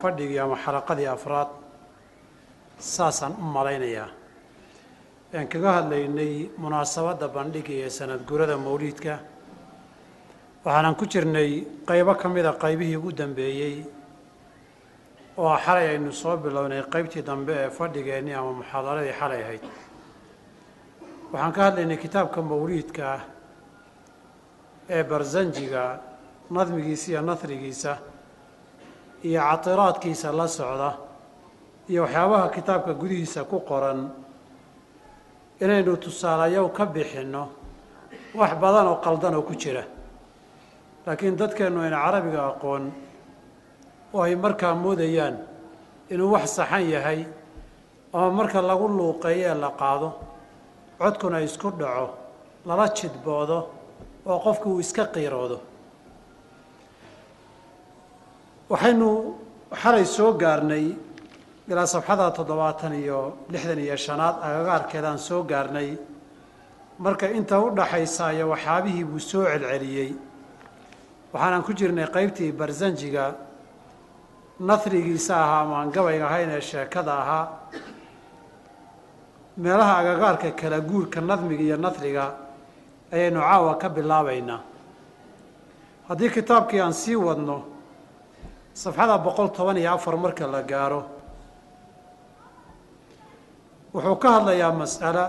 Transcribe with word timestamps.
fadhigii 0.00 0.38
ama 0.38 0.56
xalaqadii 0.64 1.06
afraad 1.16 1.48
saasaan 2.78 3.32
u 3.38 3.44
malaynayaa. 3.56 4.08
Aan 5.34 5.46
kaga 5.52 5.70
hadlaynay 5.76 6.50
munaasabadda 6.58 7.28
bandhiga 7.36 7.72
ee 7.84 7.90
sanad 7.90 8.20
gurada 8.28 8.56
mawliidka. 8.56 9.14
Waxaanan 10.64 10.94
ku 10.96 11.04
jirnay 11.06 11.50
qaybo 11.88 12.14
ka 12.20 12.28
mida 12.28 12.52
qaybihii 12.52 12.96
ugu 12.96 13.12
dambeeyey 13.12 13.84
oo 15.38 15.56
xalay 15.64 15.86
aynu 15.92 16.12
soo 16.12 16.36
bilownay 16.36 16.82
qaybtii 16.92 17.22
dambe 17.22 17.52
ee 17.64 17.70
fadhigeennii 17.70 18.34
ama 18.34 18.52
muxaadaradii 18.60 19.14
xalay 19.20 19.42
ahayd. 19.44 19.64
Waxaan 21.32 21.52
ka 21.52 21.60
hadlaynay 21.66 21.96
kitaabka 21.96 22.42
mawliidka 22.42 23.20
ee 24.88 25.02
barsanjiga 25.10 26.00
nadmigiisa 26.50 27.06
iyo 27.12 27.20
nasrigiisa 27.22 27.92
iyo 29.28 29.40
catiraadkiisa 29.50 30.28
la 30.32 30.46
socda 30.48 30.90
iyo 31.90 32.02
waxyaabaha 32.04 32.48
kitaabka 32.54 32.92
gudihiisa 33.00 33.44
ku 33.44 33.60
qoran 33.68 34.00
inaynu 35.60 35.96
tusaalayow 35.96 36.68
ka 36.76 36.84
bixinno 36.86 37.42
wax 38.34 38.52
badan 38.62 38.86
oo 38.92 38.96
qaldan 39.04 39.34
oo 39.34 39.42
ku 39.42 39.54
jira. 39.54 39.84
Laakiin 41.06 41.36
dadkeennu 41.40 41.80
ayna 41.84 41.98
carabiga 42.04 42.40
aqoon 42.52 42.84
oo 44.14 44.22
ay 44.22 44.34
markaa 44.36 44.74
moodayaan 44.74 45.36
inuu 46.12 46.32
wax 46.34 46.46
saxan 46.56 46.84
yahay 46.94 47.20
ama 48.12 48.30
marka 48.30 48.58
lagu 48.62 48.88
luuqeeyo 48.88 49.48
ee 49.50 49.54
la 49.54 49.70
qaado 49.80 50.08
codkuna 50.98 51.38
isku 51.40 51.68
dhaco 51.80 52.06
lala 52.66 52.86
jidboodo 52.96 53.58
oo 54.26 54.38
qofku 54.44 54.68
uu 54.74 54.80
iska 54.80 55.04
qiiroodo 55.14 55.58
waxaynu 58.70 59.10
xalay 59.82 60.04
soo 60.04 60.32
gaarnay 60.42 60.86
ilaa 61.68 61.86
sabxada 61.86 62.30
toddobaatan 62.36 62.92
iyo 63.02 63.18
lixdan 63.52 63.78
iyo 63.78 63.96
shanaad 63.96 64.36
agagaarkeedaan 64.46 65.18
soo 65.18 65.42
gaarnay. 65.50 65.98
Marka 66.98 67.26
inta 67.38 67.58
u 67.60 67.70
dhaxaysaayo 67.78 68.48
waxyaabihii 68.52 69.04
buu 69.04 69.18
soo 69.18 69.44
celceliyey. 69.44 70.10
Waxaanan 71.32 71.62
ku 71.62 71.72
jirnay 71.72 72.06
qaybtii 72.16 72.52
barsanjiga 72.52 73.34
nasrigiisa 74.60 75.34
ahaa 75.44 75.60
ama 75.62 75.74
aan 75.80 75.90
gabayga 75.92 76.26
ahayn 76.26 76.50
ee 76.50 76.60
sheekada 76.60 77.12
ahaa. 77.22 77.46
Meelaha 79.56 79.94
agagaarka 80.00 80.50
kala 80.60 80.80
guurka 80.80 81.20
nadmiga 81.20 81.62
iyo 81.62 81.76
nasriga 81.76 82.24
ayaynu 83.12 83.40
caawa 83.40 83.78
ka 83.78 83.88
bilaabaynaa. 83.88 84.60
Haddii 86.08 86.30
kitaabkii 86.30 86.80
aan 86.80 86.92
sii 86.92 87.14
wadno 87.16 87.64
safxada 88.74 89.18
boqol 89.18 89.48
toban 89.52 89.76
iyo 89.76 89.92
afar 89.94 90.16
marka 90.16 90.46
la 90.46 90.62
gaaro 90.62 91.02
wuxuu 93.94 94.16
ka 94.22 94.28
hadlayaa 94.36 94.72
mas'alo 94.72 95.24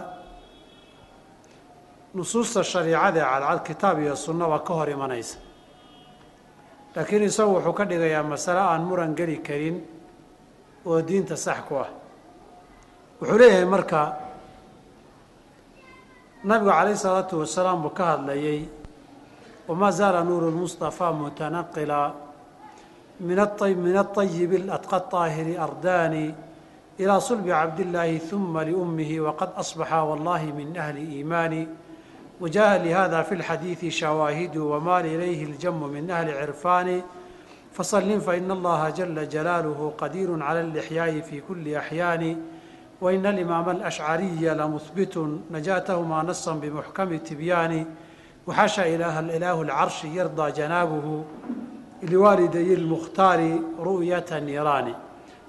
nusuusta 2.15 2.63
shariicada 2.63 3.19
ee 3.19 3.29
cadcad 3.31 3.63
kitaab 3.67 3.97
iyo 3.99 4.15
sunnaba 4.15 4.59
ka 4.59 4.73
hor 4.73 4.89
imanaysa. 4.89 5.37
Laakiin 6.95 7.23
isagu 7.23 7.55
wuxuu 7.55 7.73
ka 7.73 7.85
dhigayaa 7.85 8.23
masalo 8.23 8.59
aan 8.59 8.83
muran 8.83 9.15
geli 9.15 9.37
karin 9.41 9.77
oo 10.85 11.01
diinta 11.01 11.35
sax 11.35 11.59
ku 11.67 11.75
ah. 11.75 11.89
Wuxuu 13.19 13.37
leeyahay 13.37 13.65
marka 13.65 14.01
nabigu 16.43 16.69
calayh 16.71 16.93
isalaatu 16.93 17.39
wasalaam 17.41 17.81
buu 17.81 17.93
ka 17.97 18.05
hadlayey 18.05 18.69
wamaa 19.67 19.91
zaala 19.91 20.23
nuuru 20.23 20.51
lmustafaa 20.51 21.11
mutanaqila 21.13 21.99
min 23.20 23.38
aطayib 23.38 24.52
اladqa 24.52 25.00
طaahiri 25.10 25.56
ardaani 25.56 26.34
ilى 26.98 27.20
صلب 27.20 27.46
cabd 27.48 27.80
الlaahi 27.80 28.18
ثuma 28.18 28.64
لأmihi 28.64 29.20
wqad 29.20 29.50
أصbaxa 29.56 30.04
wallahi 30.04 30.52
min 30.52 30.72
أhli 30.76 31.20
إimaani 31.20 31.68
وjaءa 32.40 32.78
لhada 32.78 33.24
fi 33.24 33.34
الxadiiثi 33.36 33.90
shawaahidu 33.90 34.70
wmaal 34.72 35.04
ilayhi 35.04 35.44
اljamu 35.44 35.88
min 35.92 36.08
أhli 36.08 36.32
cirfaani 36.32 37.02
faصlin 37.72 38.20
faإn 38.20 38.48
اllaha 38.50 38.90
جla 38.96 39.28
jalaalh 39.28 39.76
qadiir 40.00 40.30
عlى 40.40 40.60
الإxyaaءi 40.60 41.22
fi 41.22 41.40
kuli 41.40 41.76
أxyaani 41.76 42.36
وإn 43.00 43.26
الإmaam 43.26 43.68
الأshcariya 43.76 44.54
lamuhbit 44.54 45.16
najaatahma 45.50 46.22
nasa 46.24 46.54
bmuxkami 46.54 47.20
tibyaani 47.20 47.86
وxasha 48.46 48.88
ilaahu 48.88 49.64
الcarshi 49.68 50.16
yarضى 50.16 50.52
janaabuhu 50.56 51.24
liwaaliday 52.02 52.68
الmukhtaari 52.78 53.50
ru'yaة 53.88 54.30
niiraani 54.40 54.94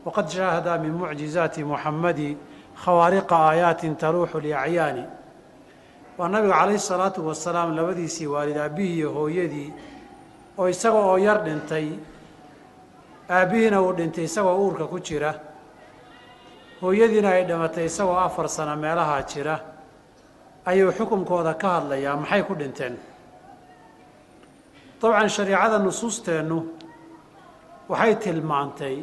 wqad 0.06 0.28
shaahada 0.30 0.78
min 0.78 0.92
mucjizaati 0.92 1.64
muxamadi 1.64 2.38
khawaariqa 2.84 3.36
aayaatin 3.50 3.96
taruuxu 3.96 4.40
liacyaani 4.40 5.04
waa 6.18 6.28
nabiga 6.30 6.54
calayhi 6.54 6.80
salaatu 6.80 7.28
wasalaam 7.28 7.76
labadiisii 7.76 8.28
waalid 8.28 8.58
aabbihii 8.58 8.96
iyo 8.98 9.10
hooyadii 9.12 9.74
oo 10.58 10.70
isaga 10.70 10.98
oo 10.98 11.18
yar 11.18 11.44
dhintay 11.44 11.88
aabbihiina 13.30 13.82
uu 13.82 13.94
dhintay 13.94 14.24
isagoo 14.24 14.58
uurka 14.64 14.86
ku 14.88 15.00
jira 15.00 15.32
hooyadiina 16.82 17.30
ay 17.30 17.44
dhimatay 17.46 17.86
isagoo 17.86 18.18
afar 18.28 18.50
sano 18.50 18.76
meelahaa 18.76 19.22
jira 19.24 19.56
ayuu 20.66 20.92
xukunkooda 20.92 21.54
ka 21.54 21.68
hadlayaa 21.76 22.16
maxay 22.16 22.44
ku 22.44 22.54
dhinteen 22.56 22.96
dabcan 25.03 25.29
shariicada 25.37 25.79
nusuusteennu 25.87 26.59
waxay 27.91 28.15
tilmaantay 28.23 28.97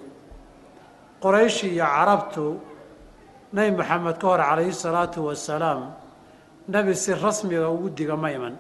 qoraysh 1.24 1.60
iyo 1.74 1.86
carabtu 1.96 2.46
nebi 3.54 3.72
moxamed 3.78 4.16
ka 4.22 4.28
hor 4.28 4.40
calayhi 4.50 4.74
salaatu 4.74 5.20
wasalaam 5.28 5.82
nebi 6.74 6.96
si 6.96 7.12
rasmiga 7.14 7.70
ugu 7.70 7.90
diga 7.90 8.16
ma 8.16 8.30
iman. 8.32 8.56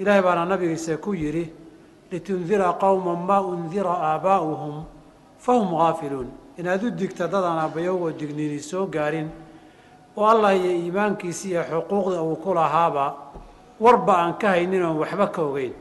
Ilaahay 0.00 0.22
baana 0.22 0.44
nabigiisa 0.46 0.96
ku 1.04 1.10
yidhi 1.14 1.44
litundira 2.10 2.72
qowma 2.82 3.12
maa 3.28 3.42
undira 3.42 3.94
aabaa'uhum 4.08 4.84
fahum 5.38 5.70
gaafiluun. 5.78 6.28
Inaad 6.58 6.82
u 6.84 6.90
digta 6.90 7.26
dadaan 7.28 7.58
aabbayowgoo 7.58 8.12
digniini 8.20 8.60
soo 8.60 8.86
gaarin 8.86 9.28
oo 10.16 10.24
allah 10.32 10.54
iyo 10.56 10.70
iimaankiisa 10.80 11.46
iyo 11.48 11.62
xuquuqda 11.70 12.22
uu 12.22 12.36
ku 12.42 12.54
lahaaba 12.54 13.06
warba 13.80 14.12
aan 14.22 14.38
ka 14.38 14.48
haynin 14.54 14.82
oon 14.82 14.98
waxba 14.98 15.26
ka 15.32 15.42
ogeyn. 15.42 15.72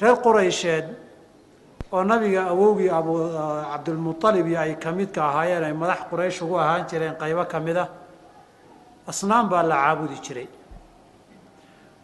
Reer 0.00 0.16
quraysheed 0.24 0.86
oo 1.92 2.02
nabiga 2.04 2.42
awowgii 2.52 2.90
abu 2.90 3.12
cabdulmualib 3.72 4.46
iyo 4.48 4.58
ay 4.60 4.74
ka 4.78 4.90
midka 4.92 5.20
ahaayeen 5.28 5.64
ay 5.64 5.72
madax 5.72 6.00
quraysh 6.10 6.42
ugu 6.42 6.56
ahaan 6.58 6.86
jireen 6.88 7.14
qaybo 7.20 7.44
ka 7.48 7.58
mid 7.60 7.76
a 7.76 7.88
asnaam 9.06 9.48
baa 9.48 9.62
la 9.62 9.76
caabudi 9.76 10.16
jiray. 10.24 10.48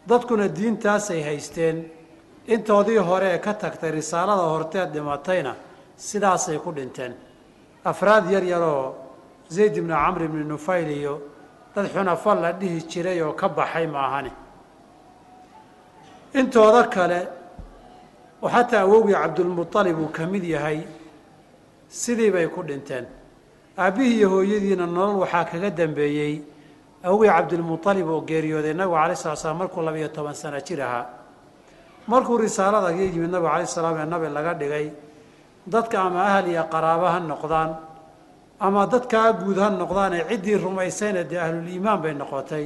Dadkuna 0.07 0.47
diintaasay 0.47 1.21
haysteen. 1.23 1.77
Intoodii 2.47 2.97
hore 2.97 3.27
ee 3.35 3.39
ka 3.39 3.53
tagtay 3.53 3.91
risaalada 3.91 4.41
horteed 4.53 4.89
dhimatayna 4.93 5.53
sidaasay 5.97 6.57
ku 6.63 6.71
dhinteen. 6.71 7.13
Afraad 7.85 8.29
yar 8.31 8.43
yaroo 8.43 8.95
zayd 9.49 9.77
ibnu 9.77 9.93
camr 9.93 10.21
ibni 10.23 10.43
nufayl 10.43 10.89
iyo 10.89 11.21
dad 11.75 11.85
xunafo 11.93 12.33
la 12.35 12.51
dhihi 12.53 12.79
jiray 12.89 13.21
oo 13.21 13.33
ka 13.33 13.47
baxay 13.49 13.87
maahane 13.87 14.31
intooda 16.33 16.83
kale 16.89 17.19
oo 18.43 18.49
xataa 18.49 18.81
awowgii 18.85 19.13
cabdulmualib 19.13 19.97
uu 19.99 20.07
ka 20.11 20.25
mid 20.25 20.43
yahay 20.43 20.79
sidii 21.89 22.31
bay 22.31 22.47
ku 22.47 22.61
dhinteen. 22.63 23.05
Aabbihii 23.77 24.17
iyo 24.17 24.29
hooyadiina 24.29 24.85
nolol 24.85 25.19
waxaa 25.23 25.45
kaga 25.45 25.69
dambeeyey 25.69 26.41
awowgii 27.03 27.29
cabdilmualib 27.29 28.07
oo 28.07 28.21
geeriyooday 28.21 28.73
nabigu 28.73 28.95
alay 28.97 29.15
sala 29.15 29.35
slam 29.35 29.57
markuu 29.57 29.81
labiyo 29.81 30.07
toban 30.09 30.33
sano 30.35 30.59
jir 30.61 30.81
ahaa. 30.81 31.05
Markuu 32.07 32.37
risaalada 32.37 32.91
ga 32.93 33.01
yimid 33.03 33.29
nabigu 33.31 33.47
alay 33.53 33.65
salaam 33.67 33.97
ee 33.97 34.05
nabi 34.05 34.27
laga 34.29 34.53
dhigay 34.53 34.91
dadka 35.67 36.01
ama 36.01 36.19
ahal 36.25 36.47
iyo 36.47 36.63
qaraabo 36.71 37.05
ha 37.13 37.19
noqdaan 37.19 37.71
ama 38.59 38.85
dadkaa 38.87 39.33
guud 39.33 39.57
ha 39.57 39.69
noqdaan 39.69 40.13
ee 40.13 40.23
ciddii 40.29 40.55
rumaysayna 40.57 41.23
dee 41.23 41.37
ahluliimaan 41.39 42.01
bay 42.01 42.13
noqotay 42.13 42.65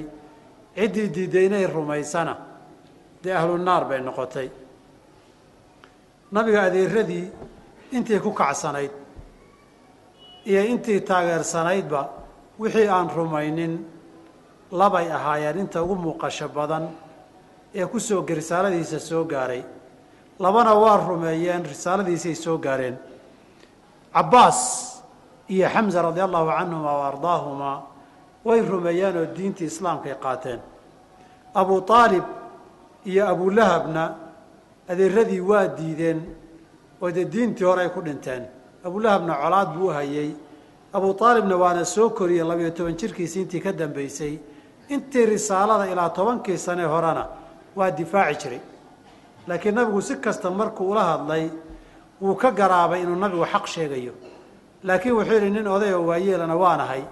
ciddii 0.75 1.07
diidaynay 1.15 1.65
rumaysana 1.67 2.33
dee 3.23 3.33
ahlunaar 3.39 3.83
bay 3.89 3.99
noqotay. 4.01 4.49
Nabiga 6.31 6.61
adeeradii 6.67 7.25
intii 7.91 8.19
ku 8.19 8.31
kacsanayd 8.33 8.91
iyo 10.45 10.61
intii 10.73 11.01
taageersanaydba 11.01 12.01
wixii 12.59 12.87
aan 12.89 13.09
rumaynin 13.15 13.73
labay 14.71 15.07
ahaayeen 15.11 15.57
inta 15.63 15.83
ugu 15.83 15.95
muuqasho 15.95 16.47
badan 16.49 16.89
ee 17.75 17.85
ku 17.85 17.99
soo 17.99 18.25
risaaladiisa 18.25 18.99
soo 18.99 19.23
gaaray. 19.25 19.63
Labana 20.39 20.73
waa 20.73 20.97
rumeeyeen 20.97 21.63
risaaladiisay 21.65 22.35
soo 22.35 22.57
gaareen. 22.57 22.97
Cabbaas 24.13 24.59
iyo 25.49 25.69
xamza 25.69 26.01
radia 26.01 26.23
allahu 26.25 26.47
canhuma 26.49 26.91
wa 26.99 27.07
ardaahumaa 27.07 27.77
way 28.45 28.61
rumeeyeen 28.61 29.17
oo 29.17 29.25
diintii 29.37 29.65
islaamkay 29.71 30.15
qaateen. 30.23 30.59
Abu 31.53 31.85
aalib 31.89 32.23
iyo 33.05 33.27
abulahabna 33.27 34.15
adeeradii 34.89 35.39
waa 35.39 35.67
diideen 35.67 36.19
oo 37.01 37.11
dee 37.11 37.25
diintii 37.25 37.63
hore 37.65 37.81
ay 37.81 37.89
ku 37.89 38.01
dhinteen. 38.01 38.43
Abulahabna 38.85 39.33
colaad 39.41 39.69
buu 39.77 39.87
hayey 39.91 40.31
abu 40.93 41.15
aalibna 41.25 41.55
waana 41.57 41.85
soo 41.85 42.09
koriyey 42.09 42.43
labiyo 42.47 42.71
toban 42.71 42.95
jirkiisi 42.97 43.41
intii 43.41 43.59
ka 43.61 43.71
dambeysay. 43.71 44.37
Intii 44.89 45.25
risaalada 45.25 45.87
ilaa 45.91 46.09
tobankii 46.09 46.57
sane 46.57 46.83
horena 46.83 47.27
waa 47.75 47.91
difaaci 47.91 48.37
jiray. 48.43 48.59
Laakiin 49.47 49.75
nabigu 49.75 50.01
si 50.01 50.15
kasta 50.15 50.49
markuu 50.51 50.91
ula 50.91 51.03
hadlay 51.03 51.49
wuu 52.21 52.35
ka 52.35 52.51
garaabay 52.51 53.01
inuu 53.01 53.15
nabigu 53.15 53.45
xaq 53.45 53.65
sheegayo. 53.67 54.13
Laakiin 54.83 55.15
wuxuu 55.15 55.33
yidhi 55.33 55.49
nin 55.49 55.67
oday 55.67 55.93
oo 55.93 56.05
waayeelana 56.07 56.55
waanahay 56.55 57.03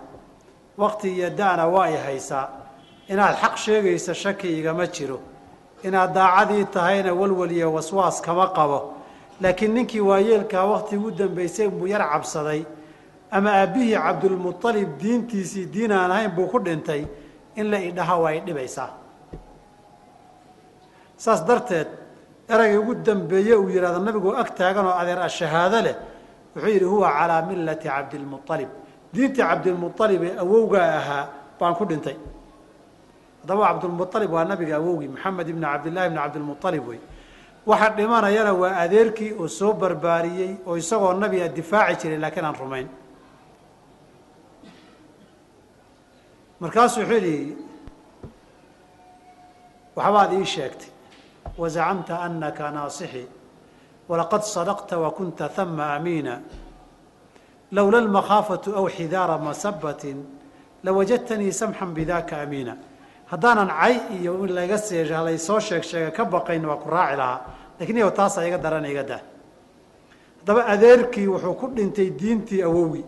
wakti 0.77 1.11
iyo 1.15 1.29
da'na 1.29 1.67
waa 1.67 1.87
i 1.89 1.97
haysaa. 1.97 2.47
Inaad 3.07 3.35
xaq 3.41 3.57
sheegaysa 3.57 4.13
shaki 4.13 4.59
igama 4.59 4.87
jiro 4.87 5.19
inaad 5.87 6.13
daacadii 6.13 6.65
tahayna 6.75 7.11
walwal 7.13 7.51
iyo 7.51 7.73
waswaas 7.73 8.21
kama 8.21 8.47
qabo. 8.57 8.79
Laakiin 9.41 9.73
ninkii 9.75 9.99
waayeelkaa 10.09 10.65
wakti 10.65 10.97
ugu 10.97 11.11
dambeysay 11.11 11.67
buu 11.69 11.87
yar 11.87 12.03
cabsaday. 12.11 12.61
Ama 13.31 13.49
aabbihii 13.61 13.95
cabdulmualib 14.05 14.89
diintiisii 15.01 15.65
diin 15.73 15.91
aan 15.91 16.11
ahayn 16.11 16.31
buu 16.35 16.47
ku 16.47 16.59
dhintay. 16.59 17.05
In 17.55 17.65
la 17.71 17.77
idhaha 17.89 18.15
waa 18.23 18.33
idhibaysaa 18.39 18.89
saas 21.17 21.41
darteed 21.47 21.87
eraygii 22.49 22.77
ugu 22.83 22.93
dambeeye 23.05 23.55
uu 23.55 23.69
yidhahdo 23.69 23.99
nabigoo 24.07 24.35
ag 24.41 24.49
taagan 24.57 24.85
oo 24.89 24.95
adeer 25.01 25.19
ashahaado 25.29 25.79
leh 25.85 25.95
wuxuu 26.55 26.69
yidhi 26.75 26.85
huwa 26.93 27.09
calaa 27.17 27.41
millati 27.49 27.87
cabdilmualib 27.87 28.69
diintii 29.13 29.43
cabdilmualib 29.49 30.21
ee 30.27 30.33
awowgaa 30.43 30.87
ahaa 30.99 31.23
baan 31.59 31.73
ku 31.79 31.83
dhintay 31.89 32.15
haddaba 33.41 33.63
cabdulmualib 33.67 34.31
waa 34.35 34.45
nabiga 34.45 34.75
awowgii 34.79 35.07
maxamed 35.15 35.47
ibni 35.49 35.65
cabdillahi 35.65 36.07
ibni 36.07 36.19
cabdilmualib 36.23 36.87
wey 36.89 36.99
waxa 37.65 37.89
dhimanayana 37.97 38.53
waa 38.61 38.75
adeerkii 38.83 39.31
oo 39.41 39.47
soo 39.47 39.73
barbaariyey 39.73 40.51
oo 40.67 40.75
isagoo 40.77 41.13
nabiga 41.13 41.47
difaaci 41.47 42.01
jiray 42.01 42.17
laakiin 42.23 42.45
aan 42.45 42.55
rumayn. 42.61 42.87
Markaasuu 46.61 47.01
wuxuu 47.01 47.13
yidhi 47.15 47.57
waxbaad 49.95 50.31
ii 50.39 50.45
sheegtay 50.45 50.89
wazacamta 51.57 52.13
anaka 52.25 52.71
naasixi 52.71 53.23
walaqad 54.09 54.41
sadaqta 54.55 54.95
wakunta 54.99 55.49
hama 55.55 55.93
amiina. 55.95 56.41
Lowla 57.71 57.97
almakhaafatu 58.03 58.69
aw 58.79 58.85
xidaara 58.89 59.37
masabatin 59.37 60.17
lawajadtanii 60.83 61.51
samxan 61.51 61.93
bidaka 61.97 62.41
amiina 62.41 62.73
haddaanan 63.31 63.69
cay 63.69 63.95
iyo 64.19 64.43
in 64.45 64.53
laga 64.53 64.77
see 64.77 65.03
laysoo 65.03 65.59
sheeg 65.59 65.83
sheega 65.83 66.11
ka 66.11 66.25
baqayn 66.25 66.65
waa 66.65 66.77
ku 66.77 66.89
raaci 66.89 67.15
lahaa. 67.17 67.39
Lakin 67.79 67.97
iyago 67.97 68.11
taasaa 68.11 68.45
iga 68.47 68.57
daran 68.57 68.85
iga 68.85 69.03
dah 69.03 69.21
haddaba 70.39 70.65
adeerkii 70.73 71.27
wuxuu 71.27 71.53
ku 71.53 71.67
dhintay 71.75 72.09
diintii 72.19 72.61
awowgii. 72.63 73.05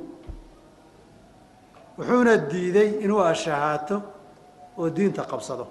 Wuxuuna 1.98 2.38
diiday 2.38 2.90
inuu 3.04 3.20
ashahaato 3.22 4.02
oo 4.78 4.90
diinta 4.90 5.24
qabsado. 5.24 5.68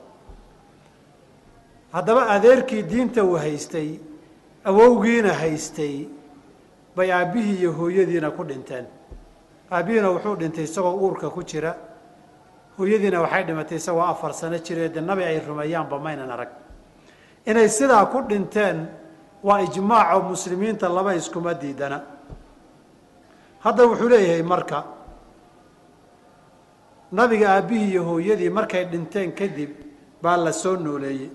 Haddaba 1.93 2.29
adeerkii 2.31 2.83
diinta 2.83 3.25
uu 3.25 3.37
haystay 3.37 3.99
awowgiina 4.65 5.33
haystay 5.35 6.09
bay 6.97 7.13
aabbihii 7.13 7.59
iyo 7.59 7.73
hooyadiina 7.73 8.31
ku 8.31 8.45
dhinteen. 8.45 8.87
Aabbihiina 9.71 10.11
wuxuu 10.11 10.37
dhintay 10.37 10.65
isagoo 10.65 10.95
uurka 10.97 11.31
ku 11.31 11.43
jira 11.43 11.75
hooyadiina 12.79 13.21
waxay 13.25 13.45
dhimatay 13.45 13.77
isagoo 13.79 14.01
afar 14.13 14.33
sano 14.35 14.57
jiree 14.59 14.89
de 14.89 15.01
nabi 15.01 15.23
ay 15.25 15.39
rumeeyaanba 15.41 15.99
maynan 15.99 16.31
arag. 16.31 16.49
Inay 17.47 17.69
sidaa 17.69 18.07
ku 18.07 18.19
dhinteen 18.29 18.89
waa 19.43 19.61
ijmaaco 19.67 20.21
muslimiinta 20.33 20.89
laba 20.89 21.15
iskuma 21.15 21.55
diidana. 21.55 21.99
Hadda 23.65 23.83
wuxuu 23.87 24.09
leeyahay 24.09 24.43
marka 24.43 24.85
nabiga 27.13 27.47
aabbihii 27.57 27.91
iyo 27.91 28.03
hooyadii 28.05 28.51
markay 28.51 28.85
dhinteen 28.93 29.33
kadib 29.35 29.71
baa 30.23 30.37
la 30.37 30.53
soo 30.53 30.77
nooleeyey. 30.77 31.31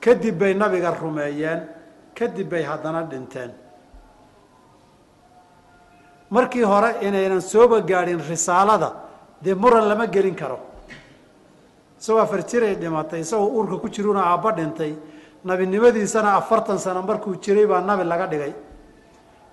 Kadib 0.00 0.38
bay 0.38 0.54
nabiga 0.54 0.90
rumeeyeen 0.90 1.60
kadib 2.14 2.48
bay 2.50 2.62
haddana 2.62 3.02
dhinteen. 3.10 3.50
Markii 6.30 6.62
hore 6.62 6.90
inaynan 7.06 7.40
sooba 7.40 7.80
gaadhin 7.80 8.20
risaalada 8.30 8.90
dee 9.42 9.54
muran 9.54 9.84
lama 9.90 10.06
gelin 10.06 10.34
karo. 10.34 10.58
Isagoo 12.00 12.20
afar 12.26 12.40
jiray 12.50 12.74
dhimatay 12.82 13.20
isagoo 13.20 13.50
uurka 13.56 13.76
ku 13.82 13.88
jiruna 13.94 14.22
aabba 14.30 14.50
dhintay. 14.58 14.92
Nabinimadiisana 15.44 16.30
afartan 16.40 16.78
sano 16.78 17.02
markuu 17.02 17.34
jiray 17.44 17.66
baa 17.66 17.80
nabi 17.80 18.04
laga 18.04 18.26
dhigay. 18.32 18.52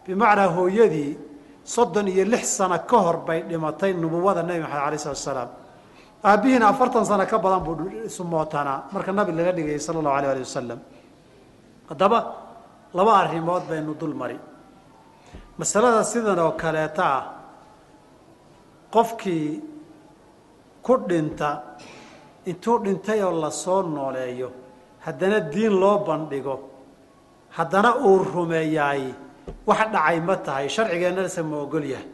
Bimacnaa 0.06 0.50
hooyadii 0.56 1.18
soddon 1.63 2.07
iyo 2.07 2.25
lix 2.25 2.45
sano 2.57 2.77
ka 2.89 2.97
hor 2.97 3.18
bay 3.27 3.41
dhimatay 3.50 3.94
nubuwada 3.94 4.41
nebi 4.44 4.62
maxamed 4.63 4.86
alay 4.88 5.00
salatu 5.06 5.21
asalaam 5.21 5.50
aabbihiina 6.24 6.65
afartan 6.74 7.06
sano 7.06 7.25
ka 7.31 7.38
badan 7.38 7.62
buu 7.65 7.75
sumootanaa 8.15 8.89
marka 8.94 9.12
nabi 9.12 9.31
laga 9.38 9.51
dhigayay 9.57 9.80
sala 9.80 10.00
allahu 10.01 10.15
alayh 10.19 10.30
ali 10.33 10.41
wasalam 10.47 10.80
haddaba 11.89 12.19
laba 12.97 13.12
arrimood 13.21 13.63
baynu 13.69 13.94
dul 14.00 14.13
mari. 14.21 14.38
Masalada 15.59 16.01
sidan 16.12 16.39
oo 16.39 16.51
kaleeta 16.62 17.06
ah 17.18 17.24
qofkii 18.95 19.45
ku 20.89 20.95
dhinta 21.09 21.50
intuu 22.50 22.77
dhintay 22.86 23.19
oo 23.27 23.33
la 23.44 23.50
soo 23.63 23.81
nooleeyo 23.95 24.50
haddana 25.06 25.38
diin 25.53 25.74
loo 25.81 25.97
bandhigo 26.07 26.56
haddana 27.57 27.89
uu 28.07 28.18
rumeeyaay 28.33 29.03
wax 29.68 29.80
dhacay 29.94 30.18
ma 30.27 30.36
tahay. 30.45 30.65
Sharcigeennase 30.75 31.41
ma 31.50 31.56
ogol 31.65 31.86
yahay. 31.94 32.07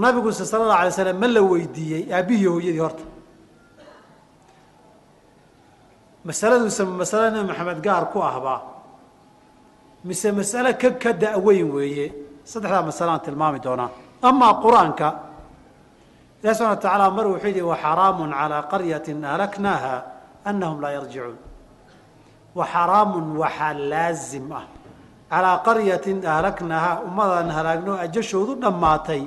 Nabiguse 0.00 0.44
sala 0.50 0.62
allahu 0.64 0.80
alay 0.82 0.92
slam 0.98 1.18
ma 1.22 1.28
la 1.36 1.40
weydiiyey 1.52 2.02
aabbihii 2.16 2.48
hooyadii 2.54 2.82
horta. 2.86 3.04
Masaladuuse 6.24 6.82
masale 7.00 7.26
nebi 7.34 7.46
maxamed 7.50 7.80
gaar 7.86 8.04
ku 8.12 8.18
ahbaa 8.30 8.60
mise 10.04 10.28
masale 10.38 10.70
ka 10.80 10.88
ka 11.02 11.12
da-weyn 11.12 11.68
weeye 11.76 12.06
saddexdaa 12.50 12.82
masalaan 12.90 13.20
tilmaami 13.24 13.58
doonaa. 13.66 13.90
Amaa 14.28 14.52
qur'aanka 14.64 15.06
ilahi 16.44 16.56
subana 16.56 16.70
wa 16.76 16.76
tacaala 16.76 17.10
mar 17.10 17.26
wuxuu 17.32 17.48
yihi 17.48 17.62
waxaraamun 17.72 18.30
calaa 18.30 18.62
qaryatin 18.72 19.24
ahlaknaaha 19.24 19.94
anahum 20.44 20.78
laa 20.84 20.92
yarjicuun. 20.98 21.38
Waxaraamun 22.58 23.26
waxaa 23.42 23.74
laazim 23.92 24.52
ah. 24.52 24.66
Calaa 25.30 25.62
qaryatin 25.64 26.20
ahlaknaaha 26.34 26.92
ummadaan 27.08 27.48
halaagno 27.56 27.92
ajashoodu 28.04 28.52
dhammaatay 28.62 29.22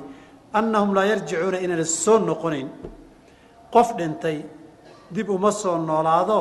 annahum 0.60 0.94
laa 0.98 1.06
yarjicuuna 1.12 1.58
inaan 1.66 1.86
soo 1.86 2.20
noqonayn. 2.20 2.70
Qof 3.74 3.98
dhintay 3.98 4.46
dib 5.16 5.28
uma 5.30 5.52
soo 5.52 5.78
noolaado 5.90 6.40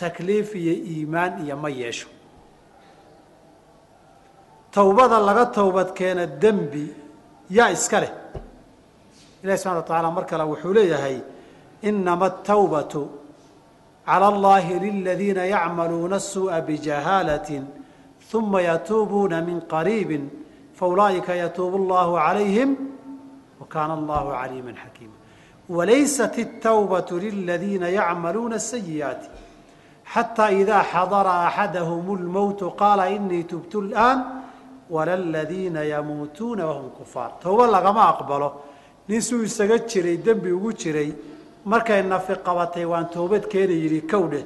takliif 0.00 0.54
iyo 0.56 0.74
iimaan 0.92 1.44
iyo 1.44 1.56
ma 1.62 1.68
yeesho. 1.68 2.08
Towbada 4.72 5.18
laga 5.28 5.44
towbad 5.58 5.92
keena 5.98 6.24
dembi 6.26 6.84
yaa 7.50 7.70
iska 7.76 8.00
leh 8.00 8.12
ilahi 9.42 9.58
subxana 9.58 9.76
wa 9.76 9.82
tacaala 9.82 10.10
mar 10.10 10.26
kale 10.26 10.44
wuxuu 10.44 10.72
leeyahay 10.72 11.20
inama 11.82 12.26
atawbatu 12.26 13.08
cala 14.06 14.26
allahi 14.34 14.78
liladiina 14.78 15.44
yacmaluuna 15.46 16.16
asuu'a 16.16 16.60
bijahaalatin 16.60 17.64
uma 18.34 18.62
yatuubuuna 18.62 19.42
min 19.42 19.60
qariibin 19.60 20.30
faulaa'ika 20.74 21.34
yatuubu 21.34 21.76
allahu 21.82 22.16
calayhim 22.16 22.76
wa 23.60 23.66
kaana 23.66 23.94
allahu 23.94 24.30
caliiman 24.30 24.76
xakiima. 24.76 25.16
Walaysat 25.68 26.36
atawbatu 26.38 27.18
liladiina 27.18 27.88
yacmaluuna 27.88 28.56
asayi'aati 28.56 29.28
xataa 30.14 30.50
idaa 30.62 30.84
xadara 30.92 31.46
axadahum 31.48 32.06
lmowtu 32.24 32.74
qaala 32.76 33.08
inii 33.16 33.44
tubtu 33.44 33.76
اl'aan 33.84 34.18
wala 34.90 35.16
ladiina 35.16 35.80
yamuutuuna 35.84 36.66
wahum 36.66 36.90
kufaar 36.98 37.30
towba 37.40 37.66
lagama 37.66 38.02
aqbalo 38.12 38.69
nin 39.08 39.20
suu 39.22 39.42
isaga 39.44 39.78
jiray 39.90 40.16
dembi 40.18 40.50
ugu 40.52 40.72
jiray. 40.72 41.10
Markay 41.64 42.02
nafi 42.02 42.34
qabatay 42.46 42.84
waan 42.84 43.06
toobad 43.12 43.44
keeni 43.52 43.74
yidhi 43.82 44.00
kowdhe 44.10 44.40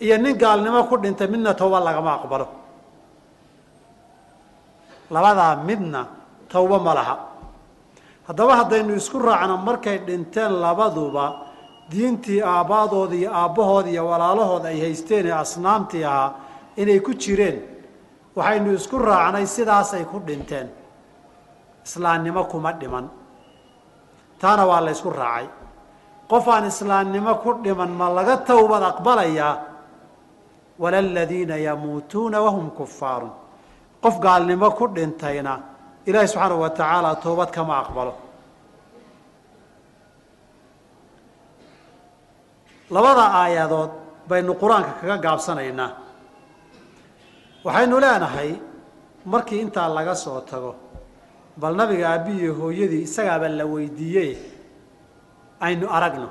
iyo 0.00 0.16
nin 0.18 0.36
gaalnimo 0.36 0.84
ku 0.88 0.96
dhintay 0.96 1.28
midna 1.28 1.54
towba 1.54 1.78
lagama 1.80 2.14
aqbalo. 2.18 2.46
Labadaa 5.10 5.56
midna 5.64 6.06
towbo 6.48 6.78
ma 6.80 6.94
laha. 6.94 7.16
Haddaba 8.28 8.56
haddaynu 8.64 8.96
isku 8.96 9.18
raacno 9.18 9.56
markay 9.58 9.98
dhinteen 10.06 10.52
labaduba 10.64 11.26
diintii 11.90 12.40
aabbadood 12.40 13.12
iyo 13.12 13.30
aabbahood 13.30 13.86
iyo 13.92 14.06
walaalahood 14.08 14.64
ay 14.66 14.80
haysteen 14.80 15.26
ee 15.26 15.32
asnaamtii 15.44 16.04
ahaa 16.04 16.32
inay 16.80 17.00
ku 17.00 17.12
jireen. 17.14 17.60
Waxaynu 18.36 18.72
isku 18.74 18.96
raacnay 18.98 19.46
sidaasay 19.46 20.04
ku 20.08 20.18
dhinteen. 20.26 20.68
Islaamnimo 21.84 22.44
kuma 22.48 22.72
dhiman 22.72 23.06
taana 24.44 24.62
waa 24.70 24.80
la 24.86 24.90
ysku 24.96 25.10
raacay. 25.20 25.46
Qof 26.30 26.44
aan 26.54 26.64
islaamnimo 26.72 27.32
ku 27.42 27.50
dhiman 27.64 27.90
ma 28.00 28.06
laga 28.18 28.36
towbad 28.50 28.82
aqbalayaa 28.92 29.54
wala 30.82 30.98
aladiina 31.04 31.56
yamuutuuna 31.66 32.38
wahum 32.46 32.66
kufaarun 32.78 33.32
qof 34.02 34.14
gaalnimo 34.24 34.68
ku 34.78 34.84
dhintayna 34.96 35.52
ilaahi 36.08 36.28
subxaanahu 36.32 36.60
wa 36.64 36.70
tacaala 36.78 37.10
toobad 37.24 37.50
kama 37.56 37.74
aqbalo. 37.82 38.14
Labada 42.94 43.24
aayadood 43.40 43.90
baynu 44.28 44.52
qur'aanka 44.62 44.92
kaga 45.00 45.16
gaabsanaynaa. 45.24 45.90
Waxaynu 47.64 47.96
leenahay 48.04 48.50
markii 49.32 49.60
intaa 49.64 49.88
laga 49.96 50.14
soo 50.24 50.40
tago 50.50 50.72
bal 51.56 51.74
nabiga 51.76 52.08
aabbihiiyo 52.10 52.54
hooyadii 52.54 53.02
isagaaba 53.02 53.48
la 53.48 53.64
weydiiyey 53.64 54.36
aynu 55.60 55.86
aragno. 55.88 56.28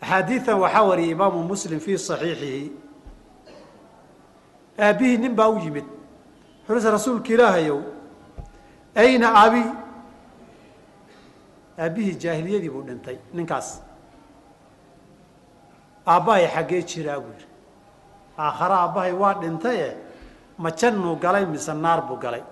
Axaadiidan 0.00 0.60
waxaa 0.60 0.82
wariyay 0.82 1.10
imaamu 1.10 1.42
muslim 1.44 1.80
fii 1.80 1.98
saxiixihi. 1.98 2.72
Aabbihii 4.78 5.18
nin 5.18 5.34
baa 5.34 5.48
u 5.48 5.58
yimid 5.58 5.84
wuxuuse 6.68 6.90
rasuulka 6.90 7.32
ilaahayow 7.32 7.80
ayna 8.94 9.34
abi 9.44 9.62
aabbihii 11.78 12.14
jaahiliyadii 12.22 12.70
buu 12.70 12.82
dhintay 12.82 13.16
ninkaas. 13.32 13.82
Aabbahay 16.06 16.46
xaggee 16.54 16.82
jiraa 16.82 17.20
buu 17.20 17.32
yidhi. 17.32 17.46
Aakhare 18.38 18.74
aabbahay 18.74 19.12
waa 19.12 19.34
dhintaye 19.34 19.96
ma 20.58 20.70
galay 21.20 21.46
mise 21.46 21.72
naar 21.74 22.02
buu 22.02 22.16
galay 22.16 22.42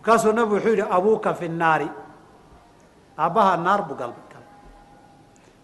markaasuu 0.00 0.32
nabigu 0.32 0.54
wuxuu 0.56 0.70
yidhi 0.70 0.84
abuuka 0.96 1.34
fi 1.34 1.48
nnaari. 1.48 1.88
Aabbaha 3.18 3.56
naar 3.56 3.82
buu 3.88 3.94
galay 3.94 4.16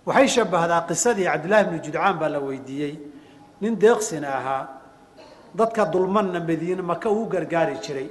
waxay 0.07 0.28
shabbahdaa 0.28 0.87
qisadii 0.88 1.25
cabdillahi 1.25 1.64
bnu 1.69 1.78
judcaan 1.85 2.19
baa 2.19 2.28
la 2.28 2.38
weydiiyey. 2.40 2.95
Nin 3.61 3.75
deeqsina 3.81 4.28
ahaa 4.28 4.69
dadka 5.55 5.85
dulmanna 5.93 6.40
madiine 6.40 6.83
maka 6.83 7.09
uu 7.11 7.26
gargaari 7.26 7.76
jiray. 7.85 8.09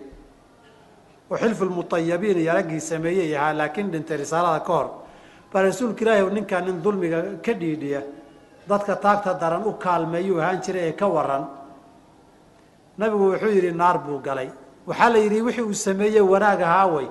Oo 1.31 1.37
xilfulmutayabiin 1.37 2.37
iyo 2.37 2.53
raggii 2.53 2.81
sameeyey 2.81 3.37
ahaa 3.37 3.53
laakiin 3.53 3.91
dhintay 3.91 4.17
risaalada 4.17 4.59
ka 4.65 4.73
hor. 4.73 4.87
Baa 5.53 5.61
rasuulka 5.61 6.01
ilaahi 6.01 6.33
ninkaa 6.35 6.61
nin 6.61 6.81
dulmiga 6.83 7.19
ka 7.45 7.53
dhiidhiya 7.53 8.01
dadka 8.67 8.95
taagta 8.95 9.33
daran 9.41 9.63
u 9.69 9.73
kaalmeeyuu 9.83 10.39
ahaan 10.41 10.59
jiray 10.61 10.89
ee 10.89 10.95
ka 10.99 11.07
waran 11.07 11.45
nabigu 12.97 13.25
wuxuu 13.31 13.51
yidhi 13.57 13.71
naar 13.71 13.97
buu 13.99 14.19
galay 14.19 14.49
waxaa 14.87 15.09
la 15.13 15.19
yidhi 15.23 15.41
wixii 15.47 15.65
uu 15.69 15.73
sameeyey 15.73 16.21
wanaag 16.33 16.61
ahaawey 16.61 17.07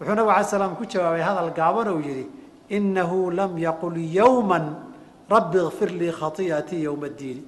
wuxuu 0.00 0.14
nabig 0.14 0.30
alay 0.34 0.44
slam 0.50 0.72
ku 0.78 0.84
jawaabay 0.92 1.22
hadal 1.28 1.50
gaaban 1.58 1.88
ou 1.88 1.98
yidhi 2.00 2.24
inahu 2.76 3.30
lam 3.38 3.52
yaqul 3.58 3.96
yowma 4.18 4.58
rabbi 5.30 5.58
ikfir 5.68 5.90
lii 6.00 6.12
khaiatii 6.20 6.82
yowma 6.86 7.06
addiini 7.10 7.42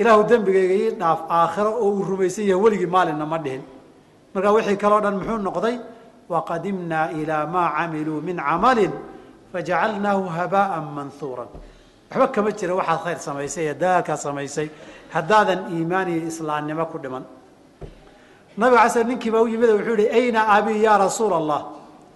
ilaahu 0.00 0.22
dembigayga 0.30 0.74
ii 0.82 0.90
dhaaf 1.00 1.20
aakhiro 1.38 1.70
oo 1.82 1.90
uu 1.96 2.04
rumaysan 2.10 2.44
yahay 2.50 2.62
weligii 2.64 2.86
maalinna 2.94 3.26
ma 3.32 3.38
dhihin. 3.44 3.62
Markaa 4.34 4.52
wixii 4.56 4.76
kaleo 4.82 5.00
dhan 5.04 5.14
muxuu 5.20 5.38
noqday 5.48 5.76
waqadimnaa 6.32 7.10
ilaa 7.20 7.44
maa 7.54 7.68
camiluu 7.76 8.20
min 8.28 8.36
camalin 8.48 8.92
fajacalnaahu 9.52 10.22
habaءa 10.36 10.78
manhuura 10.96 11.44
waxba 12.10 12.26
kama 12.34 12.50
jira 12.58 12.74
waxaad 12.80 13.00
khayr 13.04 13.18
samaysay 13.26 13.64
ee 13.70 13.74
daalkaa 13.82 14.16
samaysay 14.16 14.68
haddaadan 15.14 15.60
iimaan 15.74 16.08
iyo 16.12 16.22
islaamnimo 16.30 16.84
ku 16.92 16.98
dhiman 17.02 17.24
nabiga 18.60 18.80
ala 18.82 18.90
sl 18.94 19.04
ninkii 19.10 19.30
baa 19.34 19.42
u 19.42 19.48
yimid 19.52 19.70
wuxuu 19.76 19.96
yihi 20.00 20.08
ayna 20.18 20.40
abi 20.56 20.82
ya 20.84 20.98
rasuula 20.98 21.36
allah 21.42 21.60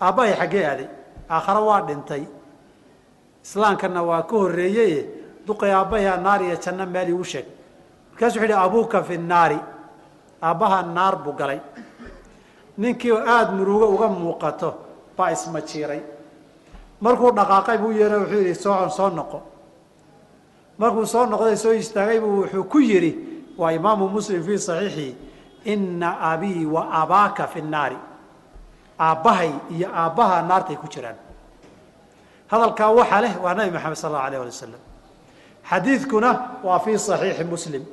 aabbahay 0.00 0.32
xaggee 0.40 0.64
aaday 0.70 0.88
aakhare 1.34 1.60
waa 1.68 1.80
dhintay. 1.88 2.22
Islaamkana 3.44 4.00
waa 4.08 4.22
ka 4.28 4.36
horreeyeye 4.36 5.00
duqay 5.46 5.72
aabbaha 5.72 6.16
naar 6.24 6.40
iyo 6.42 6.56
janno 6.64 6.84
meel 6.86 7.08
igu 7.08 7.24
sheeg. 7.24 7.46
Markaasu 8.12 8.38
wuxu 8.38 8.46
yhi 8.52 8.52
abuuka 8.66 9.02
fi 9.02 9.16
nnaari 9.18 9.58
aabbaha 10.42 10.82
naar 10.96 11.16
buu 11.24 11.32
galay. 11.32 11.60
Ninkii 12.78 13.12
aada 13.12 13.52
murugo 13.52 13.86
uga 13.94 14.08
muuqato 14.08 14.70
baa 15.16 15.30
ismajiiray 15.32 16.00
markuu 17.00 17.30
dhaqaaqay 17.32 17.78
buu 17.78 17.92
yeeha 17.92 18.18
wuxuu 18.18 18.38
yidhi 18.40 18.54
soo 18.54 18.88
soo 18.96 19.10
noqo. 19.10 19.38
Markuu 20.78 21.06
soo 21.06 21.26
noqday 21.26 21.56
soo 21.56 21.72
istaagay 21.72 22.20
buu 22.20 22.40
wuxuu 22.42 22.64
ku 22.64 22.78
yidhi 22.80 23.12
waa 23.58 23.72
imaamu 23.72 24.08
muslim 24.08 24.42
fii 24.46 24.58
saxiixii 24.58 25.12
ina 25.64 26.20
abii 26.32 26.64
wa 26.66 26.90
abaaka 27.02 27.46
fi 27.46 27.62
nnaari. 27.62 27.96
Aabbahay 29.00 29.52
iyo 29.74 29.88
aabbaha 29.90 30.42
naartay 30.42 30.76
ku 30.76 30.86
jiraan. 30.86 31.16
Hadalkaa 32.50 32.90
waxaa 32.90 33.20
leh 33.20 33.34
waa 33.42 33.54
nabi 33.54 33.70
maxamed 33.70 33.96
sal 33.96 34.10
allau 34.14 34.26
alayh 34.26 34.38
alay 34.40 34.52
wasalam 34.52 34.82
xadiidkuna 35.70 36.30
waa 36.62 36.78
fii 36.78 36.98
saxiixi 36.98 37.44
muslim. 37.44 37.84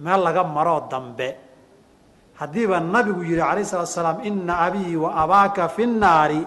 Meel 0.00 0.20
laga 0.26 0.42
maroo 0.44 0.88
dambe. 0.90 1.28
Haddiiba 2.40 2.80
nabigu 2.80 3.22
yihi 3.22 3.40
alayh 3.40 3.64
salatu 3.64 3.92
salaam 3.92 4.24
ina 4.24 4.64
abii 4.66 4.96
wa 4.96 5.14
abaaka 5.22 5.68
fi 5.68 5.86
nnaari 5.86 6.40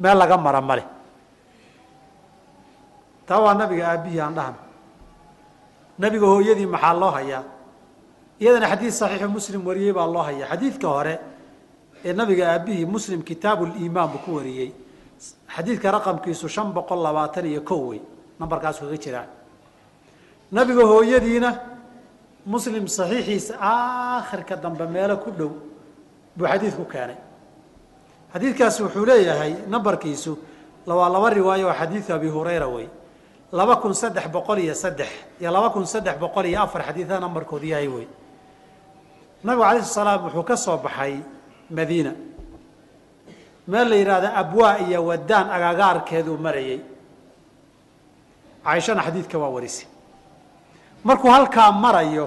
meel 0.00 0.18
laga 0.18 0.36
mara 0.36 0.60
ma 0.60 0.76
taa 3.26 3.40
waa 3.42 3.54
nabiga 3.54 3.90
aabbihii 3.90 4.20
aan 4.20 4.34
dhahno 4.38 4.65
nabiga 5.98 6.26
hooyadii 6.26 6.66
maxaa 6.66 6.94
loo 7.00 7.10
hayaa? 7.10 7.42
Iyadana 8.40 8.66
xadiid 8.72 8.92
saxiixu 8.92 9.28
muslim 9.28 9.66
wariyey 9.66 9.92
baa 9.92 10.06
loo 10.06 10.22
hayaa. 10.22 10.48
Xadiidka 10.52 10.88
hore 10.88 11.14
ee 12.04 12.12
nabiga 12.12 12.44
aabbihii 12.52 12.84
muslim 12.86 13.22
kitaabu 13.22 13.66
liimaan 13.66 14.08
buu 14.12 14.18
ku 14.24 14.30
wariyey. 14.36 14.72
Xadiidka 15.54 15.90
raqamkiisu 15.90 16.48
shan 16.48 16.72
boqol 16.72 17.02
labaatan 17.02 17.46
iyo 17.46 17.60
kow 17.62 17.88
wey. 17.90 18.00
Nambarkaas 18.40 18.80
kaga 18.80 18.96
jiraa 18.96 19.26
nabiga 20.52 20.84
hooyadiina 20.84 21.50
muslim 22.46 22.86
saxiixiisa 22.88 23.54
aakhirka 23.60 24.56
dambe 24.56 24.86
meelo 24.86 25.16
ku 25.16 25.30
dhow 25.30 25.50
buu 26.36 26.46
xadiidku 26.46 26.84
keenay. 26.84 27.16
Xadiidkaasi 28.32 28.82
wuxuu 28.82 29.06
leeyahay 29.06 29.52
nambarkiisu 29.68 30.38
waa 30.86 31.08
laba 31.08 31.30
riwaayo 31.30 31.66
oo 31.68 31.74
xadiidu 31.74 32.12
abi 32.14 32.28
hurayra 32.28 32.68
wey 32.68 32.88
laba 33.52 33.76
kun 33.76 33.94
saddex 33.94 34.26
boqol 34.28 34.58
iyo 34.58 34.74
saddex 34.74 35.08
iyo 35.40 35.50
laba 35.50 35.70
kun 35.70 35.86
saddex 35.86 36.16
boqol 36.18 36.46
iyo 36.46 36.62
afar 36.62 36.82
xadiida 36.86 37.20
nambarkoodu 37.20 37.66
yahay 37.66 37.88
wey. 37.88 38.06
Nabigu 39.44 39.62
alay 39.64 39.82
sl 39.82 39.92
salaam 39.94 40.24
wuxuu 40.26 40.42
ka 40.42 40.56
soo 40.56 40.76
baxay 40.78 41.14
madiina. 41.70 42.12
Meel 43.68 43.88
la 43.88 43.96
yidhaahda 43.96 44.28
abwaa 44.34 44.78
iyo 44.78 45.04
wadaan 45.06 45.50
agagaarkeeduu 45.50 46.38
marayey 46.38 46.80
caaishana 48.64 49.02
xadiidka 49.06 49.38
waa 49.38 49.48
warisay 49.54 49.86
markuu 51.04 51.30
halkaa 51.30 51.70
marayo 51.72 52.26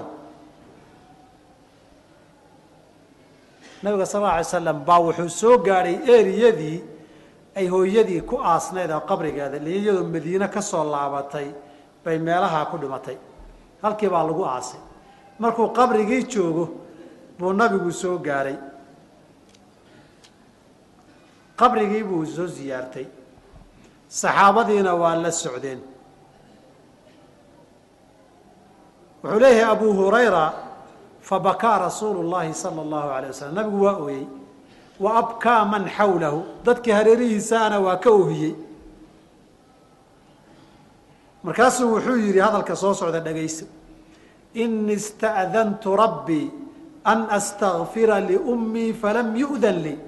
nabiga 3.82 4.06
sal 4.06 4.20
alla 4.24 4.32
alay 4.40 4.44
slam 4.44 4.78
baa 4.84 5.00
wuxuu 5.00 5.28
soo 5.28 5.58
gaadhay 5.58 5.96
eriyadii 6.16 6.78
ay 7.58 7.66
hooyadii 7.68 8.20
ku 8.28 8.36
aasnayd 8.52 8.90
oo 8.90 9.00
qabrigeeda 9.10 9.56
iyadoo 9.58 10.04
madiine 10.14 10.48
ka 10.54 10.60
soo 10.62 10.84
laabatay 10.92 11.48
bay 12.04 12.18
meelahaa 12.18 12.66
ku 12.70 12.76
dhimatay. 12.78 13.16
Halkii 13.82 14.08
baa 14.08 14.24
lagu 14.28 14.44
aasay. 14.44 14.80
Markuu 15.38 15.68
qabrigii 15.78 16.22
joogo 16.32 16.64
buu 17.38 17.52
nabigu 17.52 17.92
soo 17.92 18.18
gaadhay 18.18 18.56
qabrigii 21.60 22.04
buu 22.08 22.24
soo 22.26 22.48
siyaartay 22.48 23.06
saxaabadiina 24.08 24.92
waa 25.02 25.14
la 25.22 25.30
socdeen. 25.32 25.80
Wuxuu 29.22 29.40
leeyahay 29.40 29.72
abu 29.72 29.86
hurayra 29.98 30.44
fabakaa 31.28 31.78
rasuulu 31.78 32.22
llahi 32.30 32.54
sala 32.54 32.80
allahu 32.82 33.08
alayh 33.16 33.28
wasalam 33.32 33.54
nabigu 33.54 33.84
waa 33.84 33.96
ooyey 34.04 34.24
wa 35.00 35.10
abkaa 35.22 35.64
man 35.72 35.84
xawlahu 35.96 36.40
dadkii 36.64 36.92
hareerihiisaana 36.98 37.76
waa 37.86 37.96
ka 38.04 38.10
ohiyey 38.10 38.54
markaasuu 41.44 41.88
wuxuu 41.94 42.16
yidhi 42.26 42.38
hadalka 42.46 42.76
soo 42.76 42.94
socda 42.94 43.20
dhagayso 43.26 43.64
ini 44.62 44.92
ista'dantu 45.00 45.96
rabbii 46.02 46.46
an 47.12 47.20
astakfira 47.38 48.20
liummii 48.30 48.92
falam 49.02 49.28
yu'dan 49.42 49.76
lii 49.84 49.98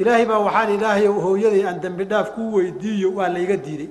ilaahay 0.00 0.24
baa 0.30 0.38
waxaan 0.46 0.70
ilaahay 0.76 1.06
hooyaday 1.26 1.62
aan 1.68 1.80
dembi 1.84 2.04
dhaaf 2.12 2.28
kuu 2.36 2.52
weydiiyo 2.56 3.08
waa 3.18 3.28
layga 3.28 3.56
diiday. 3.64 3.88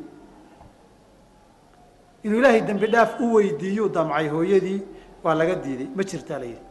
Inuu 2.24 2.40
ilaahay 2.42 2.62
dembi 2.70 2.88
dhaaf 2.94 3.12
u 3.24 3.34
weydiiyuu 3.36 3.90
damcay 3.96 4.28
hooyadii 4.36 4.80
waa 5.24 5.36
laga 5.40 5.56
diiday. 5.64 5.88
Ma 5.96 6.04
jirtaa 6.04 6.40
la 6.40 6.46
yidhi 6.46 6.64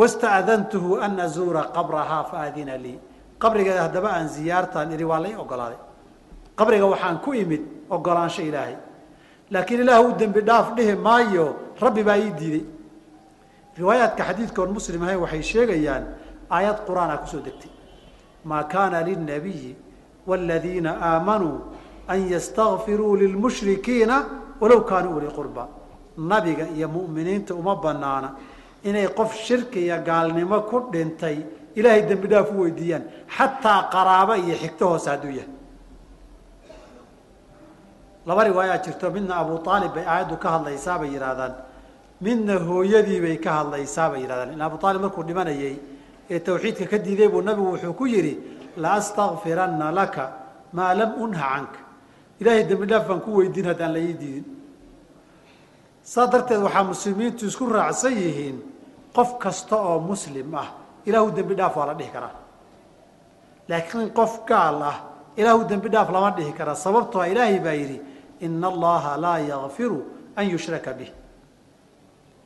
wasta'dantuhu 0.00 1.00
an 1.06 1.20
azuura 1.26 1.62
qabrahaa 1.76 2.24
faadina 2.30 2.76
lii 2.84 2.98
qabrigeeda 3.42 3.82
haddaba 3.86 4.08
aan 4.16 4.28
ziyaartaan 4.28 4.92
idhi 4.94 5.04
waa 5.04 5.20
lai 5.26 5.34
ogolaaday 5.42 5.80
qabriga 6.58 6.86
waxaan 6.92 7.18
ku 7.24 7.30
imid 7.42 7.62
ogolaansho 7.90 8.42
ilaahay 8.42 8.76
laakiin 9.50 9.80
ilaah 9.84 10.00
u 10.06 10.12
dembi 10.20 10.40
dhaaf 10.48 10.66
dhihi 10.76 10.94
maayo 11.06 11.46
rabbi 11.84 12.02
baa 12.08 12.18
ii 12.26 12.32
diiday 12.40 12.64
riwaayaadka 13.78 14.22
xadiidkoon 14.28 14.70
muslim 14.78 15.02
ahayn 15.02 15.20
waxay 15.24 15.42
sheegayaan 15.52 16.04
aayad 16.56 16.78
qur'aan 16.88 17.10
ah 17.14 17.18
ku 17.22 17.26
soo 17.32 17.42
degtay 17.46 17.70
maa 18.50 18.62
kaana 18.72 18.98
lilnabiyi 19.08 19.76
wاladiina 20.28 20.90
aamanuu 21.10 21.56
an 22.12 22.18
ystakfiruu 22.38 23.16
lilmushrikiina 23.22 24.16
walow 24.60 24.80
kaanuu 24.90 25.16
uli 25.18 25.28
qurba 25.38 25.68
nabiga 26.30 26.64
iyo 26.76 26.88
mu'miniinta 26.96 27.52
uma 27.60 27.74
banaana 27.84 28.28
inay 28.84 29.06
qof 29.18 29.34
shirki 29.46 29.80
iyo 29.86 29.96
gaalnimo 30.08 30.60
ku 30.70 30.76
dhintay 30.92 31.36
ilaahay 31.78 32.02
dembi 32.08 32.26
dhaaf 32.28 32.50
u 32.52 32.60
weydiiyaan 32.62 33.04
xataa 33.36 33.80
qaraabo 33.92 34.34
iyo 34.44 34.54
xigto 34.62 34.84
hoose 34.88 35.08
hadduu 35.10 35.30
yahay. 35.38 35.52
Laba 38.26 38.44
riwaayaa 38.44 38.78
jirto 38.84 39.10
midna 39.10 39.36
abu 39.42 39.54
aalib 39.70 39.94
bay 39.94 40.04
aayaddu 40.04 40.36
ka 40.42 40.48
hadlaysaa 40.58 40.98
bay 41.00 41.10
yidhahdaan 41.14 41.54
midna 42.20 42.54
hooyadii 42.68 43.20
bay 43.24 43.36
ka 43.44 43.50
hadlaysaa 43.58 44.10
bay 44.12 44.20
yidhahdaan 44.22 44.52
in 44.52 44.60
abu 44.60 44.76
aalib 44.86 45.00
markuu 45.02 45.22
dhimanayey 45.28 45.76
ee 46.30 46.38
tawxiidka 46.38 46.86
ka 46.92 46.98
diiday 46.98 47.28
buu 47.28 47.42
nabigu 47.42 47.72
wuxuu 47.72 47.94
ku 48.00 48.06
yidhi 48.06 48.34
la 48.76 48.92
astakfiranna 49.00 49.90
laka 49.98 50.24
maa 50.72 50.94
lam 50.94 51.10
unha 51.22 51.40
canka. 51.52 51.80
Ilaahay 52.40 52.64
dembi 52.68 52.86
dhaaf 52.86 53.08
baan 53.08 53.20
ku 53.20 53.30
weydiin 53.38 53.66
haddaan 53.70 53.92
la 53.96 54.00
ii 54.00 54.14
diidin 54.20 54.44
saa 56.12 56.26
darteed 56.32 56.60
waxaa 56.66 56.84
muslimiintu 56.92 57.42
isku 57.50 57.64
raacsan 57.76 58.12
yihiin 58.22 58.56
qof 59.16 59.30
kasta 59.42 59.76
oo 59.88 59.98
muslim 60.10 60.54
ah. 60.62 60.68
Ilaahu 61.08 61.28
dembi 61.36 61.54
dhaaf 61.58 61.74
waa 61.76 61.86
la 61.90 61.94
dhihi 61.98 62.10
karaa. 62.16 62.34
Laakiin 63.68 64.10
qof 64.18 64.32
gaal 64.48 64.82
ah 64.90 64.96
ilaahu 65.40 65.64
dembi 65.70 65.88
dhaaf 65.94 66.08
lama 66.14 66.30
dhihi 66.36 66.52
karaa. 66.58 66.74
Sababtoo 66.84 67.24
ilaahay 67.32 67.58
baa 67.66 67.76
yidhi 67.80 67.98
ina 68.40 68.66
allaha 68.72 69.16
laa 69.24 69.38
yakfiru 69.50 69.98
an 70.36 70.44
yushraka 70.52 70.92
bih 70.98 71.10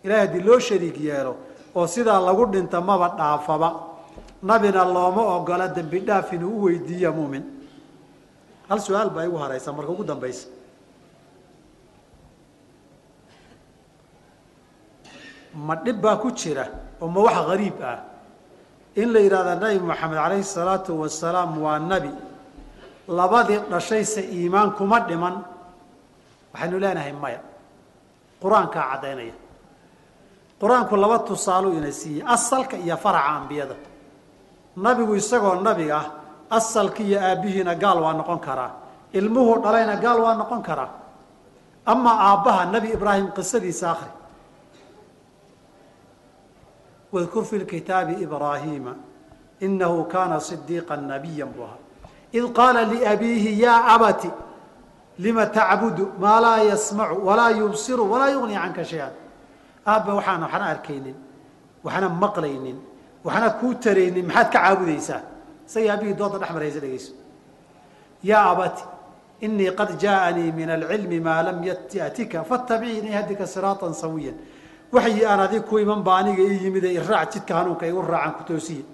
ilahay 0.05 0.27
haddii 0.27 0.43
loo 0.49 0.59
shariig 0.59 0.97
yeelo 1.09 1.37
oo 1.75 1.87
sidaa 1.87 2.21
lagu 2.21 2.47
dhinta 2.53 2.81
maba 2.81 3.09
dhaafaba 3.19 3.69
nabina 4.43 4.85
looma 4.85 5.23
ogola 5.37 5.69
dembi 5.69 5.99
dhaaf 6.01 6.33
inuu 6.33 6.51
u 6.59 6.63
weydiiya 6.65 7.11
mumin 7.13 7.45
hal 8.69 8.81
su'aal 8.81 9.11
baa 9.11 9.25
igu 9.29 9.37
haraysa 9.37 9.73
marka 9.73 9.93
ugu 9.93 10.05
dambaysa 10.05 10.49
ma 15.67 15.75
dhib 15.85 15.97
baa 16.05 16.17
ku 16.23 16.29
jira 16.41 16.65
oo 17.01 17.09
ma 17.15 17.21
wax 17.27 17.37
gariib 17.51 17.77
ah. 17.83 17.99
In 19.01 19.09
la 19.15 19.21
yidhahda 19.25 19.55
nabi 19.63 19.79
moxamed 19.91 20.17
calayhi 20.23 20.45
salaatu 20.45 20.91
wasalaam 21.01 21.51
waa 21.65 21.79
nebi 21.79 22.11
labadii 23.09 23.61
dhashayse 23.71 24.21
iimaan 24.37 24.71
kuma 24.79 24.99
dhiman. 25.09 25.35
Waxaynu 26.53 26.77
leenahay 26.83 27.13
maya. 27.23 27.41
Qur'aankaa 28.43 28.85
caddaynaya 28.91 29.35
qur'aanku 30.61 30.95
laba 31.03 31.19
tusaaluu 31.29 31.73
ina 31.79 31.91
siiyey 32.01 32.23
asalka 32.35 32.77
iyo 32.77 32.97
faraca 32.97 33.31
ambiyada. 33.41 33.77
Nabigu 34.77 35.15
isagoo 35.17 35.55
nabiga 35.67 35.97
ah 36.01 36.07
asalki 36.59 37.03
iyo 37.09 37.19
aabbihiina 37.21 37.75
gaal 37.83 37.99
waa 38.05 38.13
noqon 38.21 38.39
karaa. 38.47 38.71
Ilmuhu 39.19 39.53
dhalayna 39.65 39.97
gaal 40.05 40.19
waa 40.25 40.35
noqon 40.41 40.63
karaa. 40.63 40.91
Amaa 41.87 42.17
aabbaha 42.29 42.63
nebi 42.75 42.89
ibraahim 42.97 43.29
qisadiisa 43.37 43.87
akri 43.95 44.11
wadkur 47.13 47.45
fi 47.45 47.59
lkitaabi 47.59 48.23
ibraahiima 48.23 48.95
inahu 49.61 50.05
kaana 50.05 50.41
صidiiqa 50.41 50.97
nabiya 50.97 51.47
buu 51.47 51.65
ahaa 51.65 51.79
id 52.33 52.45
qaala 52.53 52.85
liabiihi 52.85 53.61
yaa 53.63 53.85
abati 53.95 54.31
lima 55.19 55.47
tacbudu 55.47 56.13
maa 56.19 56.41
laa 56.41 56.59
yasmacu 56.59 57.27
walaa 57.27 57.51
yubsiru 57.51 58.11
walaa 58.13 58.31
yugni 58.31 58.55
canka 58.55 58.85
shay-an 58.85 59.13
aabba 59.87 60.15
waxaan 60.15 60.43
arkaynin 60.43 61.17
waxna 61.85 62.09
maqlaynin 62.09 62.79
waxna 63.25 63.51
kuu 63.61 63.75
taraynin 63.75 64.27
maxaad 64.27 64.49
ka 64.53 64.59
caabudaysaa 64.59 65.23
isagii 65.69 65.91
aabihii 65.91 66.15
dooda 66.15 66.39
dhex 66.39 66.51
maraysa 66.51 66.81
dhegeyso 66.81 67.13
yaa 68.23 68.45
abati 68.51 68.83
inii 69.41 69.71
qad 69.79 69.99
jaaanii 69.99 70.53
min 70.53 70.71
alcilmi 70.71 71.21
maa 71.21 71.43
lam 71.43 71.63
yatika 71.65 72.45
fatabicnii 72.45 73.13
hadika 73.13 73.47
siraata 73.47 73.95
sawiya 73.95 74.33
waxyi 74.93 75.25
aan 75.25 75.41
adig 75.41 75.65
ku 75.69 75.79
iman 75.79 76.03
baa 76.03 76.19
aniga 76.21 76.43
ii 76.43 76.63
yimide 76.65 76.89
iraac 76.99 77.33
jidka 77.33 77.55
hanuunka 77.59 77.87
igu 77.87 78.03
raacan 78.03 78.33
ku 78.39 78.43
toosiye 78.45 78.85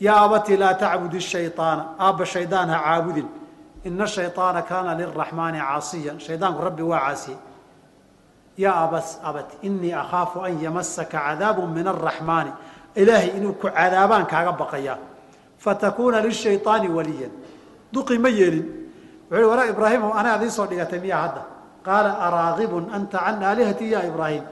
yaa 0.00 0.24
abatii 0.26 0.56
laa 0.56 0.74
tacbudi 0.74 1.20
shayaana 1.20 1.84
aabba 1.98 2.24
shaydaan 2.26 2.68
ha 2.70 2.78
caabudin. 2.84 3.28
Ina 3.84 4.06
shayaana 4.06 4.62
kaana 4.62 4.94
liraxmaani 4.98 5.58
caasiyan. 5.58 6.16
Shaydaanku 6.26 6.60
rabbi 6.64 6.82
waa 6.82 7.00
caasiyey 7.06 7.38
yaa 8.56 8.76
abas 8.84 9.18
abati 9.24 9.56
inii 9.66 9.92
akhaafu 9.92 10.40
an 10.46 10.52
yamasaka 10.62 11.18
cadaabu 11.26 11.66
min 11.66 11.86
araxmaani 11.86 12.52
ilaahay 12.96 13.30
inuu 13.38 13.52
ku 13.60 13.68
cadaabaan 13.68 14.26
kaaga 14.26 14.52
baqayaa. 14.52 14.98
Fatakuuna 15.58 16.20
lishayaani 16.26 16.88
waliyan. 16.88 17.32
Duqi 17.92 18.18
ma 18.18 18.28
yeelin. 18.28 18.66
Wuxuu 19.30 19.48
wara 19.50 19.66
ibraahim 19.72 20.02
anaa 20.12 20.34
ad 20.36 20.42
iisoo 20.42 20.66
dhigatay 20.66 21.00
miyaa 21.00 21.22
hadda? 21.24 21.42
Qaala 21.86 22.10
araagibun 22.26 22.84
anta 22.96 23.18
can 23.18 23.42
aalihatii 23.42 23.90
ya 23.92 24.00
ibraahim 24.06 24.42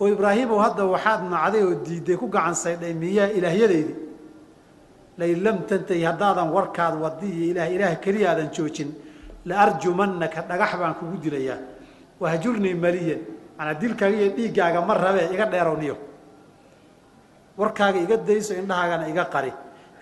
oo 0.00 0.06
ibraahimow 0.14 0.58
hadda 0.64 0.84
waxaad 0.94 1.20
nacday 1.32 1.62
oo 1.68 1.74
diiday 1.86 2.16
ku 2.16 2.26
gacan 2.34 2.54
saydhay 2.54 2.94
miyaa 2.94 3.28
ilaahyadaydi 3.38 3.94
lain 5.18 5.38
lam 5.44 5.56
tantahi 5.68 6.02
haddaadan 6.08 6.48
warkaad 6.56 6.94
wadi 7.04 7.28
iyo 7.36 7.44
ilaah 7.52 7.68
ilaah 7.74 7.94
keliya 8.04 8.26
aadan 8.32 8.48
joojin 8.54 8.90
laarjumanaka 9.48 10.40
dhagax 10.48 10.72
baan 10.80 10.94
kugu 10.98 11.16
dilayaa 11.24 11.58
wahjurnii 12.22 12.74
maliyan 12.84 13.20
manaa 13.58 13.74
dilkaaga 13.82 14.16
iyo 14.22 14.30
dhiiggaaga 14.36 14.78
ma 14.88 14.94
rabe 14.94 15.22
iga 15.34 15.46
dheerowniyo 15.52 15.96
warkaaga 17.58 17.98
iga 18.06 18.16
dayso 18.16 18.54
indhahaagana 18.54 19.08
iga 19.12 19.24
qari. 19.34 19.52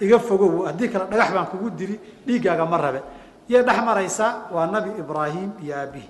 Iga 0.01 0.19
fogow 0.19 0.67
haddii 0.69 0.89
kale 0.93 1.05
dhagax 1.11 1.31
baan 1.37 1.47
kugu 1.53 1.71
dili 1.71 1.97
dhiiggaaga 2.27 2.65
ma 2.73 2.77
rabe 2.85 3.01
yay 3.49 3.63
dhex 3.65 3.79
maraysaa 3.89 4.31
waa 4.53 4.67
nabi 4.75 4.91
ibraahim 5.01 5.51
iyo 5.65 5.73
aabihi 5.81 6.09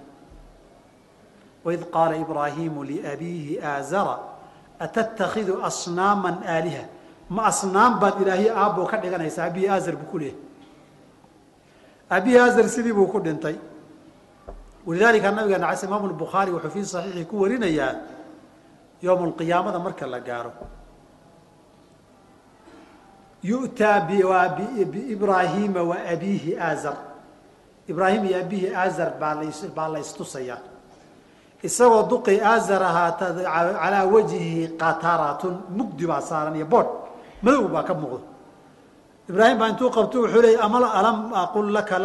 waid 1.66 1.82
qaala 1.94 2.16
ibraahimu 2.24 2.80
liabiihi 2.90 3.54
aazara 3.72 4.16
atatakhidu 4.84 5.54
asnaama 5.68 6.30
aaliha 6.54 6.84
ma 7.36 7.42
asnaam 7.50 7.92
baad 8.00 8.20
ilaahiy 8.22 8.50
aabboo 8.62 8.86
ka 8.90 8.96
dhiganaysaa 9.02 9.44
aabihii 9.46 9.68
aazar 9.76 9.96
buu 10.00 10.10
ku 10.12 10.18
leeyahy 10.18 10.38
aabihii 12.10 12.38
aazar 12.44 12.68
sidii 12.74 12.92
buu 12.98 13.06
ku 13.14 13.20
dhintay 13.26 13.56
walidaalika 14.86 15.30
nabigeena 15.30 15.66
cas 15.70 15.82
imaamu 15.82 16.14
bukhaari 16.22 16.50
wuxuu 16.56 16.70
fii 16.76 16.84
saxiixi 16.92 17.24
ku 17.30 17.40
warinayaa 17.42 17.92
yowma 19.02 19.24
alqiyaamada 19.30 19.78
marka 19.78 20.06
la 20.06 20.20
gaaro 20.28 20.52
yu'taa 23.50 24.00
biibraahiima 24.92 25.82
wa 25.90 25.96
abiihi 26.14 26.52
aazar 26.68 26.96
ibraahim 27.88 28.24
iyo 28.24 28.38
aabihii 28.38 28.74
aazar 28.74 29.10
baa 29.20 29.34
las 29.42 29.60
baa 29.76 29.88
la 29.88 29.98
istusayaa 30.06 30.75
isagoo 31.68 32.02
duqi 32.10 32.34
aazar 32.50 32.82
ahaata 32.90 33.26
calaa 33.82 34.04
wajhihi 34.14 34.62
qataratun 34.80 35.54
mugdi 35.78 36.04
baa 36.10 36.22
saaran 36.28 36.54
iyo 36.58 36.66
boodh 36.74 36.90
madow 37.44 37.64
baa 37.74 37.84
ka 37.88 37.94
muuqda 38.00 38.26
ibraahim 39.30 39.58
baa 39.60 39.68
intuu 39.72 39.90
qabto 39.96 40.16
wuxuu 40.22 40.42
leeyay 40.46 40.60
alam 41.00 41.18
aqul 41.42 41.66
laka 41.76 41.96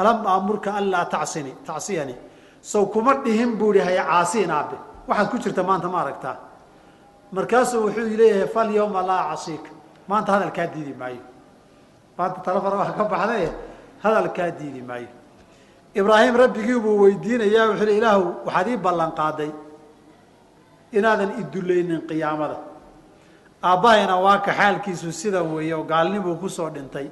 alam 0.00 0.18
aamurka 0.26 0.70
anlaa 0.74 1.04
tacsini 1.14 1.52
tacsiyani. 1.66 2.14
Sow 2.60 2.86
kuma 2.86 3.14
dhihin 3.24 3.56
buu 3.58 3.72
ihi 3.74 3.84
hay 3.84 3.98
caasiin 3.98 4.50
aabe 4.50 4.76
waxaad 5.08 5.28
ku 5.30 5.36
jirta 5.38 5.62
maanta 5.62 5.88
ma 5.88 5.98
aragtaa. 6.02 6.36
Markaasuu 7.32 7.80
wuxuu 7.86 8.16
leeyahay 8.20 8.48
fal 8.54 8.70
yawma 8.78 9.02
laa 9.10 9.22
casiika 9.30 9.70
maanta 10.08 10.32
hadalkaa 10.32 10.66
diidi 10.74 10.94
maayo. 11.00 11.22
Maanta 12.18 12.40
talefon 12.40 12.72
waa 12.78 12.92
ka 12.98 13.04
baxdaye 13.04 13.48
hadalkaa 14.04 14.50
diidi 14.58 14.82
maayo 14.82 15.08
ibraahim 16.00 16.34
rabbigii 16.42 16.78
buu 16.84 16.96
weydiinayaa 17.02 17.66
wuxuu 17.70 17.86
le 17.88 17.94
ilaahu 17.98 18.24
waxaad 18.46 18.68
ii 18.72 18.76
ballan 18.86 19.12
qaaday 19.20 19.50
inaadan 20.98 21.30
idulaynin 21.42 22.00
qiyaamada. 22.08 22.56
Aabbahayna 23.68 24.14
waa 24.24 24.38
ka 24.46 24.52
xaalkiisu 24.58 25.12
sida 25.20 25.40
weeye 25.42 25.74
oo 25.74 25.84
gaalnibuu 25.92 26.36
ku 26.42 26.48
soo 26.56 26.70
dhintay. 26.74 27.08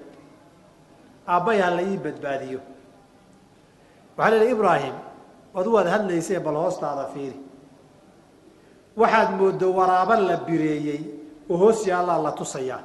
Aabbahay 1.33 1.61
ha 1.65 1.71
la 1.77 1.83
ii 1.83 1.97
badbaadiyo. 2.05 2.61
Waxaa 4.19 4.31
la 4.39 4.45
ihi 4.45 4.53
ibraahim 4.57 4.97
adu 5.59 5.69
waad 5.75 5.87
hadlaysee 5.95 6.39
bal 6.47 6.55
hoostaada 6.63 7.05
fiiri. 7.15 7.39
Waxaad 9.01 9.31
mooddo 9.39 9.67
waraaba 9.79 10.15
la 10.29 10.37
bireeyey 10.47 11.01
oo 11.51 11.57
hoos 11.63 11.87
yaallaa 11.87 12.19
la 12.27 12.33
tusayaa. 12.33 12.83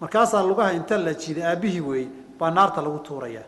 Markaasaa 0.00 0.42
lugaha 0.48 0.72
inta 0.78 0.98
la 0.98 1.12
jiday 1.14 1.44
aabbihii 1.50 1.80
weeye 1.88 2.08
baa 2.38 2.50
naarta 2.50 2.80
lagu 2.82 2.98
tuurayaa 2.98 3.46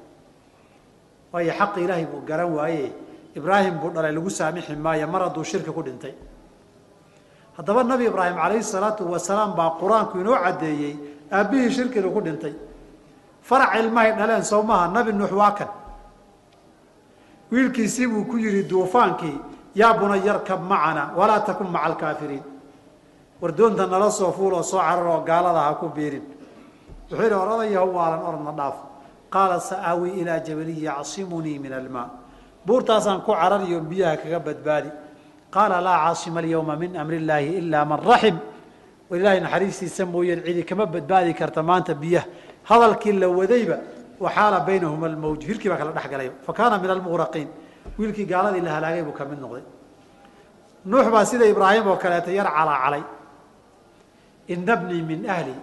waayo 1.33 1.53
xaqi 1.59 1.81
ilaahay 1.85 2.07
buu 2.07 2.23
garan 2.27 2.51
waaye 2.59 2.93
ibraahim 3.35 3.79
buu 3.81 3.90
dhalay 3.95 4.12
lagu 4.12 4.31
saamixi 4.31 4.77
maayo 4.77 5.07
mar 5.07 5.23
hadduu 5.23 5.45
shirki 5.45 5.71
ku 5.71 5.83
dhintay. 5.83 6.14
Haddaba 7.57 7.85
nabi 7.85 8.05
ibraahim 8.07 8.37
calayhi 8.37 8.62
salaatu 8.62 9.05
wasalaam 9.07 9.55
baa 9.55 9.77
qur'aanku 9.81 10.19
inoo 10.21 10.37
caddeeyey 10.45 10.95
aabbihii 11.31 11.71
shirkiga 11.71 12.11
ku 12.11 12.21
dhintay. 12.21 12.55
Farac 13.43 13.75
ilmahay 13.79 14.12
dhaleen 14.19 14.43
maaha 14.66 14.88
nabi 14.88 15.12
nuux 15.12 15.33
waa 15.33 15.53
kan. 15.55 15.71
Wiilkiisii 17.53 18.07
buu 18.07 18.25
ku 18.25 18.37
yidhi 18.38 18.62
duufaankii 18.71 19.38
yaa 19.75 19.95
bunay 19.95 20.23
yarkab 20.27 20.61
macana 20.62 21.12
walaa 21.16 21.40
takun 21.47 21.71
maca 21.71 21.85
alkaafiriin 21.87 22.43
war 23.40 23.53
doonta 23.53 23.87
nala 23.87 24.11
soo 24.11 24.33
fuul 24.33 24.55
oo 24.55 24.62
soo 24.62 24.79
carar 24.79 25.07
oo 25.07 25.21
gaalada 25.23 25.61
ha 25.66 25.75
ku 25.75 25.88
biirin. 25.88 26.23
Wuxuu 27.11 27.23
yidhi 27.23 27.35
or 27.35 27.49
odayaho 27.49 27.87
waalan 27.97 28.23
orodna 28.29 28.53
dhaaf 28.59 28.77
qaala 29.31 29.61
sa'aawi 29.61 30.21
ilaa 30.21 30.40
jabalin 30.40 30.79
yacsimunii 30.88 31.59
min 31.59 31.73
almaa. 31.73 32.09
Buurtaasaan 32.66 33.23
ku 33.23 33.33
carariyo 33.33 33.81
biyaha 33.81 34.16
kaga 34.16 34.40
badbaadi. 34.40 34.90
Qaala 35.51 35.81
laa 35.81 35.99
caasima 36.05 36.40
alyawma 36.40 36.77
min 36.77 36.97
amri 36.97 37.16
illaahi 37.16 37.57
ilaa 37.59 37.85
man 37.85 38.01
raxim. 38.01 38.37
Ilaahay 39.11 39.40
naxariistiisa 39.40 40.07
mooyeen 40.07 40.43
cidi 40.45 40.64
kama 40.64 40.87
badbaadi 40.87 41.35
karta 41.35 41.62
maanta 41.62 41.95
biyaha. 41.95 42.27
Hadalkii 42.64 43.12
la 43.12 43.29
wadayba 43.29 43.77
waxaala 44.21 44.61
baynahuma 44.61 45.07
almawj 45.07 45.45
hirkii 45.49 45.69
baa 45.69 45.79
kala 45.79 45.93
dhex 45.93 46.11
galay. 46.11 46.31
Fa 46.43 46.79
min 46.79 46.90
almuqraqiin 46.90 47.49
wiilkii 47.99 48.27
gaaladii 48.27 48.61
la 48.61 48.71
halaagay 48.77 49.03
buu 49.03 49.12
ka 49.12 49.25
mid 49.25 49.40
noqday. 49.40 49.64
Nuux 50.85 51.11
baa 51.11 51.25
sida 51.25 51.47
ibraahim 51.47 51.87
oo 51.87 51.97
kaleeta 51.97 52.33
yar 52.33 52.47
calaacalay 52.47 53.03
ina 54.49 54.77
min 54.77 55.29
ahli 55.29 55.55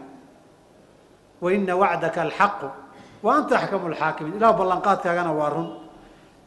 wa 1.41 1.53
ina 1.53 1.75
wacdaka 1.75 2.21
alxaqu 2.21 2.67
wa 3.23 3.36
anta 3.38 3.53
axkamu 3.60 3.89
lxaakimiin 3.93 4.36
ilah 4.38 4.53
ballanqaadkaagana 4.60 5.32
waa 5.39 5.49
run. 5.49 5.69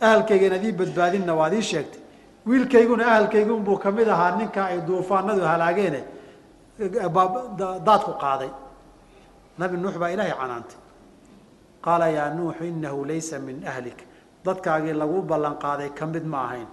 Ahalkaygan 0.00 0.52
adii 0.58 0.72
badbaadinna 0.72 1.34
waad 1.34 1.52
ii 1.54 1.62
sheegtay. 1.62 2.00
Wiilkayguna 2.46 3.04
ahalkaygunbuu 3.12 3.78
ka 3.78 3.90
mid 3.90 4.08
ahaa 4.08 4.36
ninka 4.38 4.64
ay 4.64 4.80
duufaanadu 4.88 5.42
halaageene 5.44 6.00
daadku 7.86 8.12
qaaday. 8.22 8.50
Nabi 9.58 9.76
nuux 9.76 9.96
baa 9.98 10.10
ilaahay 10.14 10.34
canaantay. 10.40 10.78
Qaala 11.84 12.06
yaa 12.08 12.30
nuuxu 12.34 12.64
inahu 12.64 13.04
laysa 13.04 13.38
min 13.38 13.56
ahlik. 13.66 13.98
Dadkaagii 14.44 14.92
lagu 14.92 15.22
ballan 15.22 15.56
qaaday 15.64 15.90
ka 15.98 16.06
mid 16.06 16.24
ma 16.24 16.38
ahayn. 16.46 16.68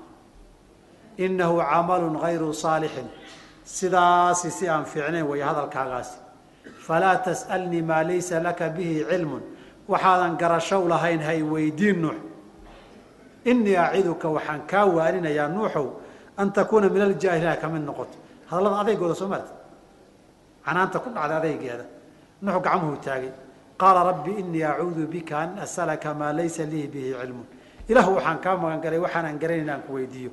Inahu 1.18 1.60
camalun 1.60 2.16
gayru 2.24 2.54
saalixin. 2.54 3.08
Sidaasi 3.66 4.52
si 4.52 4.70
aan 4.70 4.86
fiicnayn 4.86 5.26
way 5.28 5.42
hadalkaagaasi. 5.42 6.18
Falaa 6.86 7.18
tas'alnii 7.28 7.82
maa 7.82 8.04
laysa 8.04 8.40
laka 8.40 8.70
bihi 8.70 9.04
cilmun 9.10 9.44
waxaadan 9.88 10.38
garashow 10.38 10.88
lahayn 10.88 11.22
hay 11.22 11.42
weydiin 11.42 12.02
nuux. 12.02 12.18
Inii 13.46 13.76
aciduka 13.76 14.28
waxaan 14.30 14.62
kaa 14.68 14.86
waarinayaa 14.86 15.48
nuuxow 15.48 15.88
an 16.38 16.52
takuuna 16.52 16.90
min 16.90 17.02
aljaahiliina 17.02 17.56
ka 17.62 17.68
mid 17.68 17.84
noqoto 17.88 18.18
hadallada 18.50 18.80
adeygooda 18.84 19.16
soo 19.16 19.28
maarta 19.28 19.52
canaanta 20.66 21.00
ku 21.00 21.10
dhacday 21.10 21.38
adaygeeda 21.38 21.86
nuux 22.42 22.60
gacmuhu 22.66 22.98
taagay. 23.06 23.32
Qaala 23.78 24.04
rabbi 24.10 24.32
inii 24.42 24.64
acuudu 24.64 25.08
bika 25.08 25.38
an 25.38 25.60
asalaka 25.60 26.14
maa 26.14 26.34
laysa 26.34 26.64
lii 26.66 26.88
bihi 26.88 27.14
cilmun. 27.14 27.46
Ilahu 27.90 28.16
waxaan 28.18 28.40
kaa 28.42 28.58
magan 28.58 28.82
galay 28.82 29.00
waxaanaan 29.00 29.38
garanayn 29.40 29.70
aan 29.70 29.82
ku 29.88 29.94
weydiiyo. 29.94 30.32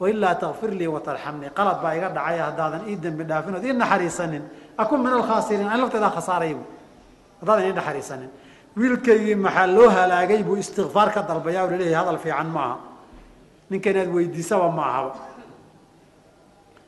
Wailaa 0.00 0.34
takfir 0.34 0.70
lii 0.80 0.86
watarxamnii 0.86 1.50
qalad 1.58 1.78
baa 1.82 1.94
iga 1.96 2.08
dhacay 2.08 2.38
haddaadan 2.38 2.82
ii 2.88 2.96
dembi 2.96 3.24
dhaafin 3.24 3.54
ood 3.54 3.64
ii 3.64 3.72
naxariisanin. 3.72 4.42
Akun 4.76 5.00
min 5.04 5.12
alkhaasiriin 5.12 5.68
an 5.68 5.80
lafteedaa 5.80 6.10
khasaaray 6.16 6.56
haddaadan 7.40 7.64
ii 7.68 7.72
naxariisanin 7.78 8.30
wiilkaygii 8.76 9.34
maxaa 9.34 9.66
loo 9.66 9.88
halaagay 9.96 10.42
buu 10.42 10.56
istikfaar 10.56 11.08
ka 11.14 11.22
dalbaya 11.22 11.64
o 11.64 11.70
la 11.70 11.76
leeyahay 11.76 12.04
hadal 12.04 12.18
fiican 12.24 12.48
ma 12.54 12.62
aha 12.64 12.76
ninka 13.70 13.90
inaad 13.90 14.10
weydiisaba 14.16 14.68
ma 14.78 14.82
ahaba 14.90 15.12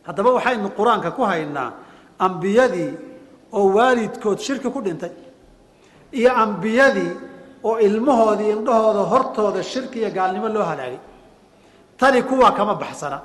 haddaba 0.07 0.31
waxaynu 0.37 0.69
qur'aanka 0.79 1.11
ku 1.17 1.23
haynaa 1.31 1.71
ambiyadii 2.19 2.91
oo 3.53 3.67
waalidkood 3.77 4.39
shirki 4.39 4.69
ku 4.75 4.81
dhintay 4.87 5.13
iyo 6.19 6.31
ambiyadii 6.45 7.13
oo 7.65 7.79
ilmahoodii 7.79 8.51
indhahooda 8.57 9.03
hortooda 9.13 9.63
shirki 9.63 9.99
iyo 10.01 10.11
gaalnimo 10.11 10.49
loo 10.49 10.63
halaagay. 10.63 10.99
Tani 11.99 12.23
kuwaa 12.23 12.51
kama 12.53 12.75
baxsana. 12.75 13.21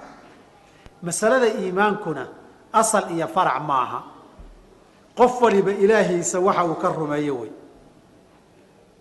Masalada 1.01 1.47
iimaankuna 1.47 2.27
asal 2.73 3.03
iyo 3.15 3.27
farac 3.27 3.61
ma 3.67 3.75
aha 3.85 3.99
qof 5.17 5.41
waliba 5.41 5.71
ilaahiisa 5.71 6.39
waxa 6.39 6.63
uu 6.65 6.75
ka 6.75 6.87
rumeeyo 6.89 7.35
wey 7.41 7.51